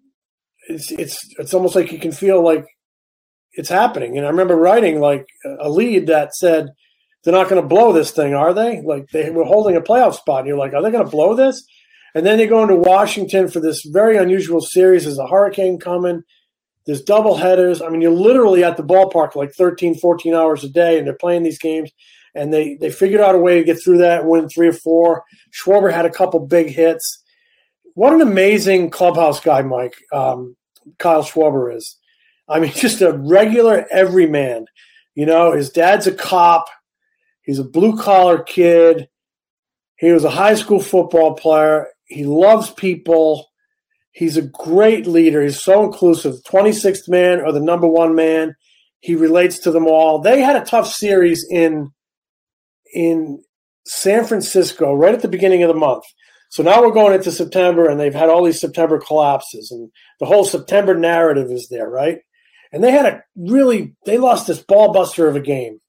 It's 0.69 0.91
it's 0.93 1.19
it's 1.39 1.55
almost 1.55 1.75
like 1.75 1.93
you 1.93 1.99
can 1.99 2.13
feel 2.13 2.43
like 2.43 2.67
it's 3.53 3.69
happening. 3.69 4.17
And 4.17 4.27
I 4.27 4.31
remember 4.31 4.57
writing 4.57 5.01
like 5.01 5.27
a 5.61 5.69
lead 5.69 6.07
that 6.07 6.35
said 6.35 6.69
they're 7.23 7.33
not 7.33 7.49
going 7.49 7.63
to 7.63 7.69
blow 7.69 7.93
this 7.93 8.11
thing, 8.11 8.35
are 8.35 8.55
they? 8.55 8.81
Like 8.83 9.09
they 9.11 9.31
were 9.31 9.45
holding 9.45 9.77
a 9.77 9.81
playoff 9.81 10.15
spot, 10.15 10.41
and 10.41 10.49
you're 10.49 10.59
like, 10.59 10.75
are 10.75 10.83
they 10.83 10.91
going 10.91 11.05
to 11.05 11.11
blow 11.11 11.35
this? 11.35 11.65
And 12.15 12.27
then 12.27 12.37
they 12.37 12.47
go 12.47 12.63
into 12.63 12.77
Washington 12.77 13.49
for 13.49 13.61
this 13.61 13.85
very 13.87 14.17
unusual 14.17 14.61
series. 14.61 15.05
There's 15.05 15.19
a 15.19 15.27
hurricane 15.27 15.79
coming. 15.79 16.23
There's 16.85 17.03
double 17.03 17.37
headers. 17.37 17.81
I 17.81 17.89
mean, 17.89 18.01
you're 18.01 18.11
literally 18.11 18.65
at 18.65 18.77
the 18.77 18.83
ballpark 18.83 19.35
like 19.35 19.53
13, 19.53 19.95
14 19.95 20.35
hours 20.35 20.65
a 20.65 20.69
day, 20.69 20.99
and 20.99 21.07
they're 21.07 21.15
playing 21.15 21.43
these 21.43 21.59
games. 21.59 21.91
And 22.35 22.53
they 22.53 22.77
they 22.81 22.91
figured 22.91 23.21
out 23.21 23.35
a 23.35 23.39
way 23.39 23.59
to 23.59 23.65
get 23.65 23.83
through 23.83 23.99
that, 23.99 24.25
win 24.25 24.49
three 24.49 24.69
or 24.69 24.73
four. 24.73 25.23
Schwarber 25.53 25.93
had 25.93 26.07
a 26.07 26.11
couple 26.11 26.41
big 26.41 26.69
hits. 26.69 27.22
What 27.95 28.13
an 28.13 28.21
amazing 28.21 28.91
clubhouse 28.91 29.41
guy, 29.41 29.63
Mike. 29.63 29.97
Um, 30.13 30.57
Kyle 30.99 31.23
Schwarber 31.23 31.75
is. 31.75 31.99
I 32.49 32.61
mean, 32.61 32.73
just 32.75 33.01
a 33.03 33.13
regular 33.13 33.87
everyman. 33.91 34.67
You 35.15 35.27
know, 35.27 35.53
his 35.53 35.71
dad's 35.71 36.07
a 36.07 36.13
cop. 36.13 36.67
He's 37.43 37.59
a 37.59 37.65
blue 37.65 37.99
collar 37.99 38.43
kid. 38.43 39.09
He 39.97 40.11
was 40.13 40.25
a 40.25 40.31
high 40.31 40.55
school 40.55 40.81
football 40.81 41.35
player. 41.35 41.89
He 42.05 42.25
loves 42.25 42.71
people. 42.71 43.49
He's 44.13 44.37
a 44.37 44.43
great 44.43 45.07
leader. 45.07 45.43
He's 45.43 45.63
so 45.63 45.85
inclusive. 45.85 46.37
26th 46.49 47.09
man 47.09 47.41
or 47.41 47.53
the 47.53 47.61
number 47.61 47.89
one 47.89 48.15
man. 48.15 48.55
He 49.01 49.17
relates 49.17 49.59
to 49.61 49.71
them 49.71 49.87
all. 49.87 50.21
They 50.21 50.41
had 50.41 50.57
a 50.57 50.65
tough 50.65 50.87
series 50.89 51.45
in 51.51 51.91
in 52.95 53.43
San 53.85 54.25
Francisco 54.25 54.95
right 54.95 55.15
at 55.15 55.23
the 55.23 55.29
beginning 55.29 55.63
of 55.63 55.69
the 55.69 55.75
month. 55.75 56.05
So 56.53 56.63
now 56.63 56.83
we're 56.83 56.93
going 56.93 57.15
into 57.15 57.33
September 57.33 57.89
and 57.89 57.99
they've 57.99 58.15
had 58.15 58.29
all 58.29 58.45
these 58.45 58.61
September 58.61 59.01
collapses 59.01 59.71
and 59.71 59.91
the 60.21 60.27
whole 60.27 60.45
September 60.45 60.95
narrative 60.95 61.51
is 61.51 61.69
there, 61.69 61.89
right? 61.89 62.19
And 62.73 62.85
they 62.85 62.91
had 62.91 63.07
a 63.07 63.25
really 63.35 63.95
they 64.05 64.19
lost 64.19 64.49
this 64.49 64.63
ball 64.63 64.93
buster 64.93 65.27
of 65.27 65.35
a 65.35 65.41
game. 65.41 65.81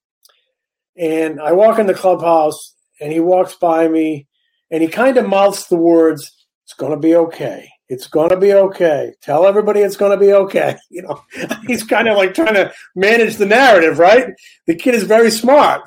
And 0.96 1.42
I 1.42 1.52
walk 1.52 1.80
in 1.80 1.88
the 1.88 1.94
clubhouse 1.94 2.76
and 3.02 3.12
he 3.12 3.20
walks 3.20 3.56
by 3.56 3.90
me 3.90 4.26
and 4.72 4.82
he 4.82 4.88
kind 4.88 5.18
of 5.18 5.28
mouths 5.28 5.68
the 5.68 5.76
words, 5.76 6.32
It's 6.64 6.74
going 6.74 6.94
to 6.94 6.98
be 6.98 7.14
okay. 7.14 7.70
It's 7.90 8.08
going 8.08 8.30
to 8.30 8.38
be 8.38 8.54
okay. 8.54 9.16
Tell 9.22 9.46
everybody 9.46 9.82
it's 9.82 9.98
going 9.98 10.18
to 10.18 10.26
be 10.26 10.32
okay. 10.32 10.78
You 10.90 11.02
know, 11.02 11.22
he's 11.68 11.84
kind 11.84 12.08
of 12.08 12.16
like 12.16 12.36
trying 12.36 12.54
to 12.54 12.72
manage 12.96 13.36
the 13.36 13.46
narrative, 13.46 14.00
right? 14.00 14.30
The 14.68 14.76
kid 14.76 14.96
is 14.96 15.04
very 15.04 15.30
smart. 15.30 15.82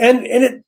And, 0.00 0.26
and 0.26 0.42
it 0.42 0.64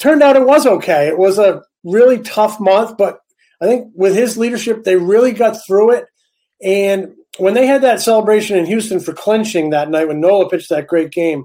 turned 0.00 0.24
out 0.24 0.34
it 0.34 0.44
was 0.44 0.66
okay. 0.66 1.06
It 1.06 1.16
was 1.16 1.38
a 1.38 1.62
really 1.84 2.20
tough 2.20 2.60
month, 2.60 2.96
but 2.96 3.18
I 3.60 3.66
think 3.66 3.92
with 3.94 4.14
his 4.14 4.36
leadership, 4.36 4.84
they 4.84 4.96
really 4.96 5.32
got 5.32 5.58
through 5.66 5.92
it. 5.92 6.06
And 6.62 7.14
when 7.38 7.54
they 7.54 7.66
had 7.66 7.82
that 7.82 8.00
celebration 8.00 8.56
in 8.56 8.66
Houston 8.66 9.00
for 9.00 9.12
clinching 9.12 9.70
that 9.70 9.90
night 9.90 10.08
when 10.08 10.20
Nola 10.20 10.48
pitched 10.48 10.70
that 10.70 10.86
great 10.86 11.10
game, 11.10 11.44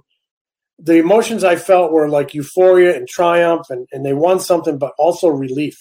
the 0.80 0.98
emotions 0.98 1.44
I 1.44 1.56
felt 1.56 1.92
were 1.92 2.10
like 2.10 2.34
euphoria 2.34 2.96
and 2.96 3.08
triumph, 3.08 3.68
and, 3.70 3.88
and 3.92 4.06
they 4.06 4.14
won 4.14 4.40
something, 4.40 4.78
but 4.78 4.94
also 4.98 5.28
relief. 5.28 5.78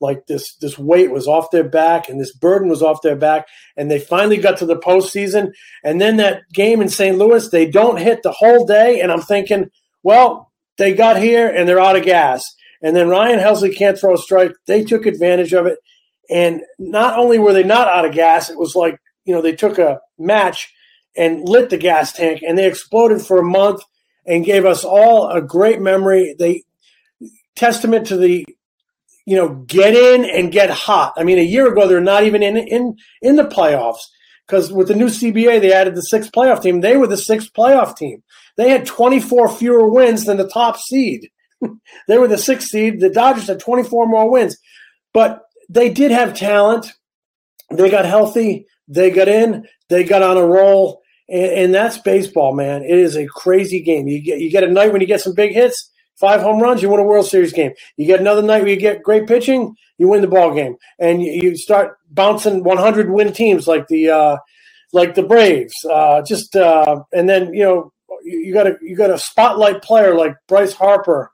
Like 0.00 0.26
this, 0.26 0.54
this 0.56 0.78
weight 0.78 1.10
was 1.10 1.26
off 1.26 1.50
their 1.50 1.64
back, 1.64 2.08
and 2.08 2.20
this 2.20 2.34
burden 2.34 2.68
was 2.68 2.82
off 2.82 3.00
their 3.02 3.16
back, 3.16 3.46
and 3.76 3.90
they 3.90 3.98
finally 3.98 4.36
got 4.36 4.58
to 4.58 4.66
the 4.66 4.76
postseason. 4.76 5.52
And 5.82 6.00
then 6.00 6.18
that 6.18 6.42
game 6.52 6.82
in 6.82 6.88
St. 6.88 7.16
Louis, 7.16 7.48
they 7.48 7.66
don't 7.66 7.98
hit 7.98 8.22
the 8.22 8.32
whole 8.32 8.66
day, 8.66 9.00
and 9.00 9.10
I'm 9.10 9.22
thinking, 9.22 9.70
well, 10.02 10.52
they 10.78 10.92
got 10.92 11.20
here 11.20 11.48
and 11.48 11.68
they're 11.68 11.80
out 11.80 11.96
of 11.96 12.04
gas. 12.04 12.42
And 12.84 12.94
then 12.94 13.08
Ryan 13.08 13.40
Helsley 13.40 13.74
can't 13.74 13.98
throw 13.98 14.14
a 14.14 14.18
strike. 14.18 14.52
They 14.66 14.84
took 14.84 15.06
advantage 15.06 15.54
of 15.54 15.66
it, 15.66 15.78
and 16.28 16.60
not 16.78 17.18
only 17.18 17.38
were 17.38 17.54
they 17.54 17.64
not 17.64 17.88
out 17.88 18.04
of 18.04 18.12
gas, 18.12 18.50
it 18.50 18.58
was 18.58 18.76
like 18.76 19.00
you 19.24 19.34
know 19.34 19.40
they 19.40 19.56
took 19.56 19.78
a 19.78 20.00
match 20.18 20.70
and 21.16 21.48
lit 21.48 21.70
the 21.70 21.78
gas 21.78 22.12
tank, 22.12 22.42
and 22.46 22.58
they 22.58 22.68
exploded 22.68 23.22
for 23.22 23.38
a 23.38 23.42
month 23.42 23.80
and 24.26 24.44
gave 24.44 24.66
us 24.66 24.84
all 24.84 25.30
a 25.30 25.40
great 25.40 25.80
memory. 25.80 26.36
They 26.38 26.64
testament 27.56 28.06
to 28.08 28.18
the 28.18 28.44
you 29.24 29.36
know 29.36 29.48
get 29.66 29.94
in 29.94 30.26
and 30.26 30.52
get 30.52 30.68
hot. 30.68 31.14
I 31.16 31.24
mean, 31.24 31.38
a 31.38 31.42
year 31.42 31.72
ago 31.72 31.88
they're 31.88 32.02
not 32.02 32.24
even 32.24 32.42
in 32.42 32.58
in 32.58 32.96
in 33.22 33.36
the 33.36 33.44
playoffs 33.44 34.04
because 34.46 34.70
with 34.70 34.88
the 34.88 34.94
new 34.94 35.06
CBA 35.06 35.58
they 35.62 35.72
added 35.72 35.94
the 35.94 36.02
sixth 36.02 36.32
playoff 36.32 36.60
team. 36.60 36.82
They 36.82 36.98
were 36.98 37.06
the 37.06 37.16
sixth 37.16 37.50
playoff 37.54 37.96
team. 37.96 38.22
They 38.58 38.68
had 38.68 38.84
24 38.84 39.48
fewer 39.56 39.88
wins 39.88 40.26
than 40.26 40.36
the 40.36 40.48
top 40.48 40.76
seed. 40.76 41.30
they 42.08 42.18
were 42.18 42.28
the 42.28 42.38
sixth 42.38 42.68
seed. 42.68 43.00
The 43.00 43.10
Dodgers 43.10 43.46
had 43.46 43.60
24 43.60 44.06
more 44.06 44.30
wins, 44.30 44.56
but 45.12 45.42
they 45.68 45.90
did 45.90 46.10
have 46.10 46.34
talent. 46.34 46.92
They 47.70 47.90
got 47.90 48.04
healthy. 48.04 48.66
They 48.88 49.10
got 49.10 49.28
in. 49.28 49.66
They 49.88 50.04
got 50.04 50.22
on 50.22 50.36
a 50.36 50.46
roll. 50.46 51.02
And, 51.28 51.52
and, 51.52 51.74
that's 51.74 51.96
baseball, 51.98 52.54
man. 52.54 52.82
It 52.82 52.98
is 52.98 53.16
a 53.16 53.26
crazy 53.26 53.80
game. 53.80 54.06
You 54.06 54.20
get 54.20 54.40
you 54.40 54.50
get 54.50 54.62
a 54.62 54.68
night 54.68 54.92
when 54.92 55.00
you 55.00 55.06
get 55.06 55.22
some 55.22 55.34
big 55.34 55.52
hits, 55.52 55.90
five 56.16 56.42
home 56.42 56.60
runs, 56.60 56.82
you 56.82 56.90
win 56.90 57.00
a 57.00 57.04
World 57.04 57.26
Series 57.26 57.52
game. 57.52 57.72
You 57.96 58.06
get 58.06 58.20
another 58.20 58.42
night 58.42 58.60
where 58.62 58.70
you 58.70 58.76
get 58.76 59.02
great 59.02 59.26
pitching, 59.26 59.74
you 59.96 60.08
win 60.08 60.20
the 60.20 60.26
ball 60.26 60.54
game, 60.54 60.76
and 60.98 61.22
you, 61.22 61.32
you 61.32 61.56
start 61.56 61.96
bouncing 62.10 62.62
100 62.62 63.10
win 63.10 63.32
teams 63.32 63.66
like 63.66 63.88
the 63.88 64.10
uh, 64.10 64.36
like 64.92 65.14
the 65.14 65.22
Braves. 65.22 65.74
Uh, 65.90 66.22
just 66.22 66.54
uh, 66.56 67.02
and 67.12 67.28
then 67.28 67.54
you 67.54 67.62
know 67.62 67.92
you, 68.24 68.52
got 68.52 68.66
a 68.66 68.76
you 68.80 68.96
got 68.96 69.10
a 69.10 69.18
spotlight 69.18 69.82
player 69.82 70.14
like 70.14 70.34
Bryce 70.48 70.72
Harper, 70.72 71.30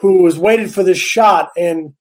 who 0.00 0.22
was 0.22 0.38
waited 0.38 0.72
for 0.72 0.82
this 0.82 0.98
shot 0.98 1.50
and 1.56 1.94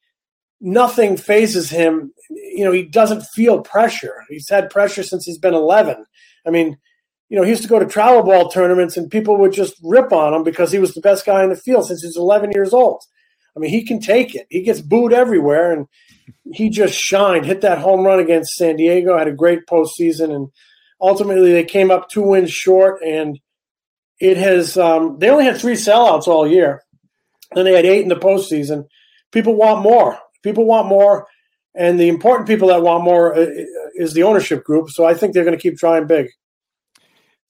nothing 0.61 1.17
phases 1.17 1.69
him. 1.69 2.13
You 2.29 2.65
know, 2.65 2.71
he 2.71 2.83
doesn't 2.83 3.23
feel 3.33 3.61
pressure. 3.61 4.23
He's 4.29 4.49
had 4.49 4.69
pressure 4.69 5.03
since 5.03 5.25
he's 5.25 5.37
been 5.37 5.53
11. 5.53 6.05
I 6.45 6.49
mean, 6.49 6.77
you 7.29 7.37
know, 7.37 7.43
he 7.43 7.49
used 7.49 7.63
to 7.63 7.69
go 7.69 7.79
to 7.79 7.85
travel 7.85 8.23
ball 8.23 8.49
tournaments 8.49 8.97
and 8.97 9.11
people 9.11 9.37
would 9.37 9.53
just 9.53 9.75
rip 9.83 10.11
on 10.11 10.33
him 10.33 10.43
because 10.43 10.71
he 10.71 10.79
was 10.79 10.93
the 10.93 11.01
best 11.01 11.25
guy 11.25 11.43
in 11.43 11.49
the 11.49 11.55
field 11.55 11.87
since 11.87 12.01
he's 12.01 12.17
11 12.17 12.51
years 12.53 12.73
old. 12.73 13.03
I 13.55 13.59
mean, 13.59 13.71
he 13.71 13.83
can 13.83 13.99
take 13.99 14.35
it. 14.35 14.47
He 14.49 14.61
gets 14.61 14.81
booed 14.81 15.13
everywhere, 15.13 15.73
and 15.73 15.87
he 16.53 16.69
just 16.69 16.93
shined. 16.93 17.45
Hit 17.45 17.61
that 17.61 17.79
home 17.79 18.05
run 18.05 18.19
against 18.19 18.55
San 18.55 18.77
Diego. 18.77 19.17
Had 19.17 19.27
a 19.27 19.33
great 19.33 19.65
postseason, 19.65 20.33
and 20.33 20.47
ultimately 21.01 21.51
they 21.51 21.65
came 21.65 21.91
up 21.91 22.09
two 22.09 22.21
wins 22.21 22.51
short. 22.51 23.01
And 23.05 23.39
it 24.19 24.37
has. 24.37 24.77
Um, 24.77 25.17
they 25.19 25.29
only 25.29 25.45
had 25.45 25.57
three 25.57 25.73
sellouts 25.73 26.27
all 26.27 26.47
year, 26.47 26.83
and 27.55 27.65
they 27.65 27.73
had 27.73 27.85
eight 27.85 28.03
in 28.03 28.09
the 28.09 28.15
postseason. 28.15 28.85
People 29.31 29.55
want 29.55 29.81
more. 29.81 30.19
People 30.43 30.65
want 30.65 30.87
more, 30.87 31.27
and 31.75 31.99
the 31.99 32.07
important 32.07 32.47
people 32.47 32.69
that 32.69 32.81
want 32.81 33.03
more 33.03 33.35
uh, 33.35 33.47
is 33.95 34.13
the 34.13 34.23
ownership 34.23 34.63
group. 34.63 34.89
So 34.89 35.05
I 35.05 35.13
think 35.13 35.33
they're 35.33 35.43
going 35.43 35.57
to 35.57 35.61
keep 35.61 35.77
trying 35.77 36.07
big. 36.07 36.29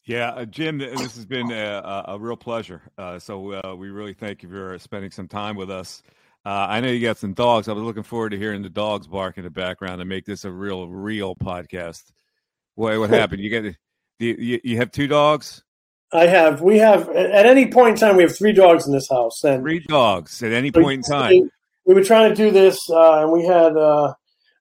Yeah, 0.06 0.30
uh, 0.30 0.46
Jim, 0.46 0.80
this 0.80 1.16
has 1.16 1.26
been 1.26 1.52
a, 1.52 2.04
a 2.08 2.18
real 2.18 2.36
pleasure. 2.36 2.82
Uh, 2.98 3.20
so 3.20 3.54
uh, 3.54 3.76
we 3.76 3.90
really 3.90 4.16
thank 4.16 4.42
you 4.42 4.50
for 4.50 4.80
spending 4.80 5.12
some 5.12 5.28
time 5.28 5.56
with 5.56 5.70
us. 5.70 6.02
Uh, 6.44 6.66
I 6.68 6.80
know 6.80 6.88
you 6.88 7.00
got 7.00 7.20
some 7.20 7.34
dogs. 7.34 7.68
I 7.68 7.74
was 7.74 7.84
looking 7.84 8.02
forward 8.02 8.32
to 8.32 8.38
hearing 8.38 8.64
the 8.64 8.70
dogs 8.70 9.06
bark 9.06 9.38
in 9.38 9.44
the 9.44 9.52
background 9.52 10.02
and 10.02 10.10
make 10.10 10.26
this 10.26 10.46
a 10.46 10.52
real, 10.52 10.88
real 10.88 11.36
podcast. 11.36 12.02
What 12.74 12.98
what 13.00 13.10
happened? 13.12 13.42
You 13.42 13.50
get 13.50 13.76
you, 14.18 14.60
you 14.64 14.78
have 14.78 14.92
two 14.92 15.08
dogs. 15.08 15.64
I 16.12 16.28
have. 16.28 16.62
We 16.62 16.80
have 16.80 17.10
at 17.10 17.46
any 17.46 17.68
point 17.68 17.92
in 17.92 17.96
time 17.98 18.16
we 18.16 18.24
have 18.24 18.36
three 18.36 18.54
dogs 18.54 18.88
in 18.88 18.94
this 18.94 19.10
house. 19.10 19.44
And 19.44 19.62
three 19.62 19.80
dogs 19.80 20.42
at 20.42 20.52
any 20.52 20.72
point 20.72 21.06
in 21.06 21.12
time. 21.12 21.52
We 21.86 21.94
were 21.94 22.04
trying 22.04 22.30
to 22.30 22.36
do 22.36 22.52
this, 22.52 22.78
uh, 22.90 23.24
and 23.24 23.32
we 23.32 23.46
had 23.46 23.76
uh, 23.76 24.14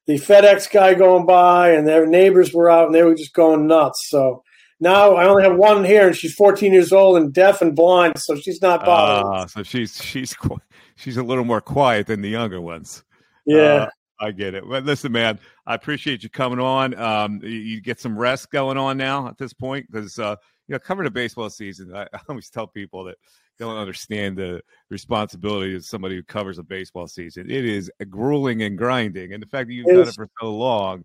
the 0.07 0.15
FedEx 0.15 0.71
guy 0.71 0.95
going 0.95 1.25
by, 1.25 1.71
and 1.71 1.87
their 1.87 2.07
neighbors 2.07 2.53
were 2.53 2.69
out, 2.69 2.87
and 2.87 2.95
they 2.95 3.03
were 3.03 3.13
just 3.13 3.33
going 3.33 3.67
nuts. 3.67 4.07
So 4.09 4.43
now 4.79 5.15
I 5.15 5.27
only 5.27 5.43
have 5.43 5.55
one 5.55 5.83
here, 5.83 6.07
and 6.07 6.15
she's 6.15 6.33
14 6.33 6.71
years 6.71 6.91
old 6.91 7.17
and 7.17 7.33
deaf 7.33 7.61
and 7.61 7.75
blind, 7.75 8.17
so 8.17 8.35
she's 8.35 8.61
not 8.61 8.85
bothered. 8.85 9.25
Uh, 9.25 9.47
so 9.47 9.63
she's 9.63 10.03
she's 10.03 10.35
she's 10.95 11.17
a 11.17 11.23
little 11.23 11.45
more 11.45 11.61
quiet 11.61 12.07
than 12.07 12.21
the 12.21 12.29
younger 12.29 12.61
ones. 12.61 13.03
Yeah. 13.45 13.59
Uh, 13.59 13.89
I 14.21 14.31
get 14.31 14.53
it. 14.53 14.67
But 14.67 14.83
listen, 14.83 15.11
man, 15.11 15.39
I 15.65 15.75
appreciate 15.75 16.23
you 16.23 16.29
coming 16.29 16.59
on. 16.59 16.93
Um, 16.99 17.39
you, 17.41 17.49
you, 17.49 17.81
get 17.81 18.01
some 18.01 18.19
rest 18.19 18.51
going 18.51 18.77
on 18.77 18.97
now 18.97 19.29
at 19.29 19.37
this 19.37 19.53
point 19.53 19.87
because 19.89 20.19
uh, 20.19 20.35
you 20.69 20.73
know 20.73 20.79
covering 20.79 21.07
a 21.07 21.11
baseball 21.11 21.49
season. 21.49 21.93
I, 21.93 22.03
I, 22.13 22.19
always 22.29 22.49
tell 22.49 22.67
people 22.67 23.03
that 23.05 23.17
they 23.57 23.65
don't 23.65 23.77
understand 23.77 24.37
the 24.37 24.61
responsibility 24.89 25.75
of 25.75 25.83
somebody 25.83 26.15
who 26.15 26.23
covers 26.23 26.59
a 26.59 26.63
baseball 26.63 27.07
season. 27.07 27.49
It 27.49 27.65
is 27.65 27.91
grueling 28.09 28.61
and 28.61 28.77
grinding, 28.77 29.33
and 29.33 29.41
the 29.41 29.47
fact 29.47 29.67
that 29.67 29.73
you've 29.73 29.87
done 29.87 30.07
it 30.07 30.15
for 30.15 30.29
so 30.39 30.55
long 30.55 31.03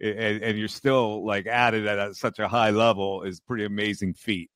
and, 0.00 0.42
and 0.42 0.58
you're 0.58 0.68
still 0.68 1.24
like 1.24 1.46
at 1.46 1.74
it 1.74 1.86
at 1.86 1.98
a, 1.98 2.14
such 2.14 2.38
a 2.38 2.46
high 2.46 2.70
level 2.70 3.22
is 3.22 3.40
pretty 3.40 3.64
amazing 3.64 4.12
feat. 4.12 4.50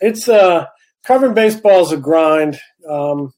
It's 0.00 0.28
uh 0.28 0.66
covering 1.04 1.34
baseball 1.34 1.82
is 1.82 1.92
a 1.92 1.98
grind, 1.98 2.58
um, 2.88 3.32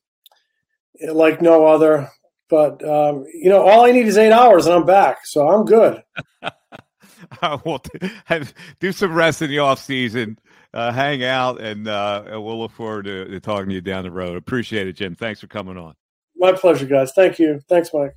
like 1.13 1.43
no 1.43 1.67
other. 1.67 2.11
But 2.49 2.87
um, 2.87 3.25
you 3.35 3.49
know, 3.49 3.63
all 3.63 3.87
I 3.87 3.93
need 3.93 4.07
is 4.07 4.17
eight 4.17 4.33
hours, 4.33 4.67
and 4.67 4.75
I'm 4.75 4.87
back, 4.87 5.19
so 5.25 5.49
I'm 5.49 5.65
good. 5.65 6.03
we'll 7.65 7.83
do 8.81 8.93
some 8.93 9.13
rest 9.13 9.43
in 9.43 9.51
the 9.51 9.59
off 9.59 9.81
season, 9.81 10.39
uh, 10.73 10.93
hang 10.93 11.25
out, 11.25 11.61
and 11.61 11.89
uh, 11.89 12.23
we'll 12.27 12.59
look 12.59 12.73
forward 12.73 13.05
to, 13.07 13.27
to 13.27 13.41
talking 13.41 13.69
to 13.69 13.75
you 13.75 13.81
down 13.81 14.05
the 14.05 14.11
road. 14.11 14.37
Appreciate 14.37 14.87
it, 14.87 14.95
Jim. 14.95 15.15
Thanks 15.15 15.41
for 15.41 15.47
coming 15.47 15.77
on. 15.77 15.95
My 16.37 16.53
pleasure, 16.53 16.87
guys. 16.87 17.13
Thank 17.13 17.39
you. 17.39 17.61
Thanks, 17.69 17.91
Mike. 17.93 18.15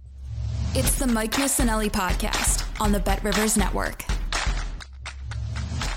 It's 0.75 0.97
the 0.97 1.07
Mike 1.07 1.33
Missanelli 1.33 1.89
podcast 1.89 2.65
on 2.81 2.91
the 2.91 2.99
Bet 2.99 3.23
Rivers 3.23 3.57
Network. 3.57 4.03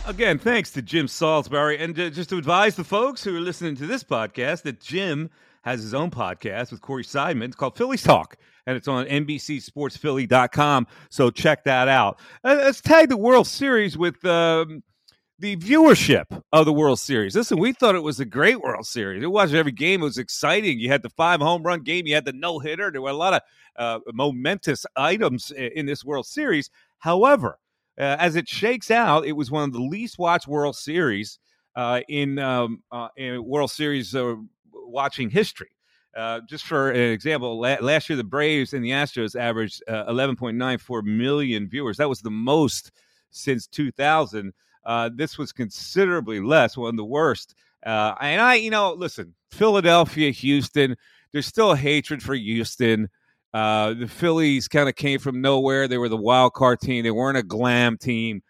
Again, 0.07 0.38
thanks 0.38 0.70
to 0.72 0.82
Jim 0.82 1.09
Salisbury. 1.09 1.78
And 1.78 1.94
just 1.94 2.30
to 2.30 2.36
advise 2.36 2.76
the 2.76 2.84
folks 2.84 3.24
who 3.24 3.34
are 3.36 3.40
listening 3.40 3.74
to 3.76 3.86
this 3.86 4.04
podcast 4.04 4.62
that 4.62 4.80
Jim 4.80 5.30
has 5.62 5.82
his 5.82 5.94
own 5.94 6.11
podcast 6.12 6.70
with 6.70 6.80
Corey 6.80 7.02
Seidman. 7.02 7.46
It's 7.46 7.57
called 7.57 7.76
Phillies 7.76 8.04
Talk, 8.04 8.36
and 8.66 8.76
it's 8.76 8.86
on 8.86 9.04
NBCSportsPhilly.com. 9.07 10.86
So 11.11 11.30
check 11.30 11.64
that 11.64 11.88
out. 11.88 12.20
Uh, 12.44 12.54
let's 12.62 12.80
tag 12.80 13.09
the 13.09 13.16
World 13.16 13.48
Series 13.48 13.98
with 13.98 14.24
um, 14.24 14.84
the 15.39 15.57
viewership 15.57 16.24
of 16.53 16.64
the 16.64 16.72
World 16.72 16.99
Series. 16.99 17.37
Listen, 17.37 17.59
we 17.59 17.72
thought 17.72 17.95
it 17.95 18.03
was 18.03 18.20
a 18.20 18.24
great 18.24 18.61
World 18.61 18.87
Series. 18.87 19.20
We 19.20 19.26
watched 19.26 19.53
every 19.53 19.72
game. 19.72 20.01
It 20.01 20.05
was 20.05 20.18
exciting. 20.18 20.78
You 20.78 20.89
had 20.89 21.03
the 21.03 21.11
five 21.11 21.41
home 21.41 21.62
run 21.62 21.82
game. 21.82 22.07
You 22.07 22.14
had 22.14 22.24
the 22.24 22.32
no 22.32 22.59
hitter. 22.59 22.91
There 22.91 23.03
were 23.03 23.11
a 23.11 23.14
lot 23.14 23.34
of 23.34 23.43
uh, 23.76 24.01
momentous 24.14 24.87
items 24.97 25.51
in 25.51 25.84
this 25.84 26.05
World 26.05 26.26
Series. 26.26 26.70
However, 26.99 27.59
uh, 27.99 28.16
as 28.18 28.37
it 28.37 28.49
shakes 28.49 28.91
out, 28.91 29.26
it 29.26 29.32
was 29.32 29.51
one 29.51 29.64
of 29.64 29.72
the 29.72 29.82
least 29.82 30.18
watched 30.18 30.49
World 30.49 30.76
Series 30.76 31.39
uh, 31.74 32.01
in, 32.09 32.39
um, 32.39 32.82
uh, 32.91 33.09
in 33.16 33.45
World 33.45 33.70
Series 33.70 34.14
uh, 34.14 34.37
watching 34.72 35.28
history. 35.28 35.68
Uh, 36.16 36.41
just 36.49 36.64
for 36.64 36.93
an 36.93 37.12
example, 37.12 37.61
la- 37.61 37.76
last 37.82 38.09
year 38.09 38.16
the 38.16 38.24
Braves 38.24 38.72
and 38.72 38.82
the 38.82 38.89
Astros 38.91 39.39
averaged 39.39 39.82
11.94 39.87 41.03
million 41.05 41.68
viewers. 41.68 41.99
That 41.99 42.09
was 42.09 42.22
the 42.22 42.30
most 42.30 42.91
since 43.30 43.66
2000. 43.66 44.55
This 45.14 45.39
was 45.39 45.53
considerably 45.53 46.41
less, 46.41 46.76
one 46.76 46.91
of 46.91 46.97
the 46.97 47.05
worst. 47.05 47.55
and 47.82 48.41
I, 48.41 48.55
you 48.55 48.70
know, 48.70 48.93
listen, 48.93 49.34
Philadelphia, 49.51 50.30
Houston, 50.30 50.97
there's 51.32 51.47
still 51.47 51.74
hatred 51.74 52.22
for 52.22 52.34
Houston. 52.34 53.09
Uh, 53.57 53.95
the 53.95 54.07
Phillies 54.07 54.68
kind 54.68 54.89
of 54.89 54.97
came 54.97 55.18
from 55.18 55.41
nowhere. 55.41 55.89
They 55.89 55.99
were 55.99 56.09
the 56.09 56.16
wild 56.16 56.53
card 56.53 56.80
team. 56.80 57.05
They 57.05 57.11
weren't 57.11 57.39
a 57.39 57.43
glam 57.43 57.97
team. 57.97 58.43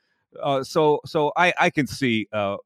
Uh, 0.42 0.64
so, 0.64 1.00
so 1.06 1.32
I, 1.36 1.52
I 1.58 1.70
can 1.70 1.86
see 1.86 2.26
uh, 2.32 2.56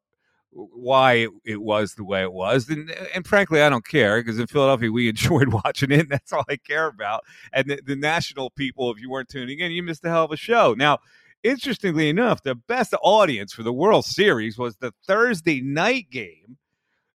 why 0.51 1.13
it, 1.15 1.31
it, 1.45 1.61
was 1.61 1.95
the 1.95 2.05
way 2.05 2.23
it 2.23 2.33
was, 2.33 2.69
and, 2.69 2.91
and 3.15 3.27
frankly, 3.27 3.63
I 3.63 3.69
don't 3.69 3.87
care 3.87 4.23
because 4.23 4.39
in 4.39 4.47
Philadelphia 4.47 4.91
we 4.91 5.09
enjoyed 5.11 5.49
watching 5.49 5.91
it. 5.91 6.01
And 6.01 6.09
that's 6.09 6.33
all 6.33 6.45
I 6.49 6.57
care 6.57 6.87
about. 6.87 7.25
And 7.53 7.69
the, 7.69 7.81
the 7.85 7.97
national 7.97 8.51
people, 8.51 8.91
if 8.91 9.01
you 9.01 9.11
weren't 9.11 9.29
tuning 9.29 9.61
in, 9.61 9.71
you 9.73 9.83
missed 9.83 10.05
a 10.05 10.09
hell 10.09 10.25
of 10.25 10.33
a 10.33 10.37
show. 10.37 10.75
Now, 10.77 10.99
interestingly 11.43 12.09
enough, 12.09 12.43
the 12.43 12.55
best 12.55 12.95
audience 13.03 13.53
for 13.53 13.63
the 13.63 13.73
World 13.73 14.05
Series 14.05 14.59
was 14.59 14.77
the 14.77 14.93
Thursday 15.07 15.61
night 15.61 16.11
game, 16.11 16.57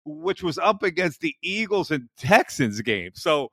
which 0.04 0.42
was 0.42 0.58
up 0.58 0.82
against 0.82 1.20
the 1.20 1.34
Eagles 1.42 1.90
and 1.90 2.08
Texans 2.16 2.80
game. 2.80 3.12
So 3.14 3.50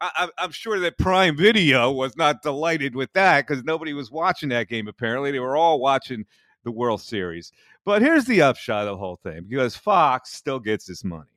I, 0.00 0.28
am 0.38 0.50
sure 0.50 0.80
that 0.80 0.98
Prime 0.98 1.36
Video 1.36 1.90
was 1.92 2.16
not 2.16 2.42
delighted 2.42 2.96
with 2.96 3.12
that 3.12 3.46
because 3.46 3.62
nobody 3.62 3.92
was 3.92 4.10
watching 4.10 4.48
that 4.48 4.68
game. 4.68 4.88
Apparently, 4.88 5.30
they 5.30 5.38
were 5.38 5.56
all 5.56 5.78
watching 5.80 6.24
the 6.64 6.72
World 6.72 7.00
Series. 7.00 7.52
But 7.84 8.02
here's 8.02 8.24
the 8.24 8.42
upshot 8.42 8.86
of 8.88 8.94
the 8.94 8.96
whole 8.96 9.16
thing: 9.16 9.46
because 9.48 9.76
Fox 9.76 10.32
still 10.32 10.58
gets 10.58 10.86
this 10.86 11.04
money, 11.04 11.30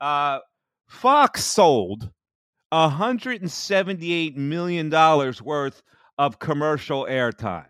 Uh, 0.00 0.38
Fox 0.86 1.44
sold 1.44 2.10
178 2.70 4.36
million 4.36 4.88
dollars 4.88 5.42
worth 5.42 5.82
of 6.18 6.38
commercial 6.38 7.06
airtime. 7.06 7.66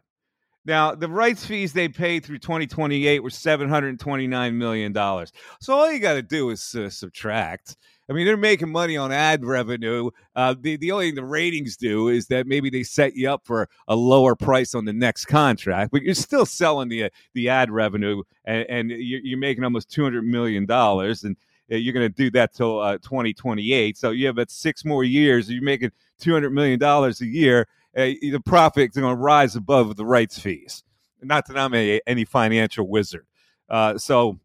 Now, 0.64 0.94
the 0.94 1.08
rights 1.08 1.44
fees 1.44 1.72
they 1.72 1.88
paid 1.88 2.24
through 2.24 2.38
2028 2.38 3.22
were 3.22 3.30
729 3.30 4.58
million 4.58 4.92
dollars. 4.92 5.32
So 5.60 5.74
all 5.74 5.90
you 5.90 5.98
got 5.98 6.14
to 6.14 6.22
do 6.22 6.50
is 6.50 6.74
uh, 6.74 6.88
subtract. 6.88 7.76
I 8.08 8.12
mean, 8.12 8.26
they're 8.26 8.36
making 8.36 8.70
money 8.70 8.96
on 8.96 9.10
ad 9.10 9.44
revenue. 9.44 10.10
Uh, 10.36 10.54
the 10.60 10.76
the 10.76 10.92
only 10.92 11.08
thing 11.08 11.14
the 11.14 11.24
ratings 11.24 11.76
do 11.76 12.08
is 12.08 12.26
that 12.28 12.46
maybe 12.46 12.68
they 12.68 12.82
set 12.82 13.14
you 13.16 13.30
up 13.30 13.42
for 13.44 13.68
a 13.88 13.96
lower 13.96 14.36
price 14.36 14.74
on 14.74 14.84
the 14.84 14.92
next 14.92 15.26
contract, 15.26 15.92
but 15.92 16.02
you're 16.02 16.14
still 16.14 16.46
selling 16.46 16.88
the 16.88 17.10
the 17.34 17.48
ad 17.48 17.70
revenue, 17.70 18.22
and, 18.44 18.66
and 18.68 18.90
you're, 18.90 19.20
you're 19.22 19.38
making 19.38 19.64
almost 19.64 19.90
200 19.90 20.22
million 20.22 20.66
dollars, 20.66 21.24
and 21.24 21.36
uh, 21.72 21.76
you're 21.76 21.94
going 21.94 22.08
to 22.08 22.14
do 22.14 22.30
that 22.32 22.54
till 22.54 22.80
uh, 22.80 22.98
2028. 22.98 23.96
So 23.96 24.10
you 24.10 24.26
have 24.26 24.36
about 24.36 24.50
six 24.50 24.84
more 24.84 25.04
years. 25.04 25.50
You're 25.50 25.62
making 25.62 25.92
200 26.20 26.50
million 26.50 26.78
dollars 26.78 27.20
a 27.20 27.26
year 27.26 27.66
the 27.94 28.40
profits 28.44 28.96
are 28.96 29.00
going 29.00 29.16
to 29.16 29.20
rise 29.20 29.56
above 29.56 29.96
the 29.96 30.06
rights 30.06 30.38
fees. 30.38 30.82
Not 31.22 31.46
that 31.46 31.58
I'm 31.58 31.74
a, 31.74 32.00
any 32.06 32.24
financial 32.24 32.88
wizard. 32.88 33.26
Uh, 33.68 33.96
so, 33.96 34.40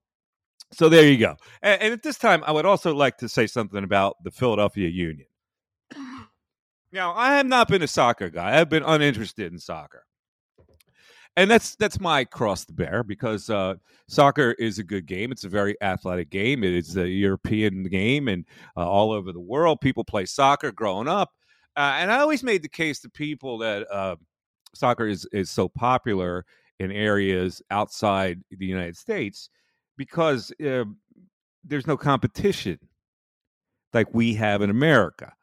so 0.71 0.89
there 0.89 1.07
you 1.07 1.17
go. 1.17 1.35
And, 1.61 1.81
and, 1.81 1.93
at 1.93 2.03
this 2.03 2.17
time, 2.17 2.43
I 2.45 2.51
would 2.51 2.65
also 2.65 2.93
like 2.93 3.17
to 3.17 3.29
say 3.29 3.47
something 3.47 3.83
about 3.83 4.23
the 4.23 4.31
Philadelphia 4.31 4.89
Union. 4.89 5.27
Now, 6.91 7.13
I 7.13 7.35
have 7.35 7.45
not 7.45 7.67
been 7.67 7.81
a 7.81 7.87
soccer 7.87 8.29
guy. 8.29 8.59
I've 8.59 8.69
been 8.69 8.83
uninterested 8.83 9.51
in 9.51 9.59
soccer, 9.59 10.05
and 11.35 11.51
that's 11.51 11.75
that's 11.75 11.99
my 11.99 12.23
cross 12.23 12.63
to 12.65 12.73
bear 12.73 13.03
because 13.03 13.49
uh, 13.49 13.75
soccer 14.07 14.53
is 14.53 14.79
a 14.79 14.83
good 14.83 15.05
game. 15.05 15.31
It's 15.31 15.43
a 15.43 15.49
very 15.49 15.75
athletic 15.81 16.29
game. 16.29 16.63
It 16.63 16.73
is 16.73 16.95
a 16.95 17.07
European 17.07 17.83
game, 17.83 18.29
and 18.29 18.45
uh, 18.77 18.87
all 18.87 19.11
over 19.11 19.33
the 19.33 19.39
world, 19.39 19.81
people 19.81 20.05
play 20.05 20.25
soccer 20.25 20.71
growing 20.71 21.09
up. 21.09 21.31
Uh, 21.77 21.93
and 21.99 22.11
I 22.11 22.19
always 22.19 22.43
made 22.43 22.63
the 22.63 22.69
case 22.69 22.99
to 23.01 23.09
people 23.09 23.59
that 23.59 23.89
uh, 23.91 24.15
soccer 24.73 25.07
is 25.07 25.27
is 25.31 25.51
so 25.51 25.69
popular 25.69 26.43
in 26.79 26.91
areas 26.91 27.61
outside 27.69 28.41
the 28.49 28.65
United 28.65 28.97
States 28.97 29.49
because 29.95 30.51
uh, 30.65 30.85
there's 31.63 31.87
no 31.87 31.95
competition 31.95 32.79
like 33.93 34.07
we 34.13 34.33
have 34.33 34.61
in 34.63 34.71
America. 34.71 35.33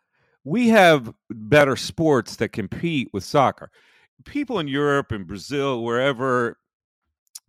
We 0.45 0.68
have 0.68 1.12
better 1.30 1.76
sports 1.76 2.37
that 2.37 2.51
compete 2.51 3.09
with 3.12 3.24
soccer. 3.24 3.70
People 4.24 4.59
in 4.59 4.68
Europe 4.68 5.12
and 5.12 5.26
Brazil, 5.26 5.82
wherever 5.82 6.59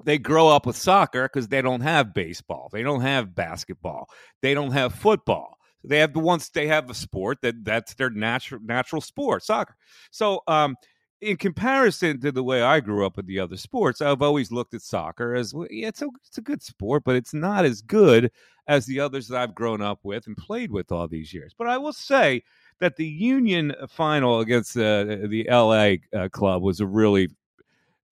they 0.03 0.17
grow 0.17 0.47
up 0.47 0.65
with 0.65 0.75
soccer 0.75 1.23
because 1.23 1.47
they 1.47 1.61
don't 1.61 1.81
have 1.81 2.13
baseball, 2.13 2.69
they 2.71 2.83
don't 2.83 3.01
have 3.01 3.35
basketball, 3.35 4.09
they 4.41 4.53
don't 4.53 4.71
have 4.71 4.93
football. 4.93 5.54
They 5.87 5.99
have 5.99 6.13
the 6.13 6.19
ones 6.19 6.49
they 6.49 6.67
have 6.67 6.89
a 6.89 6.93
sport 6.93 7.39
that 7.41 7.63
that's 7.63 7.93
their 7.95 8.09
natural 8.09 8.61
natural 8.63 9.01
sport, 9.01 9.43
soccer. 9.43 9.75
So, 10.11 10.41
um, 10.47 10.75
in 11.21 11.37
comparison 11.37 12.19
to 12.21 12.31
the 12.31 12.43
way 12.43 12.61
I 12.61 12.79
grew 12.79 13.05
up 13.05 13.17
with 13.17 13.25
the 13.25 13.39
other 13.39 13.57
sports, 13.57 14.01
I've 14.01 14.21
always 14.21 14.51
looked 14.51 14.73
at 14.73 14.81
soccer 14.81 15.33
as 15.35 15.53
well, 15.53 15.67
yeah, 15.71 15.87
it's 15.87 16.01
a 16.01 16.09
it's 16.25 16.37
a 16.37 16.41
good 16.41 16.61
sport, 16.61 17.03
but 17.03 17.15
it's 17.15 17.33
not 17.33 17.65
as 17.65 17.81
good 17.81 18.31
as 18.67 18.85
the 18.85 18.99
others 18.99 19.27
that 19.27 19.41
I've 19.41 19.55
grown 19.55 19.81
up 19.81 19.99
with 20.03 20.27
and 20.27 20.37
played 20.37 20.71
with 20.71 20.91
all 20.91 21.07
these 21.07 21.33
years. 21.33 21.53
But 21.57 21.67
I 21.67 21.77
will 21.77 21.93
say 21.93 22.43
that 22.79 22.95
the 22.95 23.05
Union 23.05 23.73
final 23.89 24.39
against 24.39 24.75
uh, 24.75 25.03
the 25.03 25.47
LA 25.49 25.95
uh, 26.17 26.29
club 26.29 26.61
was 26.61 26.79
a 26.79 26.85
really 26.85 27.29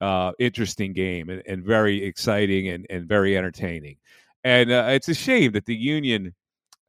uh, 0.01 0.31
interesting 0.39 0.93
game 0.93 1.29
and, 1.29 1.41
and, 1.47 1.63
very 1.63 2.03
exciting 2.03 2.67
and, 2.67 2.85
and 2.89 3.07
very 3.07 3.37
entertaining. 3.37 3.95
And 4.43 4.69
uh, 4.71 4.87
it's 4.89 5.07
a 5.07 5.13
shame 5.13 5.53
that 5.53 5.65
the 5.65 5.75
Union 5.75 6.33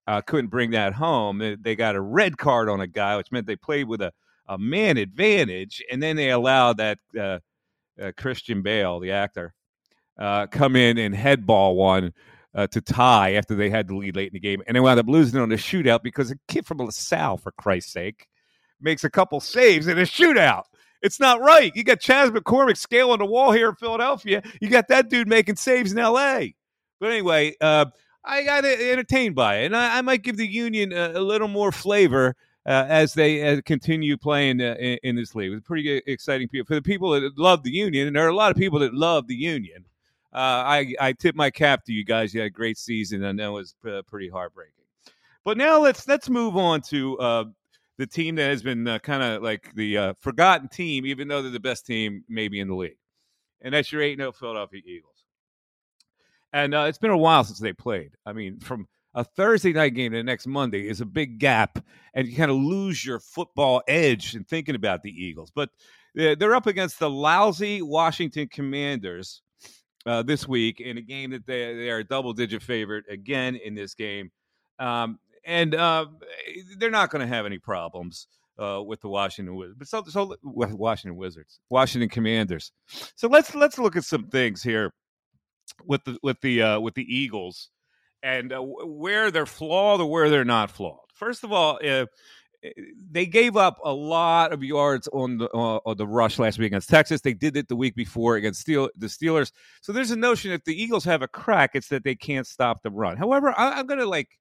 uh, 0.06 0.20
couldn't 0.20 0.48
bring 0.48 0.72
that 0.72 0.92
home. 0.92 1.56
They, 1.60 1.76
got 1.76 1.94
a 1.94 2.00
red 2.00 2.36
card 2.36 2.68
on 2.68 2.80
a 2.80 2.86
guy, 2.86 3.16
which 3.16 3.32
meant 3.32 3.46
they 3.46 3.56
played 3.56 3.88
with 3.88 4.02
a, 4.02 4.12
a 4.46 4.58
man 4.58 4.96
advantage, 4.96 5.82
and 5.90 6.02
then 6.02 6.16
they 6.16 6.30
allowed 6.30 6.76
that 6.76 6.98
uh, 7.18 7.38
uh, 8.00 8.12
Christian 8.16 8.62
Bale, 8.62 9.00
the 9.00 9.12
actor, 9.12 9.54
uh, 10.18 10.46
come 10.46 10.76
in 10.76 10.98
and 10.98 11.14
headball 11.14 11.76
one 11.76 12.12
uh, 12.54 12.66
to 12.68 12.80
tie 12.80 13.34
after 13.34 13.54
they 13.54 13.70
had 13.70 13.88
the 13.88 13.96
lead 13.96 14.16
late 14.16 14.28
in 14.28 14.34
the 14.34 14.40
game, 14.40 14.62
and 14.66 14.76
they 14.76 14.80
wound 14.80 15.00
up 15.00 15.08
losing 15.08 15.40
on 15.40 15.50
a 15.52 15.56
shootout 15.56 16.02
because 16.02 16.30
a 16.30 16.36
kid 16.48 16.66
from 16.66 16.78
LaSalle, 16.78 17.38
for 17.38 17.52
Christ's 17.52 17.92
sake, 17.92 18.26
makes 18.80 19.04
a 19.04 19.10
couple 19.10 19.40
saves 19.40 19.88
in 19.88 19.98
a 19.98 20.02
shootout. 20.02 20.64
It's 21.02 21.20
not 21.20 21.40
right. 21.40 21.72
You 21.74 21.84
got 21.84 22.00
Chas 22.00 22.30
McCormick 22.30 22.78
scaling 22.78 23.18
the 23.18 23.26
wall 23.26 23.52
here 23.52 23.68
in 23.68 23.74
Philadelphia. 23.74 24.42
You 24.60 24.70
got 24.70 24.88
that 24.88 25.10
dude 25.10 25.28
making 25.28 25.56
saves 25.56 25.92
in 25.92 25.98
L.A. 25.98 26.54
But 26.98 27.10
anyway, 27.10 27.54
uh, 27.60 27.86
I 28.24 28.42
got 28.42 28.64
entertained 28.64 29.34
by 29.34 29.58
it, 29.58 29.66
and 29.66 29.76
I, 29.76 29.98
I 29.98 30.02
might 30.02 30.22
give 30.22 30.36
the 30.36 30.46
Union 30.46 30.92
a, 30.92 31.12
a 31.14 31.20
little 31.20 31.48
more 31.48 31.70
flavor 31.70 32.36
uh, 32.66 32.86
as 32.88 33.12
they 33.12 33.46
uh, 33.46 33.60
continue 33.62 34.16
playing 34.16 34.60
uh, 34.60 34.76
in, 34.78 34.98
in, 35.02 35.16
this 35.16 35.34
league. 35.34 35.52
It's 35.52 35.66
pretty 35.66 36.02
exciting 36.06 36.48
people 36.48 36.66
for 36.66 36.74
the 36.74 36.82
people 36.82 37.10
that 37.10 37.38
love 37.38 37.62
the 37.62 37.70
Union, 37.70 38.06
and 38.06 38.16
there 38.16 38.24
are 38.24 38.30
a 38.30 38.34
lot 38.36 38.50
of 38.50 38.56
people 38.56 38.78
that 38.78 38.94
love 38.94 39.26
the 39.26 39.34
Union. 39.34 39.84
Uh, 40.32 40.64
I 40.66 40.94
I 41.00 41.12
tip 41.12 41.36
my 41.36 41.50
cap 41.50 41.84
to 41.84 41.92
you 41.92 42.04
guys. 42.04 42.34
You 42.34 42.40
had 42.40 42.46
a 42.46 42.50
great 42.50 42.78
season, 42.78 43.22
and 43.24 43.38
that 43.38 43.52
was 43.52 43.74
pretty 44.06 44.28
heartbreaking. 44.28 44.72
But 45.44 45.58
now 45.58 45.78
let's 45.80 46.08
let's 46.08 46.30
move 46.30 46.56
on 46.56 46.80
to 46.88 47.18
uh, 47.18 47.44
the 47.98 48.06
team 48.06 48.36
that 48.36 48.48
has 48.48 48.62
been 48.62 48.88
uh, 48.88 48.98
kind 48.98 49.22
of 49.22 49.42
like 49.42 49.72
the 49.74 50.16
forgotten 50.20 50.68
team, 50.68 51.04
even 51.04 51.28
though 51.28 51.42
they're 51.42 51.50
the 51.50 51.60
best 51.60 51.86
team 51.86 52.24
maybe 52.28 52.58
in 52.58 52.68
the 52.68 52.74
league, 52.74 52.96
and 53.60 53.74
that's 53.74 53.92
your 53.92 54.00
eight 54.00 54.18
0 54.18 54.32
Philadelphia 54.32 54.80
Eagles 54.84 55.13
and 56.54 56.72
uh, 56.72 56.82
it's 56.82 56.98
been 56.98 57.10
a 57.10 57.18
while 57.18 57.42
since 57.42 57.58
they 57.58 57.72
played. 57.72 58.12
I 58.24 58.32
mean, 58.32 58.60
from 58.60 58.86
a 59.12 59.24
Thursday 59.24 59.72
night 59.72 59.94
game 59.94 60.12
to 60.12 60.18
the 60.18 60.22
next 60.22 60.46
Monday 60.46 60.88
is 60.88 61.00
a 61.00 61.04
big 61.04 61.40
gap, 61.40 61.84
and 62.14 62.28
you 62.28 62.36
kind 62.36 62.50
of 62.50 62.56
lose 62.56 63.04
your 63.04 63.18
football 63.18 63.82
edge 63.88 64.36
in 64.36 64.44
thinking 64.44 64.76
about 64.76 65.02
the 65.02 65.10
Eagles. 65.10 65.50
But 65.52 65.70
they're 66.14 66.54
up 66.54 66.68
against 66.68 67.00
the 67.00 67.10
lousy 67.10 67.82
Washington 67.82 68.46
Commanders 68.46 69.42
uh, 70.06 70.22
this 70.22 70.46
week 70.46 70.80
in 70.80 70.96
a 70.96 71.02
game 71.02 71.32
that 71.32 71.44
they, 71.44 71.74
they 71.74 71.90
are 71.90 71.98
a 71.98 72.04
double 72.04 72.32
digit 72.32 72.62
favorite 72.62 73.04
again 73.10 73.56
in 73.56 73.74
this 73.74 73.94
game. 73.94 74.30
Um, 74.78 75.18
and 75.44 75.74
uh, 75.74 76.06
they're 76.78 76.90
not 76.90 77.10
going 77.10 77.20
to 77.20 77.34
have 77.34 77.46
any 77.46 77.58
problems. 77.58 78.28
Uh, 78.56 78.80
with 78.80 79.00
the 79.00 79.08
Washington 79.08 79.56
Wizards, 79.56 79.76
but 79.76 79.88
so, 79.88 80.04
so 80.04 80.36
Washington 80.44 81.16
Wizards, 81.16 81.58
Washington 81.70 82.08
Commanders. 82.08 82.70
So 83.16 83.26
let's 83.26 83.52
let's 83.52 83.80
look 83.80 83.96
at 83.96 84.04
some 84.04 84.28
things 84.28 84.62
here 84.62 84.92
with 85.84 86.04
the 86.04 86.18
with 86.22 86.40
the 86.40 86.62
uh, 86.62 86.80
with 86.80 86.94
the 86.94 87.14
Eagles 87.14 87.70
and 88.22 88.52
uh, 88.52 88.60
where 88.60 89.30
they're 89.30 89.46
flawed 89.46 90.00
or 90.00 90.10
where 90.10 90.30
they're 90.30 90.44
not 90.44 90.70
flawed. 90.70 90.98
First 91.14 91.44
of 91.44 91.52
all, 91.52 91.78
uh, 91.86 92.06
they 93.10 93.26
gave 93.26 93.56
up 93.56 93.78
a 93.84 93.92
lot 93.92 94.52
of 94.52 94.64
yards 94.64 95.08
on 95.08 95.38
the 95.38 95.48
uh, 95.50 95.80
on 95.84 95.96
the 95.96 96.06
rush 96.06 96.38
last 96.38 96.58
week 96.58 96.68
against 96.68 96.88
Texas. 96.88 97.20
They 97.20 97.34
did 97.34 97.56
it 97.56 97.68
the 97.68 97.76
week 97.76 97.94
before 97.94 98.36
against 98.36 98.60
Steel, 98.60 98.88
the 98.96 99.06
Steelers. 99.06 99.52
So 99.82 99.92
there's 99.92 100.10
a 100.10 100.16
notion 100.16 100.50
if 100.50 100.64
the 100.64 100.80
Eagles 100.80 101.04
have 101.04 101.22
a 101.22 101.28
crack, 101.28 101.72
it's 101.74 101.88
that 101.88 102.04
they 102.04 102.14
can't 102.14 102.46
stop 102.46 102.82
the 102.82 102.90
run. 102.90 103.16
However, 103.16 103.54
I, 103.56 103.78
am 103.80 103.86
going 103.86 104.00
to 104.00 104.06
like 104.06 104.38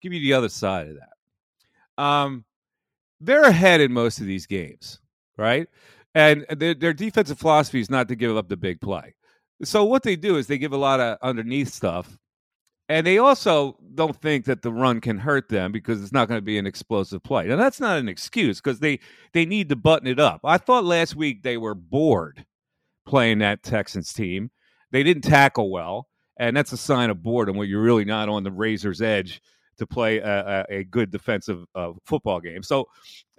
give 0.00 0.12
you 0.12 0.20
the 0.20 0.32
other 0.32 0.48
side 0.48 0.88
of 0.88 0.96
that. 0.96 2.02
Um, 2.02 2.44
they're 3.20 3.42
ahead 3.42 3.80
in 3.80 3.92
most 3.92 4.20
of 4.20 4.26
these 4.26 4.46
games, 4.46 5.00
right? 5.36 5.68
And 6.14 6.46
their, 6.50 6.74
their 6.74 6.92
defensive 6.94 7.38
philosophy 7.38 7.80
is 7.80 7.90
not 7.90 8.08
to 8.08 8.16
give 8.16 8.36
up 8.36 8.48
the 8.48 8.56
big 8.56 8.80
play. 8.80 9.14
So 9.62 9.84
what 9.84 10.02
they 10.02 10.16
do 10.16 10.36
is 10.36 10.46
they 10.46 10.58
give 10.58 10.72
a 10.72 10.78
lot 10.78 11.00
of 11.00 11.18
underneath 11.22 11.72
stuff, 11.72 12.16
and 12.88 13.06
they 13.06 13.18
also 13.18 13.76
don't 13.94 14.16
think 14.16 14.44
that 14.46 14.62
the 14.62 14.72
run 14.72 15.00
can 15.00 15.18
hurt 15.18 15.48
them 15.48 15.72
because 15.72 16.02
it's 16.02 16.12
not 16.12 16.28
going 16.28 16.38
to 16.38 16.44
be 16.44 16.58
an 16.58 16.66
explosive 16.66 17.22
play. 17.22 17.46
Now 17.46 17.56
that's 17.56 17.80
not 17.80 17.98
an 17.98 18.08
excuse 18.08 18.60
because 18.60 18.78
they 18.78 19.00
they 19.32 19.44
need 19.44 19.68
to 19.70 19.76
button 19.76 20.06
it 20.06 20.20
up. 20.20 20.40
I 20.44 20.58
thought 20.58 20.84
last 20.84 21.16
week 21.16 21.42
they 21.42 21.56
were 21.56 21.74
bored 21.74 22.44
playing 23.06 23.38
that 23.38 23.62
Texans 23.62 24.12
team. 24.12 24.50
They 24.90 25.02
didn't 25.02 25.22
tackle 25.22 25.70
well, 25.70 26.08
and 26.38 26.56
that's 26.56 26.72
a 26.72 26.76
sign 26.76 27.10
of 27.10 27.22
boredom 27.22 27.56
when 27.56 27.68
you're 27.68 27.82
really 27.82 28.04
not 28.04 28.28
on 28.28 28.44
the 28.44 28.52
razor's 28.52 29.02
edge 29.02 29.40
to 29.78 29.86
play 29.86 30.18
a, 30.18 30.66
a, 30.68 30.84
good 30.84 31.10
defensive 31.10 31.64
uh, 31.74 31.92
football 32.04 32.40
game. 32.40 32.62
So 32.62 32.86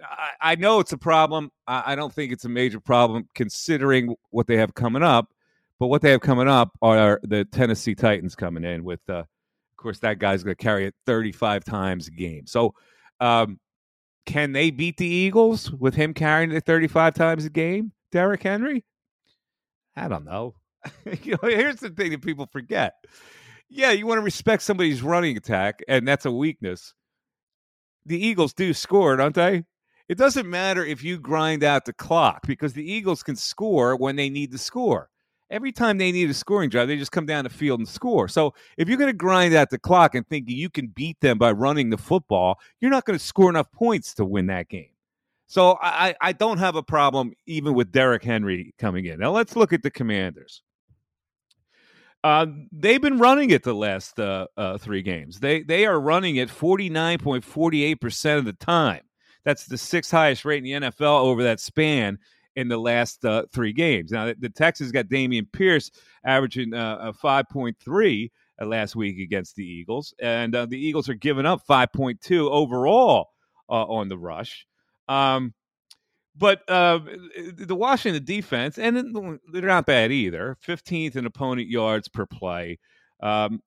I, 0.00 0.52
I, 0.52 0.54
know 0.54 0.80
it's 0.80 0.92
a 0.92 0.98
problem. 0.98 1.50
I, 1.66 1.82
I 1.92 1.94
don't 1.94 2.12
think 2.12 2.32
it's 2.32 2.46
a 2.46 2.48
major 2.48 2.80
problem 2.80 3.28
considering 3.34 4.14
what 4.30 4.46
they 4.46 4.56
have 4.56 4.74
coming 4.74 5.02
up. 5.02 5.28
But 5.80 5.86
what 5.86 6.02
they 6.02 6.10
have 6.10 6.20
coming 6.20 6.46
up 6.46 6.76
are 6.82 7.18
the 7.22 7.46
Tennessee 7.46 7.94
Titans 7.94 8.34
coming 8.34 8.64
in 8.64 8.84
with, 8.84 9.00
uh, 9.08 9.20
of 9.20 9.76
course, 9.78 9.98
that 10.00 10.18
guy's 10.18 10.44
going 10.44 10.54
to 10.54 10.62
carry 10.62 10.84
it 10.86 10.94
35 11.06 11.64
times 11.64 12.06
a 12.06 12.10
game. 12.10 12.46
So, 12.46 12.74
um, 13.18 13.58
can 14.26 14.52
they 14.52 14.70
beat 14.70 14.98
the 14.98 15.06
Eagles 15.06 15.72
with 15.72 15.94
him 15.94 16.12
carrying 16.12 16.52
it 16.52 16.66
35 16.66 17.14
times 17.14 17.46
a 17.46 17.50
game, 17.50 17.92
Derrick 18.12 18.42
Henry? 18.42 18.84
I 19.96 20.08
don't 20.08 20.26
know. 20.26 20.54
you 21.22 21.32
know, 21.42 21.48
here's 21.48 21.76
the 21.76 21.88
thing 21.88 22.10
that 22.10 22.22
people 22.22 22.46
forget. 22.52 22.94
Yeah, 23.70 23.92
you 23.92 24.06
want 24.06 24.18
to 24.18 24.22
respect 24.22 24.62
somebody's 24.62 25.00
running 25.00 25.38
attack, 25.38 25.82
and 25.88 26.06
that's 26.06 26.26
a 26.26 26.30
weakness. 26.30 26.92
The 28.04 28.22
Eagles 28.22 28.52
do 28.52 28.74
score, 28.74 29.16
don't 29.16 29.34
they? 29.34 29.64
It 30.10 30.18
doesn't 30.18 30.48
matter 30.48 30.84
if 30.84 31.02
you 31.02 31.18
grind 31.18 31.64
out 31.64 31.86
the 31.86 31.94
clock 31.94 32.46
because 32.46 32.74
the 32.74 32.88
Eagles 32.92 33.22
can 33.22 33.36
score 33.36 33.96
when 33.96 34.16
they 34.16 34.28
need 34.28 34.52
to 34.52 34.58
score 34.58 35.08
Every 35.50 35.72
time 35.72 35.98
they 35.98 36.12
need 36.12 36.30
a 36.30 36.34
scoring 36.34 36.70
drive, 36.70 36.88
they 36.88 36.96
just 36.96 37.12
come 37.12 37.26
down 37.26 37.44
the 37.44 37.50
field 37.50 37.80
and 37.80 37.88
score. 37.88 38.28
So 38.28 38.54
if 38.76 38.88
you're 38.88 38.98
going 38.98 39.10
to 39.10 39.16
grind 39.16 39.54
out 39.54 39.70
the 39.70 39.78
clock 39.78 40.14
and 40.14 40.26
think 40.26 40.48
you 40.48 40.70
can 40.70 40.86
beat 40.88 41.20
them 41.20 41.38
by 41.38 41.50
running 41.50 41.90
the 41.90 41.98
football, 41.98 42.60
you're 42.80 42.90
not 42.90 43.04
going 43.04 43.18
to 43.18 43.24
score 43.24 43.50
enough 43.50 43.70
points 43.72 44.14
to 44.14 44.24
win 44.24 44.46
that 44.46 44.68
game. 44.68 44.90
So 45.48 45.76
I, 45.82 46.14
I 46.20 46.32
don't 46.32 46.58
have 46.58 46.76
a 46.76 46.82
problem 46.82 47.32
even 47.46 47.74
with 47.74 47.90
Derrick 47.90 48.22
Henry 48.22 48.72
coming 48.78 49.06
in. 49.06 49.18
Now 49.18 49.32
let's 49.32 49.56
look 49.56 49.72
at 49.72 49.82
the 49.82 49.90
Commanders. 49.90 50.62
Uh, 52.22 52.46
they've 52.70 53.00
been 53.00 53.18
running 53.18 53.50
it 53.50 53.64
the 53.64 53.74
last 53.74 54.20
uh, 54.20 54.46
uh, 54.56 54.78
three 54.78 55.02
games. 55.02 55.40
They 55.40 55.62
they 55.62 55.86
are 55.86 55.98
running 55.98 56.36
it 56.36 56.50
49.48% 56.50 58.38
of 58.38 58.44
the 58.44 58.52
time. 58.52 59.00
That's 59.44 59.66
the 59.66 59.78
sixth 59.78 60.10
highest 60.10 60.44
rate 60.44 60.64
in 60.64 60.82
the 60.82 60.88
NFL 60.88 61.22
over 61.22 61.42
that 61.42 61.60
span 61.60 62.18
in 62.60 62.68
the 62.68 62.78
last 62.78 63.24
uh, 63.24 63.44
three 63.52 63.72
games. 63.72 64.12
Now, 64.12 64.26
the, 64.26 64.36
the 64.38 64.48
Texans 64.48 64.92
got 64.92 65.06
Dameon 65.06 65.50
Pierce 65.50 65.90
averaging 66.24 66.74
uh, 66.74 66.98
a 67.00 67.12
5.3 67.12 68.30
uh, 68.60 68.66
last 68.66 68.94
week 68.94 69.18
against 69.18 69.56
the 69.56 69.64
Eagles, 69.64 70.14
and 70.20 70.54
uh, 70.54 70.66
the 70.66 70.78
Eagles 70.78 71.08
are 71.08 71.14
giving 71.14 71.46
up 71.46 71.62
5.2 71.68 72.50
overall 72.50 73.30
uh, 73.68 73.84
on 73.84 74.08
the 74.08 74.18
rush. 74.18 74.66
Um, 75.08 75.54
but 76.36 76.62
uh, 76.68 77.00
the 77.56 77.74
Washington 77.74 78.24
defense, 78.24 78.78
and 78.78 79.14
they're 79.52 79.62
not 79.62 79.86
bad 79.86 80.12
either. 80.12 80.56
15th 80.66 81.16
in 81.16 81.26
opponent 81.26 81.68
yards 81.68 82.08
per 82.08 82.24
play. 82.26 82.78
Um, 83.20 83.60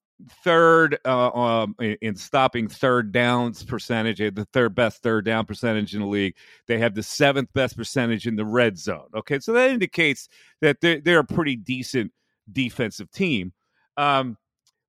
third 0.43 0.97
uh, 1.05 1.29
um, 1.29 1.75
in 1.79 2.15
stopping 2.15 2.67
third 2.67 3.11
downs 3.11 3.63
percentage, 3.63 4.17
the 4.17 4.47
third 4.53 4.75
best 4.75 5.01
third 5.01 5.25
down 5.25 5.45
percentage 5.45 5.93
in 5.93 6.01
the 6.01 6.07
league. 6.07 6.35
They 6.67 6.77
have 6.79 6.95
the 6.95 7.03
seventh 7.03 7.51
best 7.53 7.77
percentage 7.77 8.27
in 8.27 8.35
the 8.35 8.45
red 8.45 8.77
zone. 8.77 9.07
Okay, 9.15 9.39
so 9.39 9.53
that 9.53 9.71
indicates 9.71 10.29
that 10.61 10.81
they're, 10.81 10.99
they're 10.99 11.19
a 11.19 11.25
pretty 11.25 11.55
decent 11.55 12.11
defensive 12.51 13.11
team. 13.11 13.53
Um, 13.97 14.37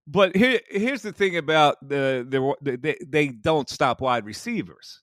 but 0.07 0.37
here, 0.37 0.61
here's 0.69 1.03
the 1.03 1.13
thing 1.13 1.37
about 1.37 1.77
the, 1.87 2.27
the 2.29 2.77
they, 2.77 2.97
they 3.07 3.29
don't 3.29 3.69
stop 3.69 4.01
wide 4.01 4.25
receivers. 4.25 5.01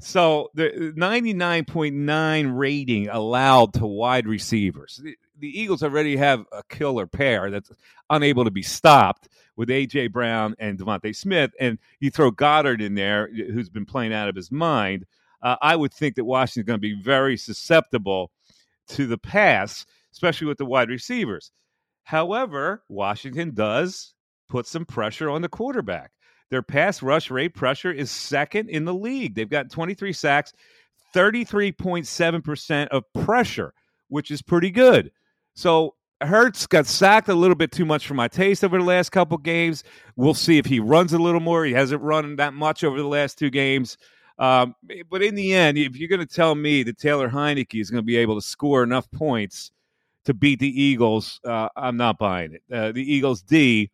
So 0.00 0.50
the 0.54 0.92
99.9 0.96 2.56
rating 2.58 3.08
allowed 3.08 3.74
to 3.74 3.86
wide 3.86 4.26
receivers. 4.26 5.00
The, 5.02 5.16
the 5.38 5.60
Eagles 5.60 5.82
already 5.82 6.16
have 6.16 6.44
a 6.52 6.62
killer 6.68 7.06
pair 7.06 7.50
that's 7.50 7.70
unable 8.10 8.44
to 8.44 8.50
be 8.50 8.62
stopped 8.62 9.28
with 9.56 9.68
AJ 9.68 10.12
Brown 10.12 10.54
and 10.58 10.78
DeVonta 10.78 11.14
Smith, 11.14 11.52
and 11.60 11.78
you 12.00 12.10
throw 12.10 12.30
Goedert 12.30 12.80
in 12.80 12.94
there, 12.94 13.28
who's 13.32 13.68
been 13.68 13.86
playing 13.86 14.12
out 14.12 14.28
of 14.28 14.36
his 14.36 14.50
mind. 14.50 15.04
Uh, 15.42 15.56
I 15.60 15.76
would 15.76 15.92
think 15.92 16.16
that 16.16 16.24
Washington's 16.24 16.66
going 16.66 16.78
to 16.78 16.80
be 16.80 17.00
very 17.00 17.36
susceptible 17.36 18.30
to 18.88 19.06
the 19.06 19.18
pass, 19.18 19.84
especially 20.12 20.46
with 20.46 20.58
the 20.58 20.64
wide 20.64 20.88
receivers. 20.88 21.50
However, 22.02 22.82
Washington 22.88 23.54
does 23.54 24.14
put 24.48 24.66
some 24.66 24.84
pressure 24.84 25.30
on 25.30 25.42
the 25.42 25.48
quarterback. 25.48 26.12
Their 26.50 26.62
pass 26.62 27.02
rush 27.02 27.30
rate 27.30 27.54
pressure 27.54 27.90
is 27.90 28.10
second 28.10 28.68
in 28.68 28.84
the 28.84 28.94
league. 28.94 29.34
They've 29.34 29.48
got 29.48 29.70
23 29.70 30.12
sacks, 30.12 30.52
33.7% 31.14 32.88
of 32.88 33.04
pressure, 33.12 33.72
which 34.08 34.30
is 34.30 34.42
pretty 34.42 34.70
good. 34.70 35.10
So 35.54 35.94
Hurts 36.20 36.66
got 36.66 36.86
sacked 36.86 37.28
a 37.28 37.34
little 37.34 37.56
bit 37.56 37.72
too 37.72 37.84
much 37.84 38.06
for 38.06 38.14
my 38.14 38.28
taste 38.28 38.64
over 38.64 38.78
the 38.78 38.84
last 38.84 39.10
couple 39.10 39.36
games. 39.38 39.84
We'll 40.16 40.34
see 40.34 40.58
if 40.58 40.66
he 40.66 40.80
runs 40.80 41.12
a 41.12 41.18
little 41.18 41.40
more. 41.40 41.64
He 41.64 41.72
hasn't 41.72 42.02
run 42.02 42.36
that 42.36 42.54
much 42.54 42.84
over 42.84 42.96
the 42.96 43.08
last 43.08 43.38
two 43.38 43.50
games. 43.50 43.98
Um, 44.38 44.74
but 45.10 45.22
in 45.22 45.34
the 45.34 45.54
end, 45.54 45.78
if 45.78 45.96
you're 45.96 46.08
going 46.08 46.26
to 46.26 46.34
tell 46.34 46.54
me 46.54 46.82
that 46.84 46.98
Taylor 46.98 47.28
Heinicke 47.28 47.80
is 47.80 47.90
going 47.90 48.02
to 48.02 48.06
be 48.06 48.16
able 48.16 48.36
to 48.36 48.46
score 48.46 48.82
enough 48.82 49.10
points 49.10 49.70
to 50.24 50.34
beat 50.34 50.58
the 50.58 50.82
Eagles, 50.82 51.40
uh, 51.44 51.68
I'm 51.76 51.96
not 51.96 52.18
buying 52.18 52.54
it. 52.54 52.62
Uh, 52.72 52.92
the 52.92 53.02
Eagles 53.02 53.42
D, 53.42 53.90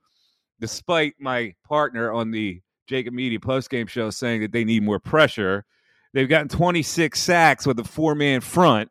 despite 0.61 1.15
my 1.19 1.55
partner 1.65 2.13
on 2.13 2.31
the 2.31 2.63
Jacob 2.87 3.15
Media 3.15 3.39
postgame 3.39 3.89
show 3.89 4.11
saying 4.11 4.41
that 4.43 4.53
they 4.53 4.65
need 4.65 4.83
more 4.83 5.01
pressure, 5.01 5.65
they've 6.13 6.29
gotten 6.29 6.49
26 6.49 7.21
sacks 7.21 7.67
with 7.67 7.79
a 7.79 7.85
four 7.85 8.15
man 8.15 8.41
front 8.41 8.91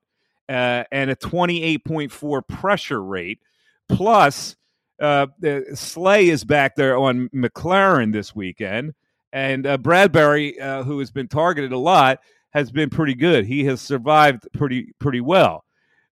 uh, 0.50 0.84
and 0.92 1.12
a 1.12 1.16
28.4 1.16 2.48
pressure 2.48 3.04
rate. 3.04 3.40
Plus, 3.88 4.56
uh, 5.00 5.28
Slay 5.76 6.28
is 6.28 6.44
back 6.44 6.76
there 6.76 6.98
on 6.98 7.30
McLaurin 7.30 8.12
this 8.12 8.36
weekend. 8.36 8.94
And 9.32 9.68
uh, 9.68 9.78
Bradberry, 9.78 10.60
uh, 10.60 10.84
who 10.84 11.00
has 11.00 11.12
been 11.12 11.28
targeted 11.28 11.72
a 11.72 11.78
lot, 11.78 12.20
has 12.52 12.72
been 12.72 12.90
pretty 12.90 13.14
good. 13.14 13.46
He 13.46 13.64
has 13.66 13.80
survived 13.80 14.48
pretty 14.54 14.92
pretty 15.00 15.22
well. 15.22 15.64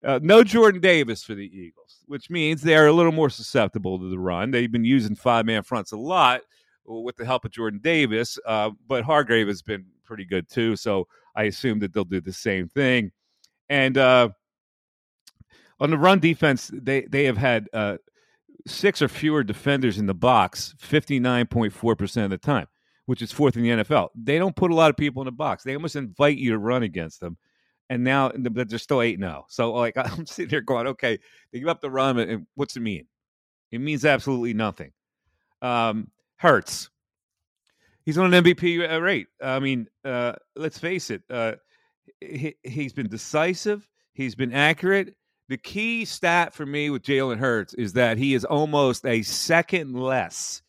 Uh, 0.04 0.20
no 0.22 0.44
Jordan 0.44 0.82
Davis 0.82 1.24
for 1.24 1.34
the 1.34 1.46
Eagles, 1.46 2.02
which 2.08 2.30
means 2.30 2.62
they 2.62 2.76
are 2.76 2.88
a 2.88 2.94
little 2.94 3.14
more 3.14 3.30
susceptible 3.30 3.98
to 3.98 4.10
the 4.10 4.20
run. 4.20 4.52
They've 4.52 4.72
been 4.72 4.86
using 4.86 5.16
five 5.16 5.46
man 5.46 5.64
fronts 5.64 5.94
a 5.94 5.98
lot 5.98 6.42
with 6.86 7.16
the 7.16 7.26
help 7.26 7.46
of 7.46 7.52
Jordan 7.52 7.80
Davis, 7.82 8.38
uh, 8.46 8.72
but 8.88 9.04
Hargrave 9.04 9.48
has 9.48 9.62
been 9.62 9.86
pretty 10.04 10.26
good 10.26 10.48
too. 10.50 10.76
So 10.76 11.08
I 11.36 11.44
assume 11.44 11.80
that 11.80 11.94
they'll 11.94 12.04
do 12.04 12.22
the 12.22 12.34
same 12.34 12.68
thing. 12.68 13.12
And 13.70 13.97
uh, 13.97 14.30
on 15.80 15.89
the 15.89 15.97
run 15.97 16.20
defense, 16.20 16.72
they 16.74 17.01
they 17.01 17.26
have 17.26 17.38
had 17.38 17.68
uh, 17.74 17.97
six 18.68 19.01
or 19.01 19.07
fewer 19.07 19.43
defenders 19.43 19.97
in 19.97 20.05
the 20.05 20.13
box, 20.13 20.76
fifty 20.78 21.20
nine 21.20 21.47
point 21.47 21.74
four 21.74 21.95
percent 21.95 22.26
of 22.26 22.30
the 22.32 22.38
time, 22.38 22.68
which 23.05 23.22
is 23.22 23.32
fourth 23.32 23.57
in 23.57 23.63
the 23.63 23.84
NFL. 23.84 24.09
They 24.16 24.38
don't 24.38 24.55
put 24.55 24.72
a 24.72 24.76
lot 24.76 24.89
of 24.89 24.97
people 24.97 25.22
in 25.22 25.26
the 25.26 25.32
box. 25.32 25.63
They 25.63 25.76
almost 25.76 25.95
invite 25.95 26.38
you 26.38 26.51
to 26.51 26.57
run 26.57 26.84
against 26.84 27.20
them. 27.20 27.38
And 27.89 28.03
now 28.03 28.30
that 28.30 28.70
they're 28.70 28.80
still 28.80 29.01
eight 29.01 29.20
zero. 29.20 29.41
Oh. 29.41 29.45
So 29.49 29.74
like 29.74 29.97
I'm 29.97 30.26
sitting 30.26 30.49
here 30.49 30.61
going, 30.61 30.88
okay, 30.88 31.20
they 31.51 31.59
give 31.59 31.68
up 31.68 31.82
the 31.82 31.91
run, 31.91 32.20
and 32.20 32.47
what's 32.55 32.76
it 32.76 32.82
mean? 32.82 33.07
It 33.72 33.80
means 33.82 34.05
absolutely 34.05 34.53
nothing. 34.53 34.91
Um, 35.61 36.09
Hurts. 36.38 36.89
He's 38.05 38.18
on 38.20 38.32
an 38.32 38.43
MVP 38.43 38.91
uh, 38.91 39.01
rate. 39.01 39.28
I 39.41 39.59
mean, 39.59 39.88
uh, 40.03 40.34
let's 40.55 40.78
face 40.78 41.09
it. 41.09 41.24
Uh, 41.28 41.53
he, 42.22 42.55
he's 42.63 42.93
been 42.93 43.09
decisive. 43.09 43.88
He's 44.13 44.36
been 44.36 44.53
accurate. 44.53 45.16
The 45.49 45.57
key 45.57 46.05
stat 46.05 46.53
for 46.53 46.66
me 46.66 46.89
with 46.89 47.03
Jalen 47.03 47.38
Hurts 47.38 47.74
is 47.76 47.93
that 47.93 48.18
he 48.18 48.34
is 48.34 48.45
almost 48.45 49.05
a 49.05 49.22
second 49.22 49.93
less 49.93 50.61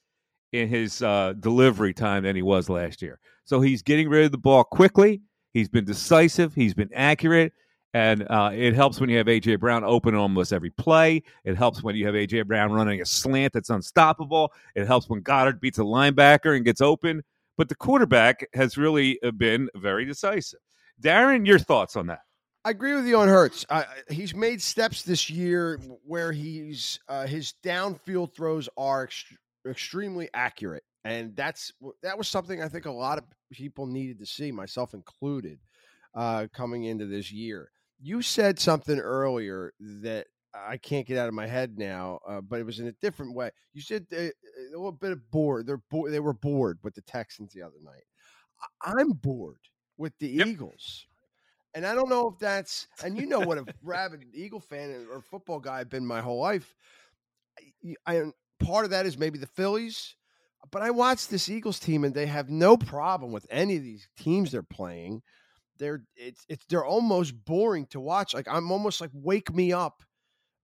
in 0.53 0.69
his 0.69 1.03
uh, 1.03 1.35
delivery 1.41 1.95
time 1.95 2.25
than 2.25 2.37
he 2.37 2.43
was 2.43 2.69
last 2.69 3.01
year. 3.01 3.19
So 3.45 3.61
he's 3.61 3.83
getting 3.83 4.09
rid 4.09 4.27
of 4.27 4.33
the 4.33 4.39
ball 4.39 4.65
quickly. 4.65 5.23
He's 5.53 5.69
been 5.69 5.85
decisive. 5.85 6.55
He's 6.55 6.75
been 6.75 6.91
accurate. 6.95 7.53
And 7.95 8.27
uh, 8.29 8.51
it 8.53 8.75
helps 8.75 9.01
when 9.01 9.09
you 9.09 9.17
have 9.17 9.29
A.J. 9.29 9.57
Brown 9.57 9.83
open 9.83 10.15
almost 10.15 10.53
every 10.53 10.69
play. 10.69 11.23
It 11.45 11.57
helps 11.57 11.83
when 11.83 11.97
you 11.97 12.05
have 12.05 12.15
A.J. 12.15 12.43
Brown 12.43 12.73
running 12.73 13.01
a 13.01 13.07
slant 13.07 13.55
that's 13.55 13.71
unstoppable. 13.71 14.53
It 14.75 14.87
helps 14.87 15.09
when 15.09 15.23
Goedert 15.23 15.61
beats 15.61 15.79
a 15.79 15.83
linebacker 15.83 16.55
and 16.55 16.65
gets 16.65 16.83
open. 16.83 17.23
But 17.57 17.71
the 17.71 17.75
quarterback 17.75 18.47
has 18.53 18.77
really 18.77 19.19
uh, 19.23 19.31
been 19.31 19.71
very 19.77 20.05
decisive. 20.05 20.61
Darren, 21.03 21.47
your 21.47 21.59
thoughts 21.59 21.97
on 21.97 22.07
that? 22.09 22.21
I 22.65 22.71
agree 22.71 22.95
with 22.95 23.07
you 23.07 23.19
on 23.19 23.29
Hurts. 23.29 23.65
Uh, 23.71 23.85
he's 24.11 24.35
made 24.35 24.61
steps 24.61 25.03
this 25.03 25.31
year 25.31 25.79
where 26.05 26.33
he's 26.33 26.99
uh, 27.09 27.25
his 27.25 27.55
downfield 27.65 28.35
throws 28.35 28.69
are 28.77 29.07
ext- 29.07 29.37
extremely 29.69 30.29
accurate, 30.35 30.83
and 31.05 31.37
that's 31.37 31.73
that 32.03 32.19
was 32.19 32.27
something 32.27 32.61
I 32.61 32.69
think 32.69 32.87
a 32.87 32.91
lot 32.91 33.19
of 33.19 33.25
people 33.53 33.87
needed 33.87 34.19
to 34.19 34.27
see, 34.27 34.51
myself 34.51 34.95
included, 34.95 35.61
uh, 36.17 36.49
coming 36.53 36.85
into 36.85 37.07
this 37.07 37.31
year. 37.31 37.71
You 38.01 38.21
said 38.21 38.59
something 38.59 38.99
earlier 38.99 39.73
that 40.03 40.27
I 40.53 40.77
can't 40.77 41.07
get 41.07 41.19
out 41.19 41.29
of 41.29 41.35
my 41.35 41.47
head 41.47 41.79
now, 41.79 42.19
uh, 42.27 42.41
but 42.41 42.59
it 42.59 42.67
was 42.67 42.81
in 42.81 42.89
a 42.89 42.93
different 43.01 43.37
way. 43.37 43.51
You 43.75 43.81
said 43.81 44.07
they, 44.11 44.27
a 44.27 44.33
little 44.73 44.91
bit 44.91 45.13
of 45.13 45.31
bored. 45.31 45.69
They're 45.69 45.83
bo- 45.89 46.11
they 46.11 46.19
were 46.19 46.33
bored 46.33 46.79
with 46.83 46.97
the 46.97 47.03
Texans 47.03 47.53
the 47.53 47.63
other 47.63 47.79
night. 47.85 48.03
I'm 48.83 49.11
bored 49.11 49.61
with 49.97 50.13
the 50.19 50.29
yep. 50.29 50.47
Eagles. 50.47 51.07
And 51.75 51.87
I 51.87 51.95
don't 51.95 52.09
know 52.09 52.29
if 52.29 52.39
that's, 52.39 52.87
and 53.05 53.19
you 53.19 53.27
know 53.27 53.41
what 53.41 53.59
a 53.59 53.67
rabid 53.83 54.25
Eagle 54.33 54.61
fan 54.61 55.07
or 55.11 55.21
football 55.21 55.61
guy 55.61 55.81
I've 55.81 55.91
been 55.91 56.07
my 56.07 56.21
whole 56.21 56.41
life. 56.41 56.75
I, 58.07 58.15
I 58.15 58.23
part 58.61 58.85
of 58.85 58.91
that 58.93 59.07
is 59.07 59.19
maybe 59.19 59.39
the 59.39 59.47
Phillies, 59.47 60.17
but 60.71 60.83
I 60.83 60.91
watch 60.91 61.29
this 61.29 61.49
Eagles 61.49 61.79
team 61.79 62.05
and 62.05 62.15
they 62.15 62.27
have 62.27 62.49
no 62.49 62.77
problem 62.77 63.33
with 63.33 63.47
any 63.51 63.77
of 63.77 63.83
these 63.83 64.09
teams 64.17 64.51
they're 64.51 64.63
playing. 64.63 65.23
They're 65.79 66.03
it's 66.17 66.45
it's 66.49 66.65
they're 66.67 66.85
almost 66.85 67.45
boring 67.45 67.87
to 67.89 68.01
watch. 68.01 68.33
Like 68.33 68.49
I'm 68.51 68.73
almost 68.73 69.01
like 69.01 69.11
wake 69.13 69.53
me 69.55 69.73
up 69.73 70.03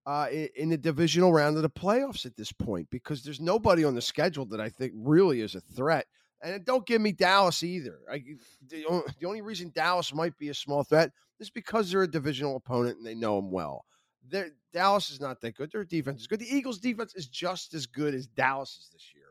uh, 0.06 0.28
in, 0.32 0.48
in 0.56 0.68
the 0.70 0.78
divisional 0.78 1.32
round 1.32 1.56
of 1.56 1.62
the 1.62 1.70
playoffs 1.70 2.26
at 2.26 2.36
this 2.36 2.52
point 2.52 2.88
because 2.90 3.22
there's 3.22 3.40
nobody 3.40 3.84
on 3.84 3.94
the 3.94 4.00
schedule 4.00 4.46
that 4.46 4.60
I 4.60 4.68
think 4.68 4.92
really 4.96 5.40
is 5.40 5.54
a 5.54 5.60
threat. 5.60 6.06
And 6.42 6.64
don't 6.64 6.86
give 6.86 7.00
me 7.00 7.12
Dallas 7.12 7.62
either. 7.62 8.00
I, 8.10 8.22
the, 8.68 8.84
the 9.20 9.26
only 9.26 9.42
reason 9.42 9.70
Dallas 9.74 10.12
might 10.12 10.36
be 10.38 10.48
a 10.48 10.54
small 10.54 10.82
threat 10.82 11.12
is 11.38 11.50
because 11.50 11.90
they're 11.90 12.02
a 12.02 12.10
divisional 12.10 12.56
opponent 12.56 12.98
and 12.98 13.06
they 13.06 13.14
know 13.14 13.36
them 13.36 13.50
well. 13.50 13.84
They're, 14.28 14.50
Dallas 14.72 15.10
is 15.10 15.20
not 15.20 15.40
that 15.40 15.56
good. 15.56 15.70
Their 15.70 15.84
defense 15.84 16.22
is 16.22 16.26
good. 16.26 16.40
The 16.40 16.54
Eagles' 16.54 16.78
defense 16.78 17.14
is 17.14 17.28
just 17.28 17.74
as 17.74 17.86
good 17.86 18.14
as 18.14 18.26
Dallas's 18.26 18.88
this 18.92 19.12
year. 19.14 19.24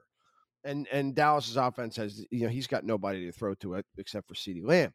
And 0.64 0.88
and 0.91 1.16
Dallas's 1.16 1.57
offense 1.57 1.95
has, 1.95 2.24
you 2.30 2.43
know, 2.43 2.49
he's 2.49 2.68
got 2.68 2.86
nobody 2.86 3.26
to 3.26 3.32
throw 3.32 3.55
to 3.55 3.76
it 3.76 3.86
except 3.97 4.28
for 4.28 4.36
CeeDee 4.36 4.64
Lamb. 4.64 4.93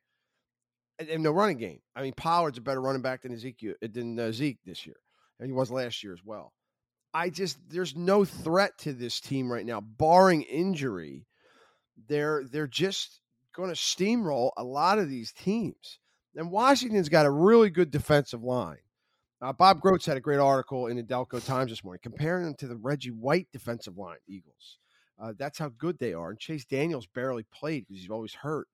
And, 0.98 1.08
and 1.08 1.22
no 1.22 1.32
running 1.32 1.58
game. 1.58 1.80
I 1.94 2.02
mean, 2.02 2.14
Pollard's 2.16 2.58
a 2.58 2.62
better 2.62 2.80
running 2.80 3.02
back 3.02 3.22
than 3.22 3.32
Ezekiel 3.32 3.74
than 3.82 4.18
uh, 4.18 4.32
Zeke 4.32 4.58
this 4.64 4.86
year, 4.86 4.96
and 5.38 5.46
he 5.46 5.52
was 5.52 5.70
last 5.70 6.02
year 6.02 6.12
as 6.12 6.24
well. 6.24 6.52
I 7.12 7.30
just 7.30 7.58
there's 7.68 7.96
no 7.96 8.24
threat 8.24 8.78
to 8.78 8.92
this 8.92 9.20
team 9.20 9.52
right 9.52 9.66
now, 9.66 9.80
barring 9.80 10.42
injury. 10.42 11.26
They're 12.08 12.44
they're 12.50 12.66
just 12.66 13.20
going 13.54 13.70
to 13.70 13.76
steamroll 13.76 14.50
a 14.56 14.64
lot 14.64 14.98
of 14.98 15.08
these 15.08 15.32
teams. 15.32 15.98
And 16.36 16.50
Washington's 16.50 17.08
got 17.08 17.26
a 17.26 17.30
really 17.30 17.70
good 17.70 17.90
defensive 17.90 18.42
line. 18.42 18.78
Uh, 19.40 19.52
Bob 19.52 19.80
Grotz 19.80 20.06
had 20.06 20.16
a 20.16 20.20
great 20.20 20.38
article 20.38 20.86
in 20.86 20.96
the 20.96 21.02
Delco 21.02 21.44
Times 21.44 21.70
this 21.70 21.84
morning 21.84 22.00
comparing 22.02 22.44
them 22.44 22.54
to 22.56 22.68
the 22.68 22.76
Reggie 22.76 23.10
White 23.10 23.48
defensive 23.52 23.96
line, 23.96 24.18
Eagles. 24.28 24.78
Uh, 25.18 25.32
that's 25.38 25.58
how 25.58 25.70
good 25.78 25.98
they 25.98 26.12
are. 26.12 26.30
And 26.30 26.38
Chase 26.38 26.64
Daniels 26.64 27.06
barely 27.06 27.44
played 27.52 27.86
because 27.86 28.02
he's 28.02 28.10
always 28.10 28.34
hurt. 28.34 28.68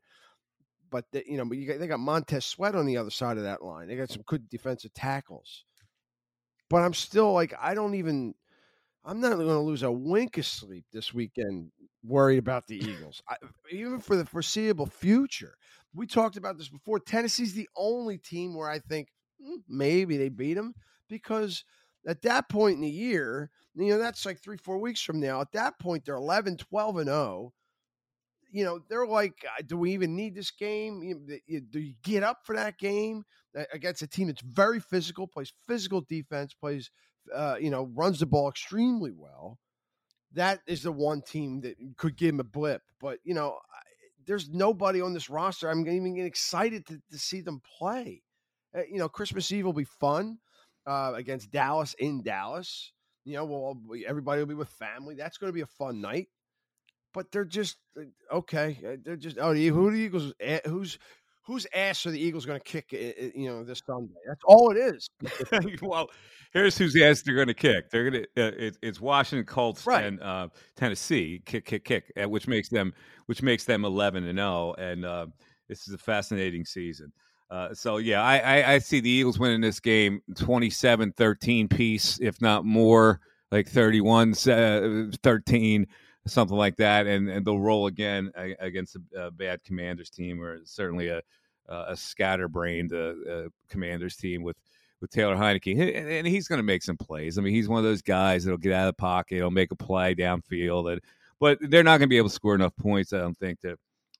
But 0.90 1.06
you 1.26 1.36
know, 1.36 1.44
but 1.44 1.56
you 1.56 1.66
got, 1.66 1.78
they 1.78 1.86
got 1.86 2.00
Montez 2.00 2.44
Sweat 2.44 2.74
on 2.74 2.86
the 2.86 2.96
other 2.96 3.10
side 3.10 3.38
of 3.38 3.44
that 3.44 3.62
line. 3.62 3.88
They 3.88 3.96
got 3.96 4.10
some 4.10 4.24
good 4.26 4.48
defensive 4.48 4.92
tackles. 4.92 5.64
But 6.68 6.82
I'm 6.82 6.94
still 6.94 7.32
like, 7.32 7.54
I 7.60 7.74
don't 7.74 7.94
even. 7.94 8.34
I'm 9.04 9.20
not 9.20 9.32
going 9.32 9.48
to 9.48 9.58
lose 9.58 9.82
a 9.82 9.90
wink 9.90 10.38
of 10.38 10.46
sleep 10.46 10.84
this 10.92 11.12
weekend 11.12 11.72
worried 12.04 12.38
about 12.38 12.66
the 12.66 12.76
Eagles, 12.76 13.22
I, 13.28 13.36
even 13.70 14.00
for 14.00 14.16
the 14.16 14.24
foreseeable 14.24 14.86
future. 14.86 15.56
We 15.94 16.06
talked 16.06 16.36
about 16.36 16.56
this 16.58 16.68
before. 16.68 16.98
Tennessee's 16.98 17.54
the 17.54 17.68
only 17.76 18.18
team 18.18 18.54
where 18.54 18.68
I 18.68 18.78
think 18.78 19.08
hmm, 19.42 19.56
maybe 19.68 20.16
they 20.16 20.28
beat 20.30 20.54
them 20.54 20.74
because 21.08 21.64
at 22.06 22.22
that 22.22 22.48
point 22.48 22.76
in 22.76 22.82
the 22.82 22.90
year, 22.90 23.50
you 23.74 23.90
know, 23.90 23.98
that's 23.98 24.26
like 24.26 24.38
three, 24.38 24.56
four 24.56 24.78
weeks 24.78 25.02
from 25.02 25.20
now. 25.20 25.40
At 25.40 25.52
that 25.52 25.78
point, 25.78 26.04
they're 26.04 26.14
11, 26.14 26.56
12, 26.56 26.96
and 26.96 27.06
0 27.06 27.52
you 28.52 28.64
know, 28.64 28.80
they're 28.88 29.06
like, 29.06 29.44
uh, 29.46 29.62
do 29.66 29.78
we 29.78 29.92
even 29.92 30.14
need 30.14 30.34
this 30.34 30.50
game? 30.50 31.26
Do 31.70 31.80
you 31.80 31.94
get 32.02 32.22
up 32.22 32.40
for 32.44 32.54
that 32.54 32.78
game 32.78 33.24
against 33.72 34.02
a 34.02 34.06
team 34.06 34.26
that's 34.26 34.42
very 34.42 34.78
physical, 34.78 35.26
plays 35.26 35.52
physical 35.66 36.02
defense, 36.02 36.52
plays, 36.52 36.90
uh, 37.34 37.56
you 37.58 37.70
know, 37.70 37.90
runs 37.94 38.20
the 38.20 38.26
ball 38.26 38.50
extremely 38.50 39.10
well? 39.10 39.58
That 40.34 40.60
is 40.66 40.82
the 40.82 40.92
one 40.92 41.22
team 41.22 41.60
that 41.62 41.76
could 41.96 42.16
give 42.16 42.30
him 42.30 42.40
a 42.40 42.44
blip. 42.44 42.82
But, 43.00 43.18
you 43.24 43.34
know, 43.34 43.58
there's 44.26 44.48
nobody 44.48 45.00
on 45.00 45.12
this 45.12 45.28
roster. 45.28 45.68
I'm 45.70 45.86
even 45.86 46.18
excited 46.18 46.86
to, 46.86 47.00
to 47.10 47.18
see 47.18 47.40
them 47.40 47.60
play. 47.78 48.22
Uh, 48.76 48.82
you 48.90 48.98
know, 48.98 49.08
Christmas 49.08 49.50
Eve 49.52 49.66
will 49.66 49.72
be 49.72 49.84
fun 49.84 50.38
uh, 50.86 51.12
against 51.14 51.50
Dallas 51.50 51.94
in 51.98 52.22
Dallas. 52.22 52.92
You 53.24 53.34
know, 53.36 53.44
well, 53.44 53.80
everybody 54.06 54.40
will 54.40 54.46
be 54.46 54.54
with 54.54 54.68
family. 54.68 55.14
That's 55.14 55.38
going 55.38 55.48
to 55.48 55.54
be 55.54 55.60
a 55.60 55.66
fun 55.66 56.00
night 56.00 56.28
but 57.12 57.30
they're 57.30 57.44
just 57.44 57.76
uh, 57.98 58.36
okay. 58.36 58.78
Uh, 58.86 58.96
they're 59.04 59.16
just 59.16 59.38
oh, 59.38 59.54
who 59.54 59.90
the 59.90 59.98
Eagles? 59.98 60.32
Eh, 60.40 60.60
who's 60.64 60.98
whose 61.42 61.66
ass 61.74 62.06
are 62.06 62.10
the 62.10 62.20
Eagles 62.20 62.46
going 62.46 62.58
to 62.58 62.64
kick? 62.64 62.92
You 62.92 63.48
know, 63.48 63.64
this 63.64 63.82
Sunday. 63.86 64.14
That's 64.26 64.42
all 64.44 64.70
it 64.70 64.76
is. 64.76 65.08
well, 65.82 66.08
here's 66.52 66.78
whose 66.78 66.96
ass 67.00 67.22
they're 67.22 67.34
going 67.34 67.48
to 67.48 67.54
kick. 67.54 67.90
They're 67.90 68.10
going 68.10 68.24
to. 68.34 68.48
Uh, 68.48 68.52
it, 68.56 68.78
it's 68.82 69.00
Washington 69.00 69.46
Colts 69.46 69.86
right. 69.86 70.04
and 70.04 70.22
uh, 70.22 70.48
Tennessee 70.76 71.42
kick, 71.44 71.64
kick, 71.64 71.84
kick, 71.84 72.12
which 72.16 72.46
makes 72.46 72.68
them 72.68 72.92
which 73.26 73.42
makes 73.42 73.64
them 73.64 73.84
eleven 73.84 74.24
and 74.24 74.38
zero. 74.38 74.74
Oh, 74.78 74.82
and 74.82 75.04
uh, 75.04 75.26
this 75.68 75.88
is 75.88 75.94
a 75.94 75.98
fascinating 75.98 76.64
season. 76.64 77.12
Uh, 77.50 77.74
so 77.74 77.98
yeah, 77.98 78.22
I, 78.22 78.38
I, 78.38 78.72
I, 78.72 78.78
see 78.78 79.00
the 79.00 79.10
Eagles 79.10 79.38
winning 79.38 79.60
this 79.60 79.78
game 79.78 80.22
27-13 80.32 81.68
piece, 81.68 82.18
if 82.18 82.40
not 82.40 82.64
more, 82.64 83.20
like 83.50 83.68
31 83.68 84.32
13 84.32 85.86
something 86.26 86.56
like 86.56 86.76
that, 86.76 87.06
and, 87.06 87.28
and 87.28 87.44
they'll 87.44 87.58
roll 87.58 87.86
again 87.86 88.32
against 88.60 88.96
a, 88.96 89.26
a 89.26 89.30
bad 89.30 89.62
Commanders 89.64 90.10
team, 90.10 90.42
or 90.42 90.60
certainly 90.64 91.08
a 91.08 91.22
a 91.68 91.96
scatterbrained 91.96 92.92
uh, 92.92 93.14
uh, 93.30 93.48
Commanders 93.68 94.16
team 94.16 94.42
with 94.42 94.56
with 95.00 95.10
Taylor 95.10 95.34
Heinicke, 95.34 95.96
and 96.18 96.26
he's 96.26 96.46
going 96.46 96.60
to 96.60 96.64
make 96.64 96.82
some 96.82 96.96
plays. 96.96 97.36
I 97.36 97.42
mean, 97.42 97.54
he's 97.54 97.68
one 97.68 97.78
of 97.78 97.84
those 97.84 98.02
guys 98.02 98.44
that'll 98.44 98.58
get 98.58 98.72
out 98.72 98.88
of 98.88 98.94
the 98.94 99.00
pocket, 99.00 99.36
he'll 99.36 99.50
make 99.50 99.72
a 99.72 99.76
play 99.76 100.14
downfield, 100.14 100.92
and 100.92 101.00
but 101.40 101.58
they're 101.60 101.82
not 101.82 101.98
going 101.98 102.02
to 102.02 102.12
be 102.12 102.18
able 102.18 102.28
to 102.28 102.34
score 102.34 102.54
enough 102.54 102.76
points, 102.76 103.12
I 103.12 103.18
don't 103.18 103.36
think, 103.36 103.60
to 103.60 103.76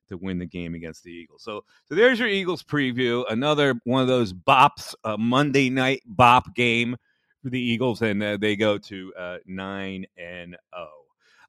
to 0.09 0.17
win 0.17 0.39
the 0.39 0.47
game 0.47 0.75
against 0.75 1.05
the 1.05 1.13
Eagles. 1.13 1.43
So, 1.43 1.65
so 1.89 1.95
there's 1.95 2.19
your 2.19 2.29
Eagles 2.29 2.63
preview. 2.63 3.25
Another 3.31 3.75
one 3.85 4.03
of 4.03 4.09
those 4.09 4.33
bops, 4.33 4.95
a 5.05 5.17
Monday 5.17 5.71
night 5.71 6.03
bop 6.05 6.55
game 6.55 6.97
for 7.43 7.51
the 7.51 7.61
Eagles, 7.61 8.03
and 8.03 8.23
uh, 8.23 8.37
they 8.37 8.57
go 8.57 8.77
to 8.79 9.15
uh, 9.17 9.39
nine 9.47 10.05
and 10.17 10.57
zero. 10.75 10.89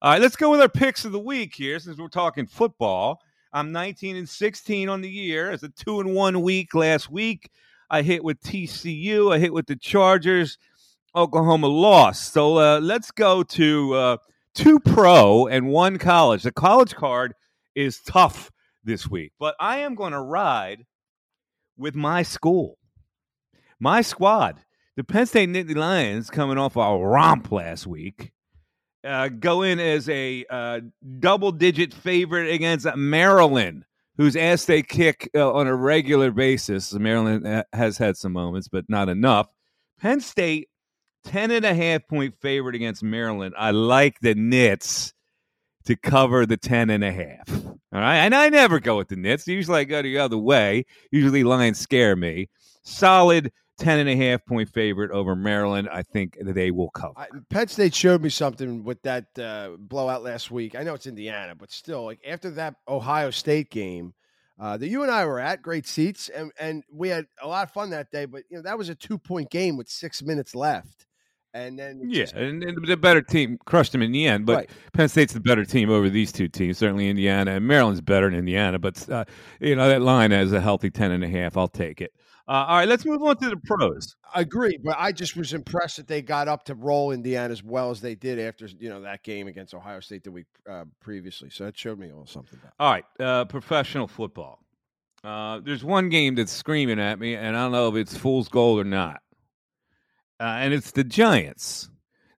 All 0.03 0.11
right, 0.11 0.21
let's 0.21 0.35
go 0.35 0.51
with 0.51 0.59
our 0.59 0.67
picks 0.67 1.05
of 1.05 1.13
the 1.13 1.19
week 1.19 1.55
here 1.55 1.79
since 1.79 1.97
we're 1.97 2.09
talking 2.09 2.45
football. 2.45 3.21
I'm 3.53 3.71
19 3.71 4.17
and 4.17 4.27
16 4.27 4.89
on 4.89 4.99
the 4.99 5.09
year. 5.09 5.49
It's 5.49 5.63
a 5.63 5.69
two 5.69 6.01
and 6.01 6.13
one 6.13 6.41
week 6.41 6.75
last 6.75 7.09
week. 7.09 7.49
I 7.89 8.01
hit 8.01 8.21
with 8.21 8.41
TCU. 8.41 9.33
I 9.33 9.39
hit 9.39 9.53
with 9.53 9.65
the 9.65 9.77
Chargers. 9.77 10.57
Oklahoma 11.15 11.67
lost. 11.67 12.33
So 12.33 12.57
uh, 12.57 12.81
let's 12.81 13.11
go 13.11 13.43
to 13.43 13.93
uh, 13.93 14.17
two 14.53 14.77
pro 14.81 15.47
and 15.47 15.69
one 15.69 15.97
college. 15.97 16.43
The 16.43 16.51
college 16.51 16.95
card 16.95 17.33
is 17.73 18.01
tough 18.01 18.51
this 18.83 19.09
week, 19.09 19.31
but 19.39 19.55
I 19.57 19.77
am 19.77 19.95
going 19.95 20.11
to 20.11 20.19
ride 20.19 20.85
with 21.77 21.95
my 21.95 22.23
school, 22.23 22.77
my 23.79 24.01
squad. 24.01 24.59
The 24.97 25.05
Penn 25.05 25.27
State 25.27 25.47
Nittany 25.47 25.77
Lions 25.77 26.29
coming 26.29 26.57
off 26.57 26.75
a 26.75 26.97
romp 26.97 27.53
last 27.53 27.87
week 27.87 28.33
uh, 29.03 29.29
go 29.29 29.61
in 29.61 29.79
as 29.79 30.07
a 30.09 30.45
uh, 30.49 30.79
double 31.19 31.51
digit 31.51 31.93
favorite 31.93 32.51
against 32.51 32.87
Maryland, 32.95 33.85
whose 34.17 34.35
ass 34.35 34.65
they 34.65 34.81
kick 34.81 35.29
uh, 35.35 35.51
on 35.51 35.67
a 35.67 35.75
regular 35.75 36.31
basis. 36.31 36.93
Maryland 36.93 37.45
uh, 37.45 37.63
has 37.73 37.97
had 37.97 38.17
some 38.17 38.33
moments, 38.33 38.67
but 38.67 38.85
not 38.87 39.09
enough. 39.09 39.47
Penn 39.99 40.21
State, 40.21 40.69
10 41.25 41.51
and 41.51 41.65
a 41.65 41.73
half 41.73 42.07
point 42.07 42.35
favorite 42.41 42.75
against 42.75 43.03
Maryland. 43.03 43.55
I 43.57 43.71
like 43.71 44.19
the 44.19 44.35
Nits 44.35 45.13
to 45.85 45.95
cover 45.95 46.45
the 46.45 46.57
10 46.57 46.89
and 46.89 47.03
a 47.03 47.11
half. 47.11 47.49
All 47.93 47.99
right. 47.99 48.17
And 48.17 48.33
I 48.33 48.49
never 48.49 48.79
go 48.79 48.97
with 48.97 49.09
the 49.09 49.15
Nits. 49.15 49.47
Usually 49.47 49.81
I 49.81 49.83
go 49.83 50.01
the 50.01 50.17
other 50.17 50.37
way. 50.37 50.85
Usually 51.11 51.43
Lions 51.43 51.79
scare 51.79 52.15
me. 52.15 52.49
Solid 52.83 53.51
10 53.79 53.99
and 53.99 54.09
a 54.09 54.15
half 54.15 54.45
point 54.45 54.69
favorite 54.69 55.11
over 55.11 55.35
Maryland. 55.35 55.89
I 55.91 56.03
think 56.03 56.37
they 56.39 56.71
will 56.71 56.89
cover. 56.89 57.13
I, 57.17 57.27
Penn 57.49 57.67
State 57.67 57.93
showed 57.93 58.21
me 58.21 58.29
something 58.29 58.83
with 58.83 59.01
that 59.03 59.25
uh, 59.37 59.71
blowout 59.77 60.23
last 60.23 60.51
week. 60.51 60.75
I 60.75 60.83
know 60.83 60.93
it's 60.93 61.07
Indiana, 61.07 61.55
but 61.55 61.71
still, 61.71 62.05
like 62.05 62.19
after 62.25 62.51
that 62.51 62.75
Ohio 62.87 63.31
State 63.31 63.71
game, 63.71 64.13
uh, 64.59 64.77
that 64.77 64.87
you 64.87 65.01
and 65.01 65.11
I 65.11 65.25
were 65.25 65.39
at 65.39 65.61
great 65.61 65.87
seats, 65.87 66.29
and 66.29 66.51
and 66.59 66.83
we 66.91 67.09
had 67.09 67.25
a 67.41 67.47
lot 67.47 67.63
of 67.63 67.73
fun 67.73 67.89
that 67.89 68.11
day. 68.11 68.25
But 68.25 68.43
you 68.49 68.57
know 68.57 68.63
that 68.63 68.77
was 68.77 68.89
a 68.89 68.95
two 68.95 69.17
point 69.17 69.49
game 69.49 69.77
with 69.77 69.89
six 69.89 70.21
minutes 70.21 70.53
left, 70.53 71.07
and 71.53 71.77
then 71.77 72.01
yeah, 72.05 72.23
just, 72.23 72.35
and, 72.35 72.63
and, 72.63 72.87
the 72.87 72.95
better 72.95 73.21
team 73.21 73.57
crushed 73.65 73.91
them 73.91 74.03
in 74.03 74.11
the 74.11 74.27
end. 74.27 74.45
But 74.45 74.55
right. 74.55 74.69
Penn 74.93 75.09
State's 75.09 75.33
the 75.33 75.39
better 75.39 75.65
team 75.65 75.89
over 75.89 76.09
these 76.09 76.31
two 76.31 76.47
teams. 76.47 76.77
Certainly 76.77 77.09
Indiana 77.09 77.51
and 77.51 77.67
Maryland's 77.67 78.01
better 78.01 78.29
than 78.29 78.37
Indiana, 78.37 78.77
but 78.77 79.09
uh, 79.09 79.25
you 79.59 79.75
know 79.75 79.89
that 79.89 80.01
line 80.03 80.29
has 80.29 80.53
a 80.53 80.61
healthy 80.61 80.91
ten 80.91 81.11
and 81.11 81.23
a 81.23 81.29
half. 81.29 81.57
I'll 81.57 81.67
take 81.67 81.99
it. 81.99 82.13
Uh, 82.45 82.65
all 82.67 82.77
right, 82.77 82.89
let's 82.89 83.05
move 83.05 83.23
on 83.23 83.37
to 83.37 83.49
the 83.49 83.57
pros. 83.57 84.17
I 84.35 84.41
agree, 84.41 84.77
but 84.83 84.97
I 84.99 85.13
just 85.13 85.37
was 85.37 85.53
impressed 85.53 85.95
that 85.95 86.07
they 86.07 86.21
got 86.21 86.49
up 86.49 86.65
to 86.65 86.75
roll 86.75 87.11
Indiana 87.11 87.53
as 87.53 87.63
well 87.63 87.89
as 87.89 88.01
they 88.01 88.15
did 88.15 88.37
after 88.37 88.67
you 88.79 88.89
know 88.89 89.01
that 89.01 89.23
game 89.23 89.47
against 89.47 89.73
Ohio 89.73 90.01
State 90.01 90.25
the 90.25 90.31
week 90.31 90.47
uh, 90.69 90.83
previously. 90.99 91.49
So 91.49 91.63
that 91.63 91.77
showed 91.77 91.99
me 91.99 92.07
a 92.07 92.09
little 92.09 92.25
something. 92.25 92.59
About. 92.61 92.73
All 92.79 92.91
right, 92.91 93.05
uh, 93.21 93.45
professional 93.45 94.07
football. 94.07 94.59
Uh, 95.23 95.61
there's 95.63 95.85
one 95.85 96.09
game 96.09 96.35
that's 96.35 96.51
screaming 96.51 96.99
at 96.99 97.17
me, 97.17 97.35
and 97.35 97.55
I 97.55 97.61
don't 97.61 97.71
know 97.71 97.87
if 97.87 97.95
it's 97.95 98.17
fool's 98.17 98.49
gold 98.49 98.77
or 98.77 98.83
not. 98.83 99.21
Uh, 100.37 100.57
and 100.59 100.73
it's 100.73 100.91
the 100.91 101.05
Giants. 101.05 101.89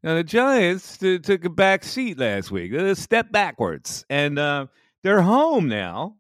Now 0.03 0.14
the 0.14 0.24
Giants 0.24 0.97
t- 0.97 1.18
took 1.18 1.45
a 1.45 1.49
back 1.49 1.84
seat 1.84 2.20
last 2.20 2.51
week. 2.51 2.72
They 2.72 2.93
step 2.93 3.32
backwards, 3.32 4.06
and 4.12 4.38
uh, 4.38 4.68
they're 5.01 5.24
home 5.24 5.68
now 5.68 6.18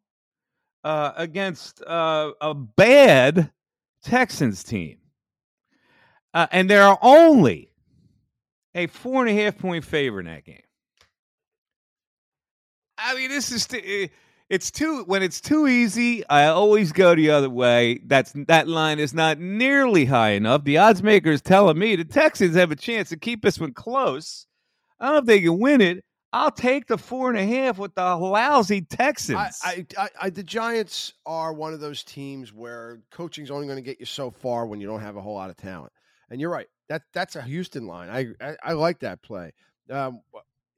against 0.83 1.83
a 1.85 2.55
bad 2.55 3.51
Texans 4.05 4.63
team. 4.63 4.97
Uh, 6.33 6.47
and 6.51 6.69
there 6.69 6.83
are 6.83 6.99
only 7.01 7.71
a 8.75 8.87
four 8.87 9.25
and 9.25 9.37
a 9.37 9.43
half 9.43 9.57
point 9.57 9.83
favor 9.83 10.19
in 10.19 10.27
that 10.27 10.45
game. 10.45 10.61
I 12.97 13.15
mean, 13.15 13.29
this 13.29 13.51
is 13.51 13.67
it's 14.49 14.69
too 14.69 15.03
when 15.05 15.23
it's 15.23 15.41
too 15.41 15.67
easy. 15.67 16.25
I 16.27 16.47
always 16.47 16.91
go 16.91 17.15
the 17.15 17.31
other 17.31 17.49
way. 17.49 17.99
That's 18.05 18.33
that 18.47 18.67
line 18.67 18.99
is 18.99 19.13
not 19.13 19.39
nearly 19.39 20.05
high 20.05 20.31
enough. 20.31 20.63
The 20.63 20.77
odds 20.77 21.01
maker 21.01 21.31
is 21.31 21.41
telling 21.41 21.79
me 21.79 21.95
the 21.95 22.05
Texans 22.05 22.55
have 22.55 22.71
a 22.71 22.75
chance 22.75 23.09
to 23.09 23.17
keep 23.17 23.41
this 23.41 23.59
one 23.59 23.73
close. 23.73 24.45
I 24.99 25.05
don't 25.05 25.13
know 25.13 25.19
if 25.19 25.25
they 25.25 25.41
can 25.41 25.59
win 25.59 25.81
it, 25.81 26.05
I'll 26.35 26.51
take 26.51 26.87
the 26.87 26.97
four 26.97 27.29
and 27.29 27.39
a 27.39 27.45
half 27.45 27.77
with 27.77 27.95
the 27.95 28.15
lousy 28.17 28.81
Texans. 28.81 29.61
I, 29.63 29.85
I, 29.97 30.09
I, 30.23 30.29
the 30.29 30.43
Giants 30.43 31.13
are 31.25 31.53
one 31.53 31.73
of 31.73 31.79
those 31.79 32.03
teams 32.03 32.51
where 32.51 32.99
coaching's 33.09 33.49
only 33.49 33.67
going 33.67 33.77
to 33.77 33.81
get 33.81 34.01
you 34.01 34.05
so 34.05 34.29
far 34.29 34.65
when 34.65 34.81
you 34.81 34.87
don't 34.87 34.99
have 34.99 35.15
a 35.15 35.21
whole 35.21 35.35
lot 35.35 35.49
of 35.49 35.55
talent. 35.55 35.93
And 36.29 36.41
you're 36.41 36.49
right. 36.49 36.67
That 36.89 37.03
that's 37.13 37.37
a 37.37 37.41
Houston 37.41 37.87
line. 37.87 38.09
I 38.09 38.45
I, 38.45 38.55
I 38.61 38.73
like 38.73 38.99
that 38.99 39.23
play. 39.23 39.53
Um, 39.89 40.19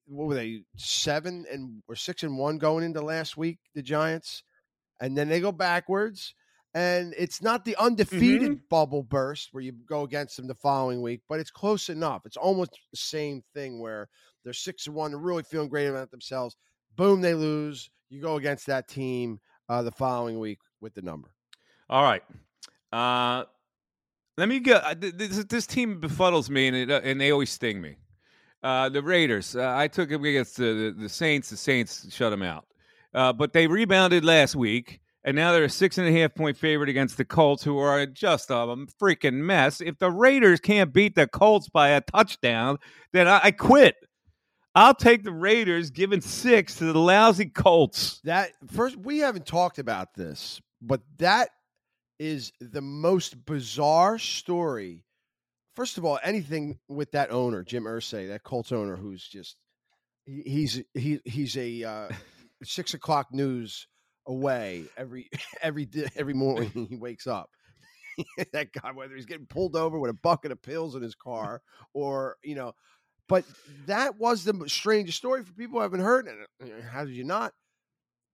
what 0.06 0.28
were 0.28 0.36
they 0.36 0.62
seven 0.76 1.46
and 1.52 1.82
or 1.88 1.96
six 1.96 2.22
and 2.22 2.38
one 2.38 2.60
going 2.60 2.84
into 2.84 3.02
last 3.02 3.36
week? 3.36 3.58
The 3.74 3.82
Giants, 3.82 4.44
and 5.02 5.18
then 5.18 5.28
they 5.28 5.40
go 5.42 5.52
backwards. 5.52 6.36
And 6.76 7.16
it's 7.18 7.42
not 7.42 7.66
the 7.66 7.76
undefeated 7.78 8.70
bubble 8.70 9.02
burst 9.02 9.50
where 9.52 9.64
you 9.64 9.72
go 9.90 10.04
against 10.04 10.38
them 10.38 10.46
the 10.46 10.54
following 10.54 11.02
week, 11.02 11.22
but 11.28 11.40
it's 11.40 11.50
close 11.50 11.90
enough. 11.90 12.22
It's 12.26 12.38
almost 12.38 12.78
the 12.92 12.98
same 12.98 13.42
thing 13.56 13.80
where 13.80 14.10
they're 14.48 14.54
six 14.54 14.88
and 14.88 14.96
one, 14.96 15.12
they're 15.12 15.20
really 15.20 15.44
feeling 15.44 15.68
great 15.68 15.88
about 15.88 16.10
themselves. 16.10 16.56
Boom, 16.96 17.20
they 17.20 17.34
lose. 17.34 17.90
You 18.10 18.22
go 18.22 18.38
against 18.38 18.66
that 18.68 18.88
team 18.88 19.42
uh, 19.68 19.82
the 19.82 19.92
following 19.92 20.40
week 20.40 20.60
with 20.80 20.94
the 20.94 21.02
number. 21.02 21.28
All 21.90 22.02
right. 22.02 22.24
Uh, 22.94 23.44
let 24.38 24.48
me 24.48 24.62
go. 24.62 24.80
This, 24.98 25.44
this 25.44 25.68
team 25.68 26.00
befuddles 26.00 26.50
me, 26.50 26.68
and 26.68 26.78
it, 26.78 26.90
uh, 26.90 27.02
and 27.04 27.20
they 27.20 27.32
always 27.32 27.50
sting 27.50 27.82
me. 27.82 27.98
Uh, 28.64 28.88
the 28.88 29.02
Raiders. 29.02 29.54
Uh, 29.54 29.74
I 29.76 29.90
took 29.90 30.08
them 30.08 30.24
against 30.24 30.56
the, 30.56 30.94
the, 30.96 30.96
the 31.04 31.10
Saints. 31.10 31.50
The 31.50 31.58
Saints 31.58 32.14
shut 32.14 32.32
them 32.32 32.42
out, 32.44 32.66
uh, 33.14 33.34
but 33.34 33.52
they 33.52 33.68
rebounded 33.68 34.24
last 34.24 34.56
week, 34.56 35.02
and 35.26 35.36
now 35.36 35.52
they're 35.52 35.66
a 35.66 35.70
six 35.70 35.98
and 35.98 36.08
a 36.08 36.12
half 36.18 36.34
point 36.36 36.56
favorite 36.56 36.90
against 36.90 37.18
the 37.18 37.26
Colts, 37.26 37.64
who 37.64 37.78
are 37.80 38.06
just 38.06 38.50
a 38.50 38.54
freaking 39.02 39.34
mess. 39.34 39.82
If 39.82 39.98
the 39.98 40.10
Raiders 40.10 40.62
can't 40.62 40.94
beat 40.94 41.16
the 41.16 41.28
Colts 41.28 41.68
by 41.68 41.90
a 41.90 42.02
touchdown, 42.02 42.78
then 43.12 43.28
I, 43.28 43.42
I 43.44 43.52
quit. 43.52 43.96
I'll 44.78 44.94
take 44.94 45.24
the 45.24 45.32
Raiders 45.32 45.90
giving 45.90 46.22
six 46.22 46.76
to 46.76 46.94
the 46.94 47.00
lousy 47.00 47.48
Colts. 47.48 48.22
That 48.26 48.52
first, 48.68 48.96
we 48.96 49.18
haven't 49.18 49.48
talked 49.48 49.80
about 49.80 50.14
this, 50.14 50.62
but 50.84 51.02
that 51.18 51.50
is 52.20 52.54
the 52.62 52.84
most 52.84 53.44
bizarre 53.44 54.20
story. 54.20 55.04
First 55.76 55.98
of 55.98 56.06
all, 56.06 56.20
anything 56.22 56.78
with 56.88 57.12
that 57.14 57.32
owner, 57.32 57.64
Jim 57.64 57.86
Irsay, 57.86 58.28
that 58.28 58.44
Colts 58.44 58.72
owner, 58.72 58.96
who's 58.96 59.28
just 59.28 59.56
he, 60.28 60.44
he's 60.46 60.84
he 60.94 61.22
he's 61.26 61.58
a 61.58 61.84
uh, 61.84 62.10
six 62.64 62.94
o'clock 62.94 63.34
news 63.34 63.88
away 64.28 64.84
every 64.96 65.28
every 65.64 65.90
every 66.16 66.36
morning 66.36 66.88
he 66.92 66.98
wakes 66.98 67.26
up. 67.26 67.50
that 68.54 68.74
guy, 68.74 68.92
whether 68.92 69.16
he's 69.16 69.26
getting 69.26 69.48
pulled 69.48 69.76
over 69.76 69.98
with 69.98 70.12
a 70.12 70.20
bucket 70.22 70.52
of 70.52 70.62
pills 70.62 70.96
in 70.96 71.02
his 71.02 71.16
car, 71.16 71.64
or 71.94 72.38
you 72.44 72.54
know, 72.54 72.74
but 73.28 73.46
that 73.86 74.18
was 74.18 74.44
the 74.44 74.54
strangest 74.68 75.18
story 75.18 75.44
for 75.44 75.54
people 75.54 75.80
who 75.80 75.84
haven't 75.84 76.02
heard 76.02 76.28
it. 76.28 76.36
Uh, 76.62 76.82
how 76.90 77.06
did 77.06 77.14
you 77.14 77.24
not? 77.24 77.54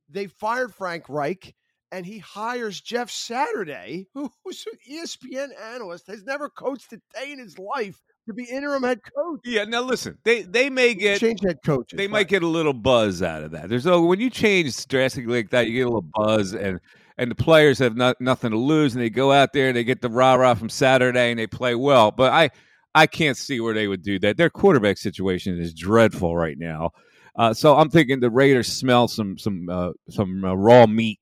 They 0.09 0.27
fired 0.27 0.73
Frank 0.73 1.05
Reich 1.09 1.53
and 1.93 2.05
he 2.05 2.17
hires 2.17 2.81
Jeff 2.81 3.11
Saturday, 3.11 4.07
who's 4.13 4.65
an 4.71 4.79
ESPN 4.89 5.49
analyst, 5.73 6.07
has 6.07 6.23
never 6.23 6.49
coached 6.49 6.91
a 6.91 7.01
day 7.13 7.31
in 7.31 7.39
his 7.39 7.59
life 7.59 8.01
to 8.27 8.33
be 8.33 8.45
interim 8.45 8.83
head 8.83 8.99
coach. 9.15 9.41
Yeah, 9.43 9.65
now 9.65 9.81
listen, 9.81 10.17
they 10.23 10.41
they 10.41 10.69
may 10.69 10.95
get 10.95 11.19
change 11.19 11.41
head 11.43 11.59
coaches. 11.63 11.97
They 11.97 12.07
might 12.07 12.27
get 12.27 12.41
a 12.41 12.47
little 12.47 12.73
buzz 12.73 13.21
out 13.21 13.43
of 13.43 13.51
that. 13.51 13.69
There's 13.69 13.85
no 13.85 14.01
when 14.03 14.19
you 14.19 14.29
change 14.29 14.87
drastically 14.87 15.35
like 15.35 15.51
that, 15.51 15.67
you 15.67 15.73
get 15.73 15.81
a 15.81 15.93
little 15.93 16.09
buzz 16.15 16.53
and 16.53 16.79
and 17.17 17.29
the 17.29 17.35
players 17.35 17.77
have 17.77 17.95
not, 17.95 18.19
nothing 18.19 18.49
to 18.51 18.57
lose 18.57 18.95
and 18.95 19.03
they 19.03 19.11
go 19.11 19.31
out 19.31 19.53
there 19.53 19.67
and 19.67 19.77
they 19.77 19.83
get 19.83 20.01
the 20.01 20.09
rah 20.09 20.33
rah 20.33 20.55
from 20.55 20.69
Saturday 20.69 21.29
and 21.29 21.39
they 21.39 21.47
play 21.47 21.75
well. 21.75 22.09
But 22.09 22.31
I 22.31 22.49
I 22.95 23.07
can't 23.07 23.37
see 23.37 23.59
where 23.59 23.73
they 23.73 23.87
would 23.87 24.03
do 24.03 24.19
that. 24.19 24.37
Their 24.37 24.49
quarterback 24.49 24.97
situation 24.97 25.59
is 25.59 25.73
dreadful 25.73 26.35
right 26.35 26.57
now. 26.57 26.91
Uh, 27.35 27.53
so 27.53 27.75
I'm 27.75 27.89
thinking 27.89 28.19
the 28.19 28.29
Raiders 28.29 28.71
smell 28.71 29.07
some 29.07 29.37
some 29.37 29.67
uh, 29.69 29.91
some 30.09 30.45
uh, 30.45 30.53
raw 30.53 30.85
meat 30.85 31.19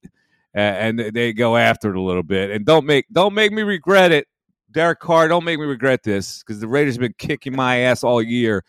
and, 0.54 1.00
they 1.00 1.34
go 1.34 1.58
after 1.58 1.90
it 1.90 1.96
a 1.96 2.02
little 2.02 2.24
bit. 2.24 2.52
And 2.52 2.66
don't 2.66 2.86
make 2.86 3.06
don't 3.12 3.34
make 3.34 3.52
me 3.52 3.62
regret 3.62 4.12
it, 4.12 4.28
Derek 4.72 5.00
Carr. 5.00 5.28
Don't 5.28 5.46
make 5.46 5.60
me 5.60 5.66
regret 5.66 6.04
this 6.04 6.44
because 6.44 6.60
the 6.60 6.68
Raiders 6.68 6.96
have 6.96 7.02
been 7.02 7.16
kicking 7.18 7.56
my 7.56 7.78
ass 7.78 8.04
all 8.04 8.22
year. 8.22 8.64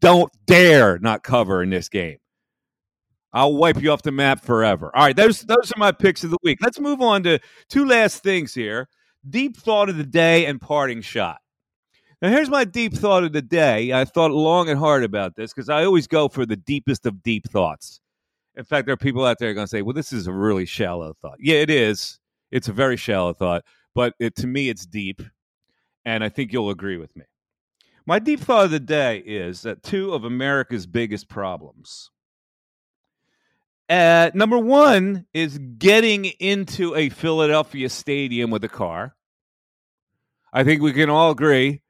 Don't 0.00 0.30
dare 0.46 0.98
not 0.98 1.22
cover 1.22 1.62
in 1.62 1.70
this 1.70 1.88
game. 1.88 2.18
I'll 3.32 3.54
wipe 3.54 3.82
you 3.82 3.90
off 3.90 4.02
the 4.02 4.12
map 4.12 4.44
forever. 4.44 4.92
All 4.94 5.02
right, 5.02 5.16
those 5.16 5.40
those 5.40 5.72
are 5.72 5.78
my 5.78 5.92
picks 5.92 6.22
of 6.24 6.30
the 6.30 6.38
week. 6.42 6.58
Let's 6.60 6.78
move 6.78 7.00
on 7.00 7.22
to 7.24 7.40
two 7.68 7.84
last 7.84 8.22
things 8.22 8.54
here. 8.54 8.88
Deep 9.28 9.56
thought 9.56 9.88
of 9.88 9.96
the 9.96 10.04
day 10.04 10.46
and 10.46 10.60
parting 10.60 11.00
shot. 11.00 11.38
Now, 12.24 12.30
here's 12.30 12.48
my 12.48 12.64
deep 12.64 12.94
thought 12.94 13.22
of 13.22 13.34
the 13.34 13.42
day. 13.42 13.92
I 13.92 14.06
thought 14.06 14.30
long 14.30 14.70
and 14.70 14.78
hard 14.78 15.04
about 15.04 15.36
this 15.36 15.52
because 15.52 15.68
I 15.68 15.84
always 15.84 16.06
go 16.06 16.26
for 16.26 16.46
the 16.46 16.56
deepest 16.56 17.04
of 17.04 17.22
deep 17.22 17.46
thoughts. 17.50 18.00
In 18.56 18.64
fact, 18.64 18.86
there 18.86 18.94
are 18.94 18.96
people 18.96 19.26
out 19.26 19.38
there 19.38 19.52
going 19.52 19.66
to 19.66 19.70
say, 19.70 19.82
well, 19.82 19.92
this 19.92 20.10
is 20.10 20.26
a 20.26 20.32
really 20.32 20.64
shallow 20.64 21.12
thought. 21.20 21.36
Yeah, 21.38 21.56
it 21.56 21.68
is. 21.68 22.18
It's 22.50 22.66
a 22.66 22.72
very 22.72 22.96
shallow 22.96 23.34
thought, 23.34 23.62
but 23.94 24.14
it, 24.18 24.36
to 24.36 24.46
me, 24.46 24.70
it's 24.70 24.86
deep. 24.86 25.20
And 26.06 26.24
I 26.24 26.30
think 26.30 26.50
you'll 26.50 26.70
agree 26.70 26.96
with 26.96 27.14
me. 27.14 27.24
My 28.06 28.20
deep 28.20 28.40
thought 28.40 28.64
of 28.64 28.70
the 28.70 28.80
day 28.80 29.18
is 29.18 29.60
that 29.60 29.82
two 29.82 30.14
of 30.14 30.24
America's 30.24 30.86
biggest 30.86 31.28
problems. 31.28 32.10
Uh, 33.90 34.30
number 34.32 34.56
one 34.56 35.26
is 35.34 35.58
getting 35.76 36.24
into 36.24 36.94
a 36.94 37.10
Philadelphia 37.10 37.90
stadium 37.90 38.50
with 38.50 38.64
a 38.64 38.68
car. 38.70 39.14
I 40.54 40.64
think 40.64 40.80
we 40.80 40.94
can 40.94 41.10
all 41.10 41.30
agree 41.30 41.82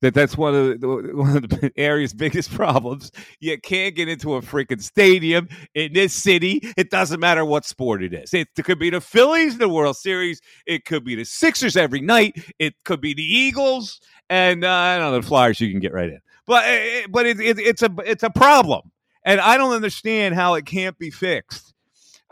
that 0.00 0.14
that's 0.14 0.36
one 0.36 0.54
of 0.54 0.80
the 0.80 0.88
one 1.14 1.36
of 1.36 1.48
the 1.48 1.72
area's 1.76 2.12
biggest 2.12 2.52
problems. 2.52 3.10
You 3.40 3.58
can't 3.60 3.94
get 3.94 4.08
into 4.08 4.34
a 4.34 4.42
freaking 4.42 4.82
stadium 4.82 5.48
in 5.74 5.92
this 5.92 6.14
city. 6.14 6.60
It 6.76 6.90
doesn't 6.90 7.20
matter 7.20 7.44
what 7.44 7.64
sport 7.64 8.02
it 8.02 8.14
is. 8.14 8.32
It, 8.34 8.48
could 8.62 8.78
be 8.78 8.90
the 8.90 9.00
Phillies, 9.00 9.58
the 9.58 9.68
World 9.68 9.96
Series. 9.96 10.40
It 10.66 10.84
could 10.84 11.04
be 11.04 11.14
the 11.14 11.24
Sixers 11.24 11.76
every 11.76 12.00
night. 12.00 12.42
It 12.58 12.74
could 12.84 13.00
be 13.00 13.14
the 13.14 13.22
Eagles, 13.22 14.00
and 14.28 14.64
uh, 14.64 14.70
I 14.70 14.98
don't 14.98 15.12
know 15.12 15.20
the 15.20 15.26
Flyers. 15.26 15.60
You 15.60 15.70
can 15.70 15.80
get 15.80 15.92
right 15.92 16.10
in, 16.10 16.20
but 16.46 16.64
eh, 16.64 17.02
eh, 17.02 17.06
but 17.10 17.26
it, 17.26 17.40
it, 17.40 17.58
it's 17.58 17.82
a 17.82 17.90
it's 18.04 18.22
a 18.22 18.30
problem, 18.30 18.90
and 19.24 19.40
I 19.40 19.56
don't 19.56 19.72
understand 19.72 20.34
how 20.34 20.54
it 20.54 20.66
can't 20.66 20.98
be 20.98 21.10
fixed. 21.10 21.74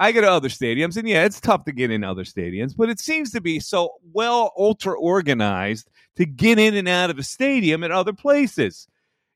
I 0.01 0.13
go 0.13 0.21
to 0.21 0.31
other 0.31 0.49
stadiums, 0.49 0.97
and 0.97 1.09
yeah, 1.09 1.25
it's 1.25 1.41
tough 1.41 1.65
to 1.65 1.73
get 1.73 1.91
in 1.91 2.05
other 2.05 2.23
stadiums, 2.23 2.77
but 2.77 2.89
it 2.89 3.01
seems 3.01 3.33
to 3.33 3.41
be 3.41 3.59
so 3.59 3.95
well 4.13 4.53
ultra 4.57 4.99
organized 4.99 5.91
to 6.19 6.27
get 6.27 6.59
in 6.59 6.75
and 6.75 6.89
out 6.89 7.11
of 7.11 7.19
a 7.19 7.23
stadium 7.23 7.85
at 7.85 7.93
other 7.93 8.13
places. 8.13 8.89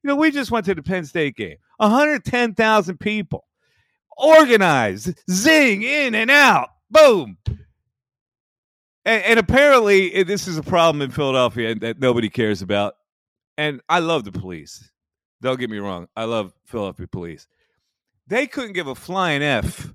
You 0.03 0.09
know, 0.09 0.17
we 0.17 0.33
just 0.33 0.51
went 0.51 0.67
to 0.67 0.75
the 0.75 0.83
Penn 0.83 1.05
State 1.05 1.37
game, 1.37 1.59
110,000 1.77 2.99
people, 2.99 3.45
organized, 4.17 5.17
zing, 5.31 5.85
in 5.85 6.17
and 6.17 6.29
out, 6.29 6.71
boom. 6.91 7.39
And, 9.05 9.25
and 9.25 9.39
apparently, 9.39 10.25
this 10.25 10.49
is 10.49 10.59
a 10.59 10.63
problem 10.63 11.03
in 11.03 11.13
Philadelphia 11.13 11.77
that 11.77 12.01
nobody 12.01 12.29
cares 12.29 12.63
about. 12.63 12.95
And 13.57 13.81
I 13.89 14.01
love 14.01 14.25
the 14.25 14.33
police. 14.33 14.91
Don't 15.41 15.61
get 15.61 15.71
me 15.71 15.79
wrong. 15.79 16.09
I 16.17 16.25
love 16.25 16.53
Philadelphia 16.65 17.07
police. 17.07 17.47
They 18.27 18.49
couldn't 18.49 18.73
give 18.73 18.89
a 18.89 18.97
flying 18.97 19.43
F 19.43 19.95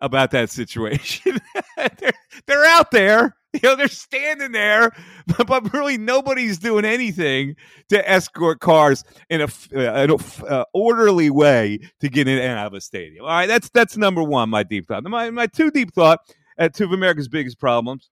about 0.00 0.30
that 0.32 0.50
situation. 0.50 1.38
they're, 1.76 2.12
they're 2.46 2.64
out 2.64 2.90
there, 2.90 3.36
you 3.52 3.60
know, 3.62 3.76
they're 3.76 3.88
standing 3.88 4.52
there, 4.52 4.92
but, 5.26 5.46
but, 5.46 5.72
really 5.72 5.98
nobody's 5.98 6.58
doing 6.58 6.84
anything 6.84 7.56
to 7.88 8.08
escort 8.08 8.60
cars 8.60 9.04
in 9.30 9.40
a, 9.40 9.48
uh, 9.74 10.02
in 10.02 10.10
a 10.10 10.44
uh, 10.46 10.64
orderly 10.74 11.30
way 11.30 11.78
to 12.00 12.08
get 12.08 12.28
in 12.28 12.38
and 12.38 12.58
out 12.58 12.66
of 12.66 12.74
a 12.74 12.80
stadium. 12.80 13.24
All 13.24 13.30
right, 13.30 13.46
that's 13.46 13.70
that's 13.70 13.96
number 13.96 14.22
one. 14.22 14.50
My 14.50 14.62
deep 14.62 14.86
thought. 14.86 15.02
My 15.04 15.30
my 15.30 15.46
two 15.46 15.70
deep 15.70 15.92
thought 15.94 16.20
at 16.58 16.74
two 16.74 16.84
of 16.84 16.92
America's 16.92 17.28
biggest 17.28 17.58
problems 17.58 18.10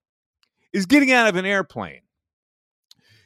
is 0.72 0.86
getting 0.86 1.12
out 1.12 1.28
of 1.28 1.36
an 1.36 1.44
airplane. 1.44 2.00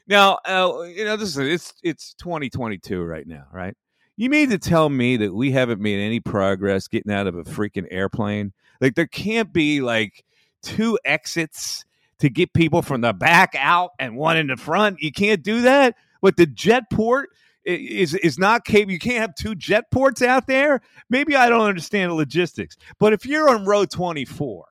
Now, 0.07 0.39
uh, 0.45 0.83
you 0.83 1.05
know, 1.05 1.17
this 1.17 1.37
is 1.37 1.39
it's 1.39 1.75
it's 1.83 2.15
2022 2.15 3.03
right 3.03 3.27
now, 3.27 3.45
right? 3.53 3.77
You 4.21 4.29
mean 4.29 4.51
to 4.51 4.59
tell 4.59 4.91
me 4.91 5.17
that 5.17 5.33
we 5.33 5.51
haven't 5.51 5.81
made 5.81 5.99
any 5.99 6.21
progress 6.21 6.89
getting 6.89 7.11
out 7.11 7.27
of 7.27 7.37
a 7.37 7.43
freaking 7.43 7.87
airplane? 7.91 8.53
Like 8.79 8.95
there 8.95 9.07
can't 9.07 9.51
be 9.51 9.81
like 9.81 10.27
two 10.61 10.99
exits 11.07 11.87
to 12.19 12.29
get 12.29 12.53
people 12.53 12.83
from 12.83 13.01
the 13.01 13.15
back 13.15 13.55
out 13.57 13.93
and 13.99 14.19
one 14.19 14.37
in 14.37 14.49
the 14.49 14.59
front. 14.59 15.01
You 15.01 15.11
can't 15.11 15.43
do 15.43 15.63
that. 15.63 15.95
But 16.21 16.37
the 16.37 16.45
jet 16.45 16.83
port 16.93 17.31
is 17.65 18.13
is 18.13 18.39
not 18.39 18.67
capable. 18.67 18.93
You 18.93 18.99
can't 18.99 19.23
have 19.23 19.35
two 19.37 19.55
jet 19.55 19.91
ports 19.91 20.21
out 20.21 20.47
there. 20.47 20.83
Maybe 21.09 21.35
I 21.35 21.49
don't 21.49 21.67
understand 21.67 22.11
the 22.11 22.15
logistics. 22.15 22.77
But 22.99 23.15
if 23.15 23.25
you're 23.25 23.49
on 23.49 23.65
row 23.65 23.87
24, 23.87 24.67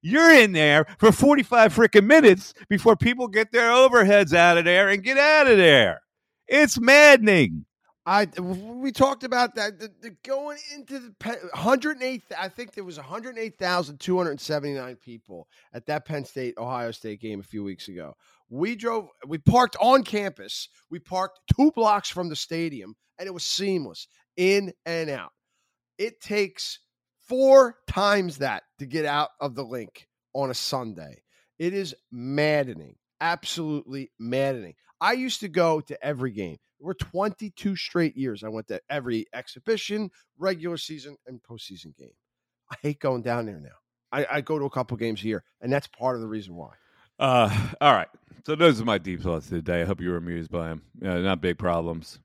you're 0.00 0.32
in 0.32 0.52
there 0.52 0.86
for 0.96 1.12
45 1.12 1.74
freaking 1.74 2.06
minutes 2.06 2.54
before 2.70 2.96
people 2.96 3.28
get 3.28 3.52
their 3.52 3.70
overheads 3.70 4.32
out 4.32 4.56
of 4.56 4.64
there 4.64 4.88
and 4.88 5.02
get 5.02 5.18
out 5.18 5.46
of 5.46 5.58
there. 5.58 6.00
It's 6.48 6.80
maddening. 6.80 7.66
I 8.06 8.26
we 8.38 8.92
talked 8.92 9.24
about 9.24 9.54
that 9.54 9.78
the, 9.78 9.90
the 10.02 10.10
going 10.24 10.58
into 10.74 10.98
the 10.98 11.14
108 11.54 12.22
I 12.38 12.48
think 12.48 12.74
there 12.74 12.84
was 12.84 12.98
108,279 12.98 14.96
people 14.96 15.48
at 15.72 15.86
that 15.86 16.04
Penn 16.04 16.26
State 16.26 16.58
Ohio 16.58 16.90
State 16.90 17.20
game 17.20 17.40
a 17.40 17.44
few 17.44 17.64
weeks 17.64 17.88
ago. 17.88 18.14
We 18.50 18.76
drove 18.76 19.08
we 19.26 19.38
parked 19.38 19.76
on 19.80 20.02
campus. 20.02 20.68
We 20.90 20.98
parked 20.98 21.40
2 21.56 21.72
blocks 21.72 22.10
from 22.10 22.28
the 22.28 22.36
stadium 22.36 22.94
and 23.18 23.26
it 23.26 23.32
was 23.32 23.46
seamless 23.46 24.06
in 24.36 24.74
and 24.84 25.08
out. 25.08 25.32
It 25.96 26.20
takes 26.20 26.80
4 27.28 27.76
times 27.86 28.36
that 28.38 28.64
to 28.80 28.86
get 28.86 29.06
out 29.06 29.30
of 29.40 29.54
the 29.54 29.64
Linc 29.64 30.08
on 30.34 30.50
a 30.50 30.54
Sunday. 30.54 31.22
It 31.58 31.72
is 31.72 31.94
maddening. 32.12 32.96
Absolutely 33.20 34.10
maddening. 34.18 34.74
I 35.00 35.12
used 35.12 35.40
to 35.40 35.48
go 35.48 35.80
to 35.80 36.04
every 36.04 36.32
game. 36.32 36.58
We're 36.84 36.94
22 36.94 37.76
straight 37.76 38.14
years. 38.14 38.44
I 38.44 38.48
went 38.48 38.68
to 38.68 38.78
every 38.90 39.26
exhibition, 39.32 40.10
regular 40.38 40.76
season, 40.76 41.16
and 41.26 41.40
postseason 41.42 41.96
game. 41.96 42.12
I 42.70 42.76
hate 42.82 43.00
going 43.00 43.22
down 43.22 43.46
there 43.46 43.58
now. 43.58 43.70
I, 44.12 44.26
I 44.30 44.40
go 44.42 44.58
to 44.58 44.66
a 44.66 44.70
couple 44.70 44.96
games 44.98 45.22
a 45.22 45.26
year, 45.26 45.44
and 45.62 45.72
that's 45.72 45.86
part 45.86 46.14
of 46.14 46.20
the 46.20 46.28
reason 46.28 46.54
why. 46.54 46.72
Uh, 47.18 47.68
all 47.80 47.94
right. 47.94 48.08
So 48.46 48.54
those 48.54 48.80
are 48.82 48.84
my 48.84 48.98
deep 48.98 49.22
thoughts 49.22 49.48
today. 49.48 49.80
I 49.80 49.84
hope 49.86 50.00
you 50.00 50.10
were 50.10 50.18
amused 50.18 50.50
by 50.50 50.68
them. 50.68 50.82
Uh, 51.02 51.18
not 51.18 51.40
big 51.40 51.58
problems. 51.58 52.18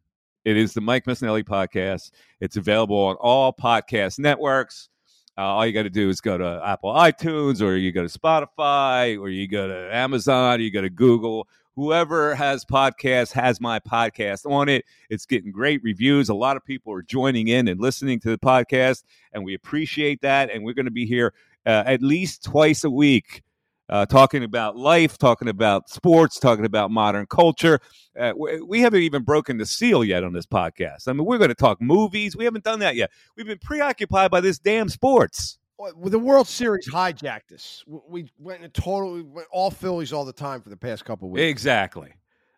It 0.43 0.57
is 0.57 0.74
the 0.74 0.82
Mike 0.82 1.05
Missanelli 1.05 1.43
podcast. 1.43 2.12
It's 2.41 2.57
available 2.57 2.97
on 2.97 3.16
all 3.16 3.53
podcast 3.53 4.20
networks. 4.20 4.89
Uh, 5.38 5.43
all 5.43 5.66
you 5.66 5.72
got 5.72 5.84
to 5.84 5.89
do 5.89 6.10
is 6.10 6.20
go 6.20 6.38
to 6.38 6.62
Apple 6.66 6.93
iTunes, 6.93 7.62
or 7.62 7.78
you 7.78 7.93
go 7.93 8.05
to 8.05 8.20
Spotify, 8.20 9.18
or 9.18 9.30
you 9.30 9.47
go 9.47 9.70
to 9.70 9.95
Amazon, 9.95 10.60
or 10.60 10.62
you 10.62 10.70
go 10.70 10.82
to 10.82 10.89
Google. 10.89 11.47
Whoever 11.80 12.36
has 12.36 12.66
podcasts 12.66 13.32
has 13.32 13.62
my 13.62 13.80
podcast 13.80 14.46
on 14.46 14.68
it. 14.68 14.84
It's 15.10 15.26
getting 15.26 15.50
great 15.50 15.82
reviews. 15.82 16.28
A 16.28 16.34
lot 16.34 16.58
of 16.58 16.66
people 16.66 16.92
are 16.92 17.02
joining 17.02 17.48
in 17.48 17.70
and 17.70 17.80
listening 17.80 18.20
to 18.20 18.30
the 18.30 18.38
podcast, 18.38 19.06
and 19.32 19.46
we 19.46 19.54
appreciate 19.54 20.20
that. 20.20 20.52
And 20.52 20.66
we're 20.66 20.74
going 20.74 20.88
to 20.88 20.92
be 20.92 21.06
here 21.06 21.34
uh, 21.66 21.84
at 21.86 22.02
least 22.02 22.44
twice 22.44 22.84
a 22.84 22.90
week 22.90 23.44
uh, 23.88 24.06
talking 24.06 24.44
about 24.44 24.76
life, 24.76 25.18
talking 25.18 25.48
about 25.48 25.90
sports, 25.90 26.38
talking 26.38 26.66
about 26.66 26.92
modern 26.92 27.26
culture. 27.28 27.80
Uh, 28.20 28.34
we, 28.36 28.62
we, 28.62 28.82
haven't 28.82 29.04
even 29.04 29.24
broken 29.24 29.58
the 29.58 29.66
seal 29.66 30.04
yet 30.04 30.26
on 30.26 30.34
this 30.34 30.46
podcast. 30.46 31.08
I 31.08 31.14
mean, 31.14 31.24
we're 31.24 31.38
going 31.38 31.48
to 31.48 31.56
talk 31.56 31.82
movies. 31.82 32.36
We 32.36 32.44
haven't 32.44 32.66
done 32.66 32.80
that 32.80 32.98
yet. 32.98 33.10
We've 33.38 33.48
been 33.48 33.58
preoccupied 33.58 34.32
by 34.32 34.42
this 34.42 34.60
damn 34.60 34.90
sports. 34.90 35.59
The 36.04 36.20
World 36.20 36.48
Series 36.48 36.90
hijacked 36.90 37.54
us. 37.54 37.84
We 37.88 38.30
went 38.38 38.64
in 38.64 38.72
total, 38.72 39.14
we 39.14 39.22
went 39.22 39.48
all 39.52 39.72
Phillies 39.72 40.12
all 40.12 40.26
the 40.26 40.34
time 40.34 40.62
for 40.62 40.70
the 40.70 40.78
past 40.78 41.06
couple 41.06 41.30
weeks. 41.30 41.44
Exactly. 41.44 42.12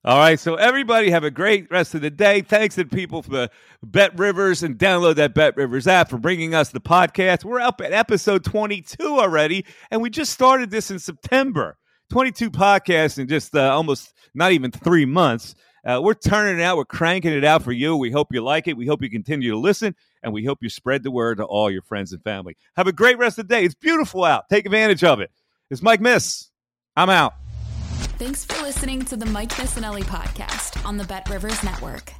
All 0.04 0.18
right, 0.18 0.40
so 0.40 0.56
everybody 0.56 1.12
have 1.12 1.24
a 1.24 1.30
great 1.30 1.70
rest 1.70 1.94
of 1.94 2.02
the 2.02 2.10
day. 2.10 2.42
Thanks 2.42 2.74
to 2.74 2.86
people 2.86 3.22
for 3.22 3.30
the 3.30 3.52
Bet 3.84 4.18
Rivers 4.18 4.64
and 4.64 4.76
download 4.76 5.16
that 5.18 5.36
Bet 5.36 5.56
Rivers 5.56 5.86
app 5.86 6.10
for 6.10 6.18
bringing 6.18 6.56
us 6.56 6.70
the 6.70 6.82
podcast. 6.82 7.44
We're 7.44 7.60
up 7.60 7.82
at 7.82 7.94
episode 7.94 8.44
22 8.44 8.98
already, 9.00 9.64
and 9.92 10.02
we 10.02 10.10
just 10.10 10.34
started 10.34 10.72
this 10.72 10.90
in 10.90 10.98
September. 10.98 11.78
22 12.10 12.50
podcasts 12.50 13.20
in 13.20 13.28
just 13.28 13.56
uh, 13.56 13.72
almost 13.72 14.16
not 14.34 14.52
even 14.54 14.72
three 14.72 15.06
months. 15.06 15.54
Uh, 15.86 16.00
we're 16.04 16.16
turning 16.16 16.60
it 16.60 16.64
out. 16.64 16.78
We're 16.78 16.86
cranking 16.86 17.34
it 17.34 17.46
out 17.46 17.62
for 17.62 17.72
you. 17.72 17.96
We 17.96 18.10
hope 18.10 18.30
you 18.32 18.42
like 18.42 18.68
it. 18.68 18.76
We 18.76 18.88
hope 18.88 19.04
you 19.04 19.10
continue 19.10 19.52
to 19.52 19.58
listen, 19.58 19.96
and 20.24 20.34
we 20.34 20.46
hope 20.46 20.60
you 20.62 20.70
spread 20.70 21.04
the 21.04 21.12
word 21.12 21.38
to 21.38 21.44
all 21.44 21.70
your 21.70 21.82
friends 21.82 22.12
and 22.14 22.24
family. 22.24 22.56
Have 22.76 22.88
a 22.88 22.92
great 22.92 23.18
rest 23.18 23.38
of 23.38 23.48
the 23.48 23.56
day. 23.56 23.66
It's 23.66 23.76
beautiful 23.76 24.24
out. 24.24 24.50
Take 24.50 24.66
advantage 24.66 25.04
of 25.04 25.20
it. 25.20 25.32
It's 25.70 25.82
Mike 25.82 26.02
Miss. 26.02 26.50
I'm 26.96 27.10
out. 27.10 27.34
Thanks 28.18 28.46
for 28.46 28.62
listening 28.62 29.04
to 29.06 29.18
the 29.18 29.26
Mike 29.26 29.50
Missanelli 29.52 30.04
podcast 30.04 30.86
on 30.86 30.98
the 30.98 31.04
Bet 31.06 31.28
Rivers 31.30 31.64
Network. 31.64 32.14